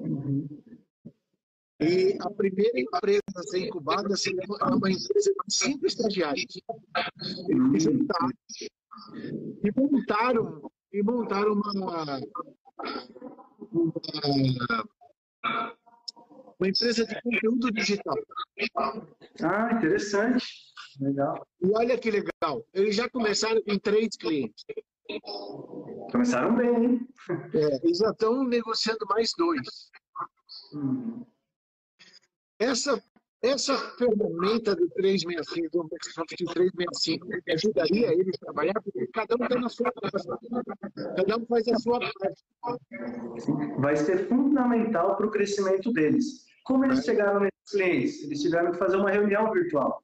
Uhum. 0.00 0.46
E 1.80 2.18
a 2.20 2.30
primeira 2.30 2.80
empresa 2.80 3.22
a 3.36 3.42
ser 3.42 3.66
incubada 3.66 4.08
é 4.08 4.64
uma 4.64 4.90
empresa 4.90 5.32
de 5.46 5.54
cinco 5.54 5.86
estagiários. 5.86 6.60
Eles 7.48 7.82
juntaram 7.84 8.30
e 9.62 9.72
montaram, 9.76 10.70
e 10.92 11.02
montaram 11.04 11.52
uma, 11.52 11.72
uma, 11.72 12.20
uma 16.58 16.68
empresa 16.68 17.06
de 17.06 17.22
conteúdo 17.22 17.70
digital. 17.70 18.16
Ah, 19.40 19.74
interessante. 19.74 20.44
Legal. 21.00 21.46
E 21.62 21.70
olha 21.76 21.96
que 21.96 22.10
legal, 22.10 22.66
eles 22.74 22.96
já 22.96 23.08
começaram 23.08 23.62
com 23.62 23.78
três 23.78 24.16
clientes. 24.16 24.66
Começaram 26.10 26.56
bem, 26.56 26.84
hein? 26.84 27.08
É, 27.54 27.86
eles 27.86 27.98
já 27.98 28.10
estão 28.10 28.42
negociando 28.42 29.06
mais 29.08 29.30
dois. 29.38 29.90
Hum. 30.74 31.24
Essa, 32.58 33.00
essa 33.40 33.76
ferramenta 33.96 34.74
do 34.74 34.88
365, 34.90 35.70
do 35.70 35.84
Microsoft 35.84 36.34
365, 36.36 37.28
ajudaria 37.48 38.12
eles 38.12 38.34
a 38.34 38.46
trabalhar, 38.46 38.74
porque 38.82 39.06
cada 39.08 39.36
um 39.36 39.44
está 39.44 39.60
na 39.60 39.68
sua 39.68 39.92
casa. 39.92 40.38
Cada 41.16 41.36
um 41.36 41.46
faz 41.46 41.68
a 41.68 41.76
sua 41.76 42.00
parte. 42.00 42.44
Vai 43.78 43.96
ser 43.96 44.28
fundamental 44.28 45.16
para 45.16 45.26
o 45.26 45.30
crescimento 45.30 45.92
deles. 45.92 46.46
Como 46.64 46.84
eles 46.84 47.04
chegaram 47.04 47.40
nesses 47.40 47.70
clientes? 47.70 48.24
Eles 48.24 48.42
tiveram 48.42 48.72
que 48.72 48.78
fazer 48.78 48.96
uma 48.96 49.10
reunião 49.10 49.52
virtual. 49.52 50.02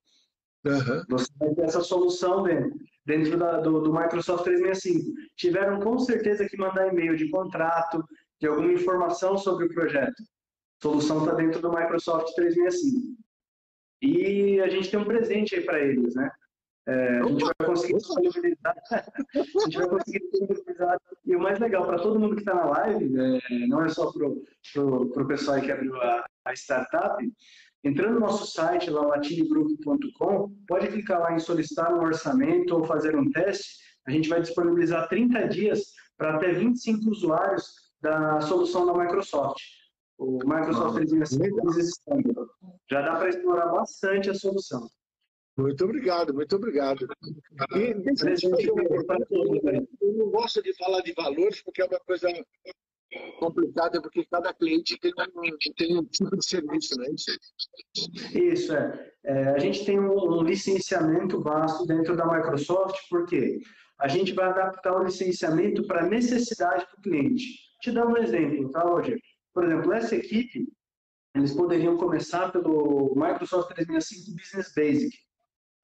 Uhum. 0.65 1.05
Você 1.11 1.29
vai 1.39 1.55
ter 1.55 1.63
essa 1.63 1.81
solução 1.81 2.45
dentro, 2.45 2.73
dentro 3.05 3.37
da, 3.37 3.61
do, 3.61 3.81
do 3.83 3.93
Microsoft 3.93 4.45
365. 4.45 5.13
Tiveram 5.37 5.81
com 5.81 5.99
certeza 5.99 6.49
que 6.49 6.57
mandar 6.57 6.87
e-mail 6.87 7.17
de 7.17 7.29
contrato, 7.31 8.03
de 8.41 8.47
alguma 8.47 8.73
informação 8.73 9.37
sobre 9.37 9.67
o 9.67 9.69
projeto 9.69 10.23
solução 10.85 11.21
está 11.21 11.33
dentro 11.35 11.63
do 11.63 11.71
Microsoft 11.71 12.35
365. 12.35 13.17
E 14.03 14.61
a 14.61 14.69
gente 14.69 14.91
tem 14.91 15.01
um 15.01 15.05
presente 15.05 15.55
aí 15.55 15.63
para 15.63 15.81
eles, 15.81 16.15
né? 16.15 16.31
É, 16.87 17.21
a 17.21 17.27
gente 17.27 17.43
vai 17.43 17.67
conseguir 17.67 17.95
disponibilizar. 17.95 18.77
a 18.93 19.65
gente 19.65 19.79
vai 19.79 19.89
conseguir 19.89 20.19
disponibilizar. 20.19 21.01
E 21.25 21.35
o 21.35 21.41
mais 21.41 21.59
legal, 21.59 21.87
para 21.87 21.99
todo 21.99 22.21
mundo 22.21 22.35
que 22.35 22.43
está 22.43 22.55
na 22.55 22.67
live, 22.67 23.19
é, 23.19 23.67
não 23.67 23.83
é 23.83 23.89
só 23.89 24.13
para 24.13 24.27
o 24.27 25.27
pessoal 25.27 25.59
que 25.63 25.73
abriu 25.73 25.97
a, 25.97 26.27
a, 26.45 26.53
startup, 26.53 27.33
entrando 27.83 28.15
no 28.15 28.21
nosso 28.21 28.53
site, 28.53 28.91
lá, 28.91 29.07
latinegroup.com, 29.07 30.55
pode 30.69 30.89
clicar 30.89 31.21
lá 31.21 31.33
em 31.33 31.39
solicitar 31.39 31.95
um 31.95 32.05
orçamento 32.05 32.77
ou 32.77 32.85
fazer 32.85 33.17
um 33.17 33.31
teste. 33.31 33.83
A 34.07 34.11
gente 34.11 34.29
vai 34.29 34.43
disponibilizar 34.43 35.09
30 35.09 35.49
dias 35.49 35.95
para 36.19 36.37
até 36.37 36.53
25 36.53 37.09
usuários 37.09 37.65
da 38.03 38.43
solução 38.43 38.85
da 38.85 38.93
Microsoft. 38.93 39.63
O 40.19 40.39
Microsoft 40.39 40.97
365 40.97 42.49
já 42.89 43.03
dá 43.03 43.17
para 43.17 43.29
explorar 43.29 43.67
bastante 43.73 44.31
a 44.31 44.35
solução. 44.35 44.89
Muito 45.57 45.85
obrigado, 45.85 46.35
muito 46.35 46.57
obrigado. 46.57 47.07
E, 47.77 47.95
eu 50.01 50.13
não 50.13 50.31
gosto 50.31 50.63
de 50.63 50.77
falar 50.77 51.01
de 51.03 51.13
valores 51.13 51.63
porque 51.63 51.83
é 51.83 51.85
uma 51.85 52.01
coisa 52.01 52.29
complicada, 53.39 54.03
porque 54.03 54.25
cada 54.25 54.53
cliente 54.53 54.99
tem 54.99 55.13
um, 55.13 55.75
tem 55.77 55.97
um 55.97 56.05
tipo 56.05 56.37
de 56.37 56.45
serviço, 56.45 56.99
né? 56.99 57.07
Isso, 58.35 58.75
é. 58.75 59.13
é 59.25 59.49
a 59.51 59.59
gente 59.59 59.85
tem 59.85 60.01
um, 60.01 60.13
um, 60.13 60.43
licenciamento 60.43 61.41
vasto 61.41 61.87
dentro 61.87 62.17
da 62.17 62.27
Microsoft, 62.27 62.99
porque 63.09 63.61
a 64.01 64.09
gente 64.09 64.33
vai 64.33 64.47
adaptar 64.47 64.97
o 64.97 65.05
licenciamento 65.05 65.87
para 65.87 66.05
a 66.05 66.09
necessidade 66.09 66.87
do 66.95 67.03
cliente. 67.03 67.45
Te 67.81 67.93
dar 67.93 68.07
um 68.07 68.17
exemplo, 68.17 68.71
tá, 68.71 68.81
Roger? 68.81 69.21
Por 69.55 69.65
exemplo, 69.65 69.93
essa 69.93 70.17
equipe, 70.17 70.69
eles 71.35 71.55
poderiam 71.55 71.97
começar 71.97 72.51
pelo 72.51 73.15
Microsoft 73.15 73.73
365 73.73 74.37
Business 74.37 74.73
Basic. 74.75 75.17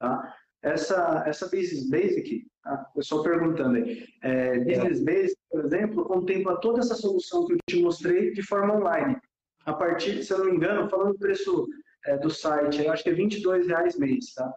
Tá? 0.01 0.37
Essa, 0.63 1.23
essa 1.27 1.47
Business 1.47 1.89
Basic, 1.89 2.47
tá? 2.63 2.77
pessoal 2.95 3.23
perguntando 3.23 3.77
aí, 3.77 4.05
é, 4.23 4.59
Business 4.59 5.03
Basic, 5.03 5.37
por 5.49 5.65
exemplo, 5.65 6.05
contempla 6.05 6.61
toda 6.61 6.81
essa 6.81 6.97
solução 6.97 7.47
que 7.47 7.55
eu 7.55 7.59
te 7.69 7.81
mostrei 7.81 8.33
de 8.33 8.43
forma 8.43 8.75
online. 8.75 9.17
A 9.65 9.73
partir, 9.73 10.23
se 10.25 10.33
eu 10.33 10.39
não 10.39 10.47
me 10.47 10.57
engano, 10.57 10.91
falando 10.91 11.13
do 11.13 11.19
preço 11.19 11.69
é, 12.07 12.19
do 12.19 12.29
site, 12.29 12.83
eu 12.83 12.93
acho 12.93 13.05
que 13.05 13.11
é 13.11 13.15
22 13.15 13.69
reais 13.69 13.97
mês, 13.97 14.35
tá? 14.35 14.53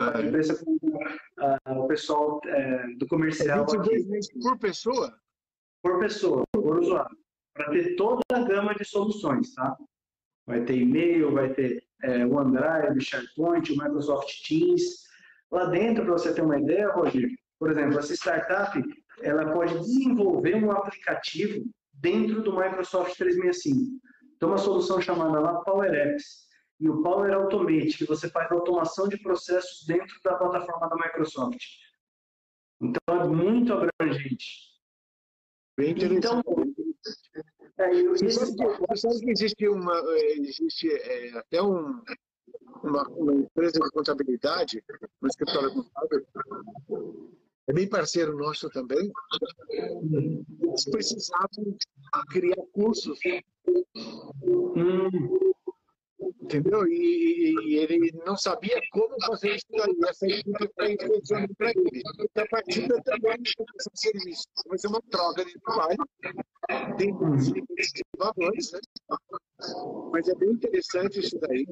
É. 0.00 0.30
preço 0.30 0.52
uh, 0.54 1.72
o 1.72 1.88
pessoal 1.88 2.40
é, 2.46 2.86
do 2.98 3.06
comercial. 3.08 3.66
É 3.68 3.78
22 3.78 4.26
aqui. 4.28 4.38
por 4.40 4.58
pessoa? 4.58 5.12
Por 5.82 5.98
pessoa, 5.98 6.44
por 6.52 6.78
usuário 6.78 7.16
para 7.58 7.70
ter 7.70 7.96
toda 7.96 8.22
a 8.32 8.42
gama 8.42 8.74
de 8.74 8.84
soluções, 8.84 9.52
tá? 9.52 9.76
Vai 10.46 10.64
ter 10.64 10.76
e-mail, 10.76 11.32
vai 11.32 11.52
ter 11.52 11.84
é, 12.02 12.24
OneDrive, 12.24 13.00
SharePoint, 13.00 13.72
o 13.72 13.76
Microsoft 13.76 14.30
Teams. 14.46 15.08
Lá 15.50 15.66
dentro, 15.66 16.04
para 16.04 16.12
você 16.12 16.32
ter 16.32 16.42
uma 16.42 16.58
ideia, 16.58 16.92
Roger, 16.92 17.28
por 17.58 17.70
exemplo, 17.70 17.98
essa 17.98 18.14
startup, 18.14 18.80
ela 19.22 19.52
pode 19.52 19.74
desenvolver 19.80 20.54
um 20.54 20.70
aplicativo 20.70 21.64
dentro 21.92 22.42
do 22.42 22.56
Microsoft 22.56 23.16
365. 23.16 24.00
Tem 24.38 24.48
uma 24.48 24.58
solução 24.58 25.00
chamada 25.00 25.40
lá 25.40 25.60
PowerX 25.64 26.46
e 26.78 26.88
o 26.88 27.02
Power 27.02 27.34
Automate, 27.34 27.98
que 27.98 28.06
você 28.06 28.30
faz 28.30 28.50
automação 28.52 29.08
de 29.08 29.18
processos 29.18 29.84
dentro 29.84 30.16
da 30.22 30.36
plataforma 30.36 30.88
da 30.88 30.96
Microsoft. 30.96 31.58
Então, 32.80 33.20
é 33.20 33.26
muito 33.26 33.72
abrangente. 33.72 34.68
Bem 35.76 35.90
interessante. 35.90 36.18
Então, 36.18 36.42
é, 37.78 38.02
você, 38.04 38.30
sabe 38.30 38.56
que, 38.56 38.64
você 38.64 38.96
sabe 38.96 39.20
que 39.20 39.30
existe, 39.30 39.68
uma, 39.68 39.94
é, 39.94 40.32
existe 40.38 40.90
é, 40.90 41.38
até 41.38 41.62
um, 41.62 42.02
uma, 42.82 43.08
uma, 43.08 43.34
empresa 43.34 43.80
de 43.80 43.90
contabilidade, 43.90 44.84
um 45.22 45.26
escritório 45.26 45.72
contábil, 45.72 46.26
é 47.66 47.72
bem 47.72 47.88
parceiro 47.88 48.36
nosso 48.36 48.70
também. 48.70 49.12
Eles 49.70 50.84
precisavam 50.90 51.76
criar 52.30 52.56
cursos. 52.72 53.18
Hum 54.42 55.48
entendeu? 56.20 56.86
E, 56.86 57.54
e, 57.66 57.76
ele 57.76 58.12
não 58.26 58.36
sabia 58.36 58.80
como 58.90 59.14
fazer 59.26 59.54
isso 59.54 59.66
daí. 59.70 59.96
Essa 60.08 60.26
equipe 60.26 60.70
foi 60.74 60.92
influenciando 60.92 61.54
para 61.54 61.70
ele. 61.70 62.02
Então, 62.20 62.44
a 62.44 62.48
partir 62.48 62.88
da 62.88 63.00
também 63.02 63.36
esse 63.42 63.90
serviço 63.94 64.44
vai 64.66 64.78
ser 64.78 64.88
uma 64.88 65.02
troca 65.10 65.44
de 65.44 65.58
trabalho 65.60 65.96
dentro 66.96 67.30
dos 67.30 67.48
limites 67.48 67.92
de 67.92 68.02
valores, 68.16 68.72
né? 68.72 68.80
Mas 70.12 70.28
é 70.28 70.34
bem 70.34 70.50
interessante 70.50 71.20
isso 71.20 71.38
daí. 71.40 71.66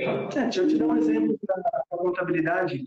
É, 0.00 0.26
deixa 0.28 0.62
eu 0.62 0.68
te 0.68 0.78
dar 0.78 0.86
um 0.86 0.96
exemplo 0.96 1.38
da 1.46 1.82
contabilidade. 1.90 2.84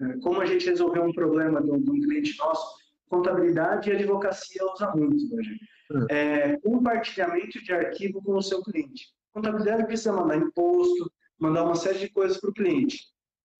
É, 0.00 0.18
como 0.18 0.40
a 0.40 0.46
gente 0.46 0.66
resolveu 0.66 1.04
um 1.04 1.12
problema 1.12 1.62
de 1.62 1.70
um, 1.70 1.80
de 1.80 1.90
um 1.90 2.00
cliente 2.00 2.36
nosso, 2.38 2.84
contabilidade 3.08 3.90
e 3.90 3.92
advocacia 3.94 4.64
usa 4.72 4.90
muito 4.94 5.34
hoje. 5.34 5.58
Hum. 5.92 6.06
É, 6.10 6.56
compartilhamento 6.58 7.62
de 7.62 7.72
arquivo 7.72 8.22
com 8.22 8.36
o 8.36 8.42
seu 8.42 8.62
cliente 8.62 9.14
contabilidade 9.34 9.86
precisa 9.86 10.12
mandar 10.12 10.36
imposto, 10.36 11.12
mandar 11.38 11.64
uma 11.64 11.74
série 11.74 11.98
de 11.98 12.08
coisas 12.08 12.38
para 12.38 12.50
o 12.50 12.54
cliente. 12.54 13.00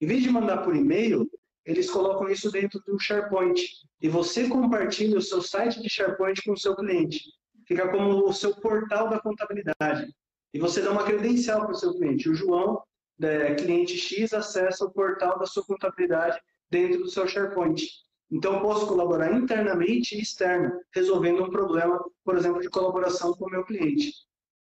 Em 0.01 0.07
vez 0.07 0.23
de 0.23 0.31
mandar 0.31 0.59
por 0.59 0.75
e-mail, 0.75 1.29
eles 1.65 1.91
colocam 1.91 2.29
isso 2.29 2.51
dentro 2.51 2.81
do 2.87 2.99
SharePoint. 2.99 3.61
E 4.01 4.09
você 4.09 4.49
compartilha 4.49 5.19
o 5.19 5.23
seu 5.23 5.43
site 5.43 5.83
de 5.83 5.89
SharePoint 5.89 6.41
com 6.45 6.53
o 6.53 6.59
seu 6.59 6.77
cliente. 6.77 7.21
Fica 7.67 7.89
como 7.89 8.29
o 8.29 8.33
seu 8.33 8.55
portal 8.55 9.09
da 9.09 9.19
contabilidade. 9.19 10.15
E 10.53 10.59
você 10.59 10.83
dá 10.83 10.93
uma 10.93 11.05
credencial 11.05 11.63
para 11.63 11.73
o 11.73 11.75
seu 11.75 11.95
cliente. 11.95 12.29
O 12.29 12.35
João, 12.35 12.83
é, 13.21 13.55
cliente 13.55 13.97
X, 13.97 14.33
acessa 14.33 14.85
o 14.85 14.93
portal 14.93 15.39
da 15.39 15.47
sua 15.47 15.65
contabilidade 15.65 16.39
dentro 16.71 17.01
do 17.01 17.09
seu 17.09 17.27
SharePoint. 17.27 17.83
Então, 18.31 18.61
posso 18.61 18.87
colaborar 18.87 19.33
internamente 19.33 20.17
e 20.17 20.21
externo, 20.21 20.81
resolvendo 20.95 21.45
um 21.45 21.51
problema, 21.51 22.05
por 22.25 22.37
exemplo, 22.37 22.61
de 22.61 22.69
colaboração 22.69 23.33
com 23.33 23.47
o 23.47 23.51
meu 23.51 23.65
cliente. 23.65 24.13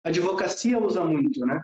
Advocacia 0.04 0.78
usa 0.78 1.04
muito, 1.04 1.44
né? 1.44 1.60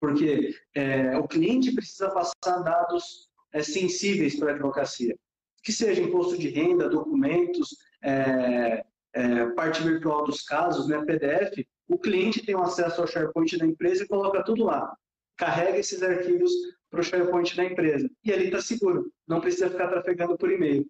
Porque 0.00 0.54
é, 0.74 1.16
o 1.18 1.26
cliente 1.26 1.72
precisa 1.72 2.10
passar 2.10 2.62
dados 2.62 3.28
é, 3.52 3.62
sensíveis 3.62 4.38
para 4.38 4.52
a 4.52 4.54
advocacia. 4.54 5.16
que 5.62 5.72
seja 5.72 6.00
imposto 6.00 6.38
de 6.38 6.48
renda, 6.48 6.88
documentos, 6.88 7.76
é, 8.02 8.84
é, 9.12 9.46
parte 9.50 9.82
virtual 9.82 10.24
dos 10.24 10.42
casos, 10.42 10.86
né, 10.88 11.04
PDF, 11.04 11.66
o 11.88 11.98
cliente 11.98 12.44
tem 12.44 12.54
um 12.54 12.62
acesso 12.62 13.00
ao 13.00 13.06
SharePoint 13.06 13.58
da 13.58 13.66
empresa 13.66 14.04
e 14.04 14.08
coloca 14.08 14.44
tudo 14.44 14.64
lá. 14.64 14.94
Carrega 15.36 15.78
esses 15.78 16.02
arquivos 16.02 16.52
para 16.90 17.00
o 17.00 17.02
SharePoint 17.02 17.56
da 17.56 17.64
empresa. 17.64 18.08
E 18.24 18.32
ali 18.32 18.46
está 18.46 18.60
seguro. 18.60 19.10
Não 19.26 19.40
precisa 19.40 19.70
ficar 19.70 19.88
trafegando 19.88 20.36
por 20.36 20.50
e-mail. 20.50 20.86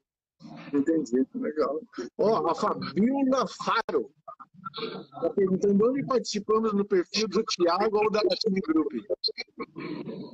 Entendi, 0.73 1.27
legal. 1.35 1.81
Ó, 2.19 2.41
oh, 2.41 2.49
a 2.49 2.55
Fabiola 2.55 3.47
Faro 3.49 4.13
está 4.77 5.31
perguntando 5.31 5.91
onde 5.91 6.05
participamos 6.05 6.73
no 6.73 6.85
perfil 6.85 7.29
do 7.29 7.43
Tiago 7.45 7.97
ou 7.97 8.11
da 8.11 8.21
Latine 8.23 8.61
Group. 8.61 8.93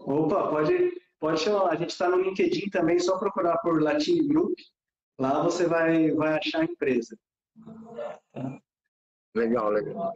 Opa, 0.07 0.49
pode, 0.49 1.01
pode 1.19 1.41
chamar. 1.41 1.71
A 1.71 1.77
gente 1.77 1.91
está 1.91 2.09
no 2.09 2.21
LinkedIn 2.21 2.71
também, 2.71 2.99
só 2.99 3.19
procurar 3.19 3.59
por 3.59 3.83
Latine 3.83 4.27
Group. 4.27 4.59
Lá 5.19 5.43
você 5.43 5.67
vai, 5.67 6.11
vai 6.13 6.39
achar 6.39 6.61
a 6.61 6.65
empresa. 6.65 7.17
Legal, 9.35 9.71
legal. 9.71 10.15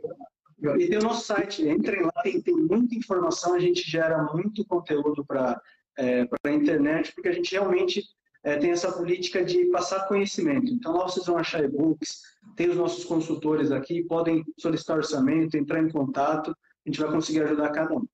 E 0.78 0.88
tem 0.88 0.98
o 0.98 1.02
nosso 1.02 1.24
site, 1.24 1.68
entrem 1.68 2.02
lá, 2.02 2.12
tem, 2.22 2.40
tem 2.40 2.56
muita 2.56 2.96
informação, 2.96 3.54
a 3.54 3.60
gente 3.60 3.88
gera 3.88 4.24
muito 4.32 4.64
conteúdo 4.66 5.24
para 5.24 5.60
é, 5.96 6.28
a 6.44 6.50
internet, 6.50 7.14
porque 7.14 7.28
a 7.28 7.32
gente 7.32 7.52
realmente 7.52 8.04
é, 8.42 8.56
tem 8.56 8.70
essa 8.70 8.90
política 8.90 9.44
de 9.44 9.66
passar 9.66 10.08
conhecimento. 10.08 10.72
Então 10.72 10.96
lá 10.96 11.04
vocês 11.04 11.26
vão 11.26 11.38
achar 11.38 11.62
e-books, 11.62 12.22
tem 12.58 12.68
os 12.68 12.76
nossos 12.76 13.04
consultores 13.04 13.70
aqui, 13.70 14.02
podem 14.02 14.44
solicitar 14.58 14.96
orçamento, 14.96 15.56
entrar 15.56 15.80
em 15.80 15.88
contato, 15.88 16.50
a 16.50 16.54
gente 16.90 16.98
vai 16.98 17.08
conseguir 17.08 17.42
ajudar 17.42 17.70
cada 17.70 17.94
um. 17.94 18.04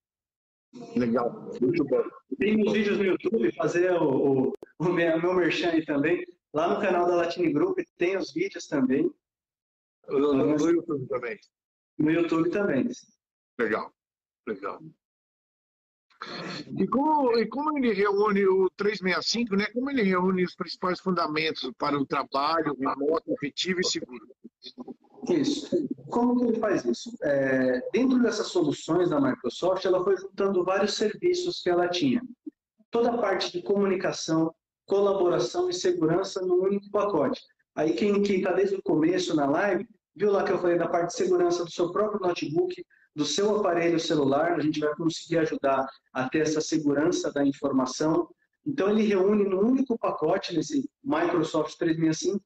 Legal, 0.94 1.50
muito 1.62 1.82
bom. 1.84 2.02
Tem 2.38 2.62
os 2.62 2.72
vídeos 2.72 2.98
no 2.98 3.04
YouTube, 3.04 3.54
fazer 3.54 3.90
o, 3.92 4.48
o, 4.48 4.52
o 4.80 4.92
meu, 4.92 5.18
meu 5.18 5.34
merchan 5.34 5.70
aí 5.70 5.82
também. 5.82 6.26
Lá 6.52 6.68
no 6.68 6.80
canal 6.80 7.06
da 7.06 7.16
Latine 7.16 7.54
Group 7.54 7.78
tem 7.96 8.18
os 8.18 8.34
vídeos 8.34 8.66
também. 8.66 9.10
No, 10.08 10.34
no 10.34 10.70
YouTube 10.70 11.06
também. 11.06 11.38
No 11.96 12.10
YouTube 12.10 12.50
também. 12.50 12.86
Legal, 13.58 13.90
legal. 14.46 14.78
E 16.78 16.86
como, 16.88 17.38
e 17.38 17.46
como 17.46 17.76
ele 17.76 17.92
reúne 17.92 18.46
o 18.46 18.70
365, 18.76 19.56
né? 19.56 19.66
Como 19.72 19.90
ele 19.90 20.02
reúne 20.02 20.44
os 20.44 20.54
principais 20.54 21.00
fundamentos 21.00 21.70
para 21.78 21.98
o 21.98 22.06
trabalho 22.06 22.76
remoto, 22.78 23.32
efetivo 23.32 23.80
e 23.80 23.84
seguro? 23.84 24.26
Isso. 25.28 25.86
Como 26.08 26.38
que 26.38 26.44
ele 26.44 26.58
faz 26.58 26.84
isso? 26.84 27.10
É, 27.22 27.82
dentro 27.92 28.20
dessas 28.22 28.48
soluções 28.48 29.10
da 29.10 29.20
Microsoft, 29.20 29.84
ela 29.84 30.02
foi 30.02 30.16
juntando 30.16 30.64
vários 30.64 30.94
serviços 30.94 31.62
que 31.62 31.70
ela 31.70 31.88
tinha. 31.88 32.22
Toda 32.90 33.10
a 33.10 33.18
parte 33.18 33.52
de 33.52 33.62
comunicação, 33.62 34.54
colaboração 34.86 35.68
e 35.68 35.74
segurança 35.74 36.40
num 36.42 36.62
único 36.62 36.90
pacote. 36.90 37.40
Aí 37.74 37.94
quem 37.94 38.22
está 38.22 38.52
desde 38.52 38.76
o 38.76 38.82
começo 38.82 39.34
na 39.34 39.46
live, 39.46 39.88
viu 40.14 40.30
lá 40.30 40.44
que 40.44 40.52
eu 40.52 40.58
falei 40.58 40.78
da 40.78 40.88
parte 40.88 41.08
de 41.08 41.16
segurança 41.16 41.64
do 41.64 41.70
seu 41.70 41.90
próprio 41.90 42.20
notebook, 42.20 42.84
do 43.14 43.24
seu 43.24 43.56
aparelho 43.56 44.00
celular, 44.00 44.52
a 44.52 44.60
gente 44.60 44.80
vai 44.80 44.94
conseguir 44.94 45.38
ajudar 45.38 45.88
a 46.12 46.28
ter 46.28 46.40
essa 46.40 46.60
segurança 46.60 47.32
da 47.32 47.44
informação. 47.44 48.28
Então 48.66 48.90
ele 48.90 49.02
reúne 49.02 49.44
num 49.44 49.60
único 49.60 49.98
pacote, 49.98 50.54
nesse 50.54 50.88
Microsoft 51.02 51.76
365, 51.76 52.42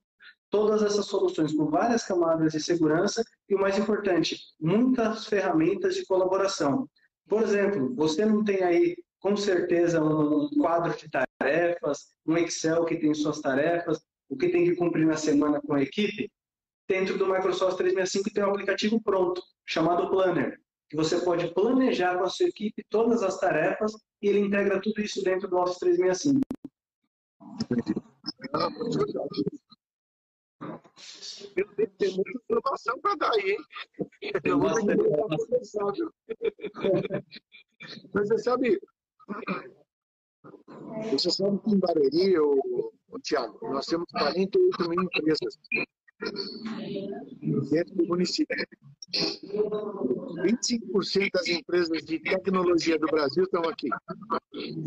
todas 0.50 0.82
essas 0.82 1.06
soluções 1.06 1.52
com 1.54 1.66
várias 1.66 2.04
camadas 2.04 2.52
de 2.52 2.60
segurança 2.60 3.22
e 3.48 3.54
o 3.54 3.60
mais 3.60 3.78
importante, 3.78 4.38
muitas 4.60 5.26
ferramentas 5.26 5.94
de 5.94 6.04
colaboração. 6.06 6.88
Por 7.28 7.42
exemplo, 7.42 7.94
você 7.94 8.24
não 8.24 8.42
tem 8.42 8.62
aí 8.62 8.96
com 9.20 9.36
certeza 9.36 10.02
um 10.02 10.48
quadro 10.60 10.96
de 10.96 11.08
tarefas, 11.10 12.14
um 12.26 12.36
Excel 12.36 12.84
que 12.84 12.96
tem 12.96 13.12
suas 13.14 13.40
tarefas, 13.40 14.00
o 14.28 14.36
que 14.36 14.48
tem 14.48 14.64
que 14.64 14.76
cumprir 14.76 15.06
na 15.06 15.16
semana 15.16 15.60
com 15.60 15.74
a 15.74 15.82
equipe, 15.82 16.30
dentro 16.88 17.18
do 17.18 17.26
Microsoft 17.26 17.76
365 17.76 18.32
tem 18.32 18.42
um 18.42 18.50
aplicativo 18.50 19.00
pronto, 19.02 19.42
chamado 19.66 20.08
Planner, 20.08 20.58
que 20.88 20.96
você 20.96 21.20
pode 21.20 21.52
planejar 21.52 22.16
com 22.16 22.24
a 22.24 22.30
sua 22.30 22.46
equipe 22.48 22.82
todas 22.88 23.22
as 23.22 23.38
tarefas 23.38 23.92
e 24.22 24.28
ele 24.28 24.40
integra 24.40 24.80
tudo 24.80 25.00
isso 25.02 25.22
dentro 25.22 25.46
do 25.48 25.58
Office 25.58 25.78
365. 25.78 26.40
Eu 31.56 31.68
tenho, 31.76 31.90
ter 31.90 32.10
muita 32.14 32.30
informação 32.50 33.00
para 33.00 33.14
dar 33.16 33.32
aí, 33.32 33.50
hein? 33.50 33.58
Eu 34.42 34.58
vou 34.58 34.74
ter 34.74 34.96
Mas 38.12 38.28
você 38.28 38.38
sabe, 38.38 38.80
você 41.12 41.30
sabe 41.30 41.58
que 41.60 41.70
em 41.70 41.78
Barueri, 41.78 42.38
o, 42.38 42.92
o 43.08 43.18
Tiago, 43.20 43.58
nós 43.70 43.86
temos 43.86 44.06
48 44.10 44.88
mil 44.88 45.02
empresas 45.02 45.58
dentro 47.70 47.94
do 47.94 48.06
município. 48.06 48.56
25% 50.44 51.30
das 51.32 51.48
empresas 51.48 52.04
de 52.04 52.18
tecnologia 52.18 52.98
do 52.98 53.06
Brasil 53.06 53.44
estão 53.44 53.62
aqui. 53.62 53.88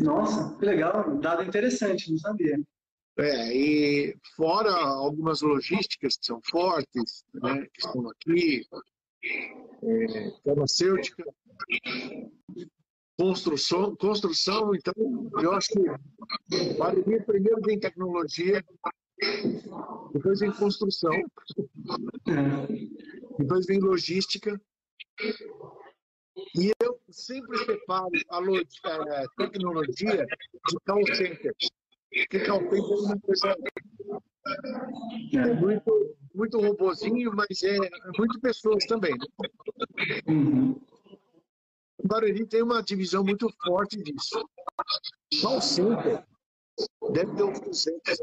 Nossa, 0.00 0.56
que 0.58 0.64
legal, 0.64 1.18
dado 1.18 1.42
interessante, 1.42 2.10
não 2.10 2.18
sabia. 2.18 2.60
É, 3.18 3.54
e 3.54 4.16
fora 4.36 4.72
algumas 4.72 5.42
logísticas 5.42 6.16
que 6.16 6.26
são 6.26 6.40
fortes, 6.50 7.24
né, 7.34 7.66
que 7.72 7.86
estão 7.86 8.08
aqui, 8.08 8.62
é, 9.82 10.30
farmacêutica, 10.42 11.24
construção, 13.18 13.94
construção, 13.96 14.74
então 14.74 14.94
eu 15.42 15.52
acho 15.52 15.68
que 15.68 16.76
vale 16.78 17.02
primeiro 17.20 17.70
em 17.70 17.78
tecnologia, 17.78 18.64
depois 20.12 20.40
vem 20.40 20.52
construção, 20.52 21.12
depois 23.38 23.66
vem 23.66 23.80
logística, 23.80 24.60
e 26.56 26.72
eu 26.80 27.00
sempre 27.10 27.58
separo 27.58 28.10
a, 28.30 28.38
a 28.38 29.28
tecnologia 29.36 30.26
de 30.26 30.76
call 30.86 31.06
center. 31.14 31.54
Porque 32.10 32.40
call 32.44 32.60
center 32.60 32.78
é 32.78 33.06
uma 33.06 33.20
coisa 33.20 33.56
é 35.34 35.54
muito, 35.54 36.16
muito 36.34 36.60
robozinho, 36.60 37.32
mas 37.34 37.62
é, 37.62 37.76
é 37.76 38.18
muito 38.18 38.40
pessoas 38.40 38.84
também. 38.86 39.14
Uhum. 40.26 40.80
O 41.98 42.08
Barueri 42.08 42.46
tem 42.46 42.62
uma 42.62 42.82
divisão 42.82 43.22
muito 43.22 43.48
forte 43.64 43.96
disso. 44.02 44.44
Call 45.40 45.60
center 45.60 46.24
Deve 47.12 47.34
ter 47.36 47.42
uns 47.42 47.60
200. 47.60 48.22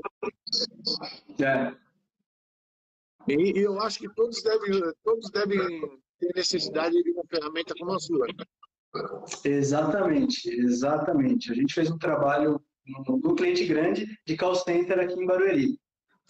É. 1.42 1.76
E, 3.28 3.60
e, 3.60 3.64
eu 3.64 3.80
acho 3.80 4.00
que 4.00 4.10
todos 4.16 4.42
devem, 4.42 4.82
todos 5.04 5.30
devem 5.32 5.82
ter 6.20 6.34
necessidade 6.36 7.02
de 7.04 7.12
uma 7.12 7.24
ferramenta 7.30 7.74
como 7.78 7.94
a 7.94 8.00
sua. 8.00 8.28
Exatamente, 9.44 10.50
exatamente. 10.50 11.52
A 11.52 11.56
gente 11.56 11.74
fez 11.74 11.92
um 11.92 11.98
trabalho 11.98 12.60
no 13.08 13.36
cliente 13.36 13.66
grande 13.66 14.08
de 14.26 14.36
call 14.36 14.56
center 14.56 15.00
aqui 15.00 15.14
em 15.14 15.26
Barueri. 15.26 15.80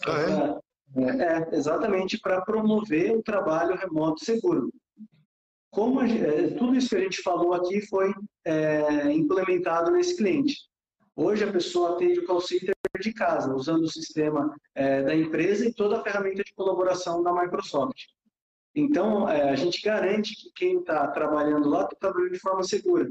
Ah, 0.06 0.60
é? 0.96 1.02
É, 1.02 1.54
é 1.54 1.56
exatamente 1.56 2.18
para 2.18 2.42
promover 2.42 3.16
o 3.16 3.22
trabalho 3.22 3.76
remoto 3.76 4.24
seguro. 4.24 4.70
Como 5.70 6.04
gente, 6.06 6.24
é, 6.24 6.48
tudo 6.54 6.74
isso 6.74 6.88
que 6.88 6.96
a 6.96 7.00
gente 7.00 7.22
falou 7.22 7.54
aqui 7.54 7.80
foi 7.86 8.12
é, 8.44 9.10
implementado 9.12 9.92
nesse 9.92 10.16
cliente. 10.16 10.56
Hoje 11.22 11.44
a 11.44 11.52
pessoa 11.52 11.90
atende 11.90 12.20
o 12.20 12.24
call 12.24 12.40
center 12.40 12.74
de 12.98 13.12
casa, 13.12 13.54
usando 13.54 13.82
o 13.82 13.90
sistema 13.90 14.56
é, 14.74 15.02
da 15.02 15.14
empresa 15.14 15.66
e 15.66 15.74
toda 15.74 15.98
a 15.98 16.02
ferramenta 16.02 16.42
de 16.42 16.54
colaboração 16.54 17.22
da 17.22 17.30
Microsoft. 17.30 18.06
Então, 18.74 19.28
é, 19.28 19.50
a 19.50 19.54
gente 19.54 19.82
garante 19.82 20.34
que 20.34 20.50
quem 20.56 20.78
está 20.78 21.08
trabalhando 21.08 21.68
lá 21.68 21.82
está 21.82 21.94
trabalhando 22.00 22.32
de 22.32 22.38
forma 22.38 22.62
segura. 22.62 23.06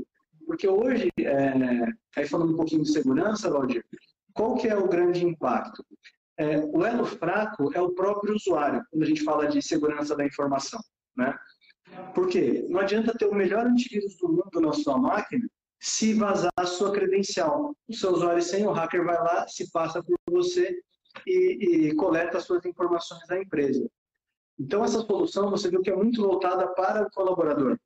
Porque 0.47 0.68
hoje, 0.68 1.12
é, 1.20 1.86
aí 2.18 2.28
falando 2.28 2.53
um 2.53 2.55
pouquinho 2.55 2.82
de 2.82 2.91
segurança, 2.91 3.51
Valdir, 3.51 3.86
qual 4.34 4.55
que 4.55 4.68
é 4.68 4.76
o 4.76 4.88
grande 4.88 5.24
impacto? 5.24 5.86
É, 6.36 6.57
o 6.62 6.84
elo 6.84 7.05
fraco 7.05 7.72
é 7.76 7.82
o 7.82 7.91
próprio 7.91 8.34
usuário, 8.34 8.84
quando 8.89 9.03
a 9.03 9.05
gente 9.05 9.24
fala 9.24 9.45
de 9.45 9.62
segurança 9.62 10.16
da 10.16 10.26
informação. 10.26 10.80
Né? 11.16 11.38
Por 12.16 12.28
quê? 12.28 12.66
Não 12.70 12.80
adianta 12.80 13.16
ter 13.16 13.28
o 13.28 13.36
melhor 13.36 13.68
antivírus 13.68 14.18
do 14.18 14.30
mundo 14.30 14.60
na 14.62 14.74
sua 14.74 14.97
máquina 14.97 15.47
se 15.80 16.13
vazar 16.13 16.51
a 16.57 16.65
sua 16.65 16.91
credencial. 16.91 17.75
O 17.88 17.93
seu 17.93 18.11
usuário 18.11 18.41
sem 18.41 18.67
o 18.67 18.71
hacker 18.71 19.05
vai 19.05 19.17
lá, 19.17 19.47
se 19.47 19.71
passa 19.71 20.03
por 20.03 20.17
você 20.30 20.77
e, 21.25 21.88
e 21.88 21.95
coleta 21.95 22.38
as 22.38 22.43
suas 22.43 22.65
informações 22.65 23.25
da 23.27 23.41
empresa. 23.41 23.89
Então, 24.59 24.84
essa 24.84 24.99
solução 25.01 25.49
você 25.49 25.69
viu 25.69 25.82
que 25.82 25.89
é 25.89 25.95
muito 25.95 26.21
voltada 26.21 26.67
para 26.73 27.03
o 27.03 27.11
colaborador. 27.11 27.80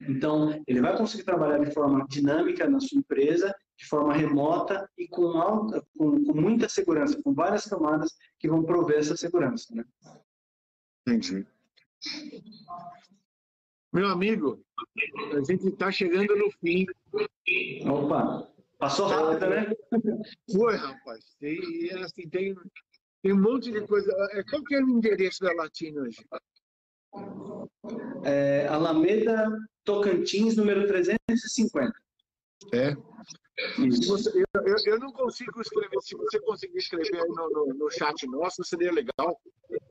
Então, 0.00 0.60
ele 0.66 0.80
vai 0.80 0.96
conseguir 0.96 1.22
trabalhar 1.22 1.58
de 1.58 1.72
forma 1.72 2.04
dinâmica 2.08 2.68
na 2.68 2.80
sua 2.80 2.98
empresa, 2.98 3.54
de 3.78 3.86
forma 3.86 4.12
remota 4.12 4.90
e 4.98 5.06
com, 5.06 5.40
alta, 5.40 5.84
com, 5.96 6.24
com 6.24 6.34
muita 6.34 6.68
segurança, 6.68 7.20
com 7.22 7.32
várias 7.32 7.66
camadas 7.66 8.12
que 8.38 8.48
vão 8.48 8.64
prover 8.64 8.98
essa 8.98 9.16
segurança. 9.16 9.72
Né? 9.72 9.84
Entendi. 11.06 11.46
Meu 13.92 14.08
amigo, 14.08 14.64
a 15.34 15.44
gente 15.44 15.68
está 15.68 15.92
chegando 15.92 16.34
no 16.34 16.50
fim. 16.52 16.86
Opa! 17.86 18.48
Passou 18.78 19.06
rápido, 19.06 19.48
né? 19.48 19.70
Foi, 20.50 20.74
rapaz. 20.76 21.36
E, 21.40 21.90
assim, 22.02 22.28
tem, 22.28 22.54
tem 23.22 23.32
um 23.32 23.40
monte 23.40 23.70
de 23.70 23.86
coisa. 23.86 24.10
É, 24.32 24.42
qual 24.44 24.64
que 24.64 24.74
é 24.74 24.82
o 24.82 24.88
endereço 24.88 25.44
da 25.44 25.52
Latina 25.52 26.00
hoje? 26.00 26.26
É, 28.24 28.66
Alameda 28.68 29.50
Tocantins, 29.84 30.56
número 30.56 30.86
350. 30.86 31.92
É. 32.72 32.96
Você, 34.06 34.30
eu, 34.30 34.62
eu, 34.62 34.76
eu, 34.86 34.98
não 34.98 35.12
consigo 35.12 35.60
escrever. 35.60 36.00
Se 36.00 36.16
você 36.16 36.40
conseguir 36.40 36.78
escrever 36.78 37.20
aí 37.20 37.28
no, 37.28 37.50
no, 37.50 37.74
no 37.74 37.90
chat 37.90 38.26
nosso, 38.26 38.64
seria 38.64 38.90
legal. 38.90 39.40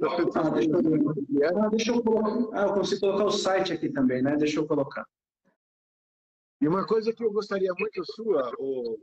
Ah, 0.02 0.50
deixa, 0.50 0.72
eu, 0.72 1.64
ah, 1.64 1.70
deixa 1.70 1.92
eu 1.92 2.04
colocar. 2.04 2.60
Ah, 2.60 2.68
eu 2.68 2.74
consigo 2.74 3.02
colocar 3.02 3.26
o 3.26 3.32
site 3.32 3.74
aqui 3.74 3.90
também, 3.90 4.22
né? 4.22 4.36
Deixa 4.36 4.60
eu 4.60 4.68
colocar. 4.68 5.06
E 6.60 6.68
uma 6.68 6.86
coisa 6.86 7.14
que 7.14 7.24
eu 7.24 7.32
gostaria 7.32 7.72
muito 7.78 8.04
sua, 8.06 8.52
o, 8.58 8.98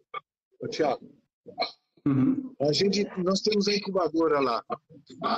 o 0.61 0.69
Tiago, 0.69 1.09
Uhum. 2.07 2.55
A 2.61 2.73
gente, 2.73 3.05
nós 3.19 3.41
temos 3.43 3.69
a 3.69 3.75
incubadora 3.75 4.41
lá. 4.41 4.65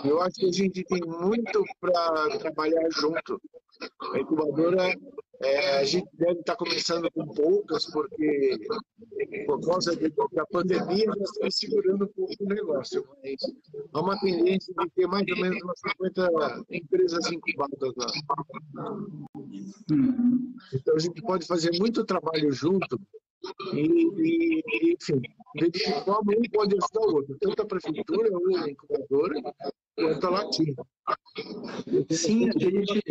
Eu 0.04 0.20
acho 0.22 0.36
que 0.36 0.46
a 0.46 0.52
gente 0.52 0.84
tem 0.84 1.00
muito 1.00 1.64
para 1.80 2.38
trabalhar 2.38 2.88
junto. 2.90 3.40
A 4.12 4.20
incubadora, 4.20 4.94
é, 5.42 5.78
a 5.78 5.84
gente 5.84 6.08
deve 6.14 6.40
estar 6.40 6.54
começando 6.56 7.10
com 7.12 7.26
poucas, 7.26 7.90
porque 7.90 8.58
por 9.46 9.60
causa 9.66 9.96
da 9.96 10.46
pandemia 10.46 11.06
nós 11.06 11.30
estamos 11.30 11.56
segurando 11.56 12.04
um 12.04 12.08
pouco 12.08 12.34
o 12.40 12.46
negócio. 12.46 13.04
Mas 13.22 13.40
há 13.94 14.00
uma 14.00 14.20
tendência 14.20 14.74
de 14.74 14.90
ter 14.90 15.06
mais 15.06 15.26
ou 15.30 15.36
menos 15.38 15.62
umas 15.62 15.80
50 15.80 16.64
empresas 16.70 17.32
incubadas 17.32 17.94
lá. 17.96 18.06
Então 20.74 20.94
a 20.94 20.98
gente 20.98 21.22
pode 21.22 21.46
fazer 21.46 21.70
muito 21.78 22.04
trabalho 22.04 22.52
junto 22.52 23.00
e, 23.72 23.80
e, 23.80 24.92
enfim, 24.92 25.22
de 25.54 25.70
que 25.70 25.90
forma 26.04 26.32
um 26.32 26.50
pode 26.52 26.76
ajudar 26.76 27.00
o 27.00 27.16
outro, 27.16 27.36
tanto 27.40 27.62
a 27.62 27.66
prefeitura, 27.66 28.28
ou 28.30 28.56
a 28.56 28.70
incubadora, 28.70 29.40
Latina. 30.30 30.84
Sim, 32.10 32.48
a 32.48 32.58
gente, 32.58 33.02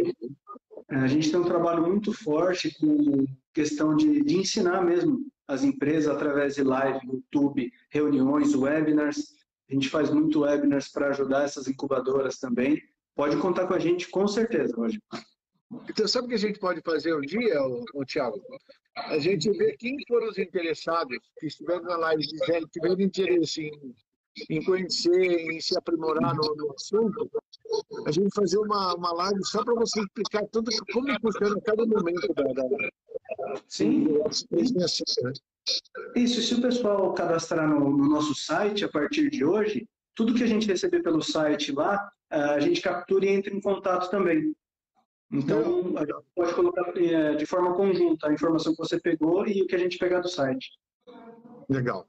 a 0.90 1.08
gente 1.08 1.32
tem 1.32 1.40
um 1.40 1.46
trabalho 1.46 1.86
muito 1.86 2.14
forte 2.14 2.76
com 2.80 3.26
questão 3.54 3.96
de, 3.96 4.24
de 4.24 4.38
ensinar 4.38 4.84
mesmo 4.84 5.26
as 5.48 5.64
empresas 5.64 6.14
através 6.14 6.56
de 6.56 6.64
live, 6.64 7.00
YouTube, 7.08 7.72
reuniões, 7.90 8.54
webinars. 8.54 9.36
A 9.70 9.74
gente 9.74 9.90
faz 9.90 10.10
muito 10.10 10.42
webinars 10.42 10.90
para 10.90 11.10
ajudar 11.10 11.44
essas 11.44 11.68
incubadoras 11.68 12.38
também. 12.40 12.82
Pode 13.16 13.38
contar 13.38 13.68
com 13.68 13.74
a 13.74 13.80
gente, 13.80 14.08
com 14.10 14.28
certeza, 14.28 14.76
Roger. 14.76 15.02
Então, 15.90 16.08
sabe 16.08 16.26
o 16.26 16.30
que 16.30 16.36
a 16.36 16.40
gente 16.40 16.60
pode 16.60 16.82
fazer 16.82 17.14
um 17.14 17.22
dia, 17.22 17.62
o, 17.94 18.06
Tiago? 18.06 18.42
A 18.96 19.20
gente 19.20 19.52
vê 19.52 19.76
quem 19.78 19.96
foram 20.08 20.30
os 20.30 20.38
interessados, 20.38 21.18
que 21.40 21.48
estiveram 21.48 21.84
na 21.84 21.98
live, 21.98 22.26
que 22.26 22.68
tiveram 22.70 23.00
interesse 23.00 23.62
em, 23.62 23.94
em 24.50 24.64
conhecer, 24.64 25.52
em 25.52 25.60
se 25.60 25.78
aprimorar 25.78 26.36
no, 26.36 26.56
no 26.56 26.74
assunto, 26.74 27.30
a 28.06 28.12
gente 28.12 28.30
fazer 28.34 28.58
uma, 28.58 28.96
uma 28.96 29.14
live 29.14 29.44
só 29.46 29.64
para 29.64 29.76
você 29.76 30.00
explicar 30.02 30.46
tudo 30.52 30.72
como 30.92 31.20
funciona 31.22 31.62
cada 31.62 31.86
momento 31.86 32.34
da, 32.34 32.44
da 32.44 32.64
Sim. 33.68 34.08
Isso, 36.16 36.42
se 36.42 36.56
o 36.56 36.62
pessoal 36.62 37.14
cadastrar 37.14 37.68
no, 37.68 37.90
no, 37.96 38.10
nosso 38.10 38.34
site 38.36 38.84
a 38.84 38.90
partir 38.90 39.30
de 39.30 39.46
hoje, 39.46 39.88
tudo 40.16 40.34
que 40.34 40.44
a 40.44 40.48
gente 40.48 40.68
receber 40.68 41.02
pelo 41.02 41.22
site 41.22 41.72
lá, 41.72 42.12
a 42.30 42.60
gente 42.60 42.82
captura 42.82 43.26
e 43.26 43.30
entra 43.30 43.54
em 43.54 43.62
contato 43.62 44.10
também. 44.10 44.54
Então, 45.32 45.94
a 45.96 46.02
gente 46.02 46.26
pode 46.36 46.54
colocar 46.56 46.92
é, 46.98 47.36
de 47.36 47.46
forma 47.46 47.76
conjunta 47.76 48.28
a 48.28 48.34
informação 48.34 48.74
que 48.74 48.80
você 48.80 49.00
pegou 49.00 49.48
e 49.48 49.62
o 49.62 49.68
que 49.68 49.76
a 49.76 49.80
gente 49.80 49.98
pegar 49.98 50.22
do 50.22 50.28
site. 50.28 50.72
Legal. 51.70 52.08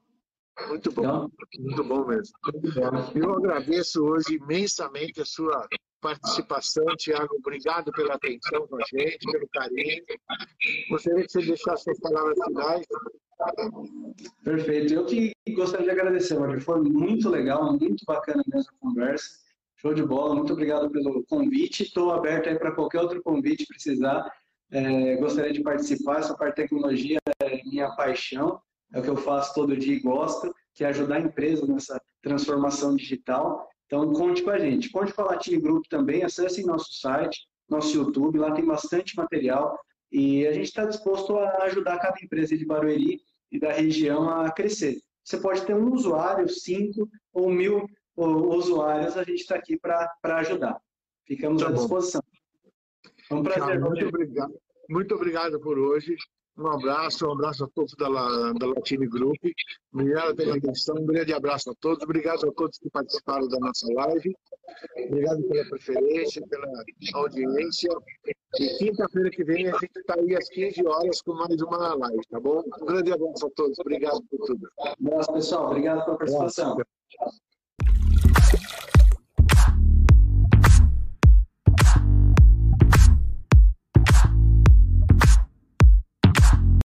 Muito 0.69 0.93
bom. 0.93 1.03
Legal. 1.03 1.31
Muito 1.59 1.85
bom 1.85 2.07
mesmo. 2.07 2.37
Eu 3.15 3.35
agradeço 3.35 4.05
hoje 4.05 4.37
imensamente 4.37 5.21
a 5.21 5.25
sua 5.25 5.69
participação, 6.01 6.85
Tiago. 6.97 7.37
Obrigado 7.37 7.93
pela 7.93 8.15
atenção 8.15 8.67
com 8.67 8.77
a 8.77 8.85
gente, 8.91 9.31
pelo 9.31 9.49
carinho. 9.49 10.05
Gostaria 10.91 11.25
que 11.25 11.33
você 11.33 11.43
deixasse 11.43 11.85
suas 11.85 12.01
palavras 12.01 12.39
finais. 12.45 12.87
Perfeito. 14.45 14.95
Eu 14.95 15.07
que 15.07 15.33
gostaria 15.55 15.87
de 15.87 15.91
agradecer, 15.91 16.35
Roger. 16.35 16.61
Foi 16.61 16.81
muito 16.81 17.29
legal, 17.29 17.73
muito 17.79 18.05
bacana 18.07 18.43
mesmo 18.53 18.71
a 18.71 18.87
conversa. 18.87 19.39
Show 19.77 19.95
de 19.95 20.03
bola, 20.03 20.35
muito 20.35 20.53
obrigado 20.53 20.91
pelo 20.91 21.25
convite. 21.25 21.85
Estou 21.85 22.11
aberto 22.13 22.49
aí 22.49 22.59
para 22.59 22.73
qualquer 22.73 23.01
outro 23.01 23.23
convite 23.23 23.67
precisar. 23.67 24.31
É, 24.71 25.17
gostaria 25.17 25.53
de 25.53 25.63
participar. 25.63 26.19
Essa 26.19 26.37
parte 26.37 26.57
de 26.57 26.63
tecnologia 26.63 27.19
é 27.43 27.63
minha 27.65 27.91
paixão, 27.93 28.61
é 28.93 29.01
o 29.01 29.03
que 29.03 29.09
eu 29.09 29.16
faço 29.16 29.55
todo 29.55 29.76
dia 29.76 29.95
e 29.95 30.01
gosto, 30.01 30.55
que 30.74 30.84
é 30.84 30.88
ajudar 30.88 31.16
a 31.16 31.20
empresa 31.20 31.66
nessa 31.66 32.01
transformação 32.22 32.97
digital. 32.97 33.68
Então, 33.86 34.12
conte 34.12 34.43
com 34.43 34.51
a 34.51 34.59
gente. 34.59 34.91
Conte 34.91 35.12
com 35.12 35.22
a 35.22 35.26
Latine 35.26 35.61
Group 35.61 35.84
também, 35.88 36.22
acessem 36.22 36.64
nosso 36.64 36.93
site, 36.93 37.41
nosso 37.68 37.97
YouTube, 37.97 38.38
lá 38.38 38.53
tem 38.53 38.64
bastante 38.64 39.16
material 39.16 39.78
e 40.11 40.47
a 40.47 40.53
gente 40.53 40.66
está 40.66 40.84
disposto 40.84 41.36
a 41.38 41.64
ajudar 41.64 41.99
cada 41.99 42.20
empresa 42.20 42.57
de 42.57 42.66
Barueri 42.66 43.20
e 43.51 43.61
da 43.61 43.72
região 43.72 44.28
a 44.28 44.51
crescer. 44.51 45.01
Você 45.24 45.38
pode 45.38 45.64
ter 45.64 45.74
um 45.74 45.93
usuário, 45.93 46.49
cinco 46.49 47.09
ou 47.32 47.51
mil 47.51 47.86
usuários, 48.16 49.16
a 49.16 49.22
gente 49.22 49.41
está 49.41 49.55
aqui 49.55 49.78
para 49.78 50.11
ajudar. 50.38 50.80
Ficamos 51.26 51.62
tá 51.62 51.68
à 51.68 51.72
disposição. 51.72 52.22
É 53.30 53.34
um 53.34 53.43
prazer. 53.43 53.80
muito 53.80 54.07
obrigado. 54.07 54.61
Muito 54.88 55.14
obrigado 55.14 55.61
por 55.61 55.78
hoje. 55.78 56.16
Um 56.61 56.67
abraço, 56.67 57.27
um 57.27 57.33
abraço 57.33 57.65
a 57.65 57.69
todos 57.75 57.95
da, 57.95 58.07
da 58.07 58.67
Latine 58.67 59.07
Group. 59.07 59.39
Obrigado 59.95 60.37
pela 60.37 60.57
atenção, 60.57 60.95
um 60.97 61.07
grande 61.07 61.33
abraço 61.33 61.71
a 61.71 61.75
todos. 61.81 62.05
Obrigado 62.05 62.47
a 62.47 62.53
todos 62.53 62.79
que 62.79 62.91
participaram 62.91 63.49
da 63.49 63.59
nossa 63.59 63.87
live. 63.95 64.37
Obrigado 65.07 65.43
pela 65.45 65.65
preferência, 65.71 66.47
pela 66.47 66.67
audiência. 67.15 67.91
E 68.59 68.67
quinta-feira 68.77 69.31
que 69.31 69.43
vem 69.43 69.69
a 69.69 69.73
gente 69.73 69.99
está 69.99 70.17
aí 70.19 70.37
às 70.37 70.51
15 70.51 70.87
horas 70.87 71.23
com 71.23 71.33
mais 71.33 71.63
uma 71.63 71.95
live, 71.95 72.27
tá 72.31 72.39
bom? 72.39 72.63
Um 72.83 72.85
grande 72.85 73.11
abraço 73.11 73.47
a 73.47 73.51
todos. 73.57 73.79
Obrigado 73.79 74.23
por 74.31 74.47
tudo. 74.47 74.69
Um 75.01 75.09
abraço, 75.09 75.33
pessoal. 75.33 75.67
Obrigado 75.69 76.05
pela 76.05 76.19
participação. 76.19 76.77
Tchau. 77.09 77.31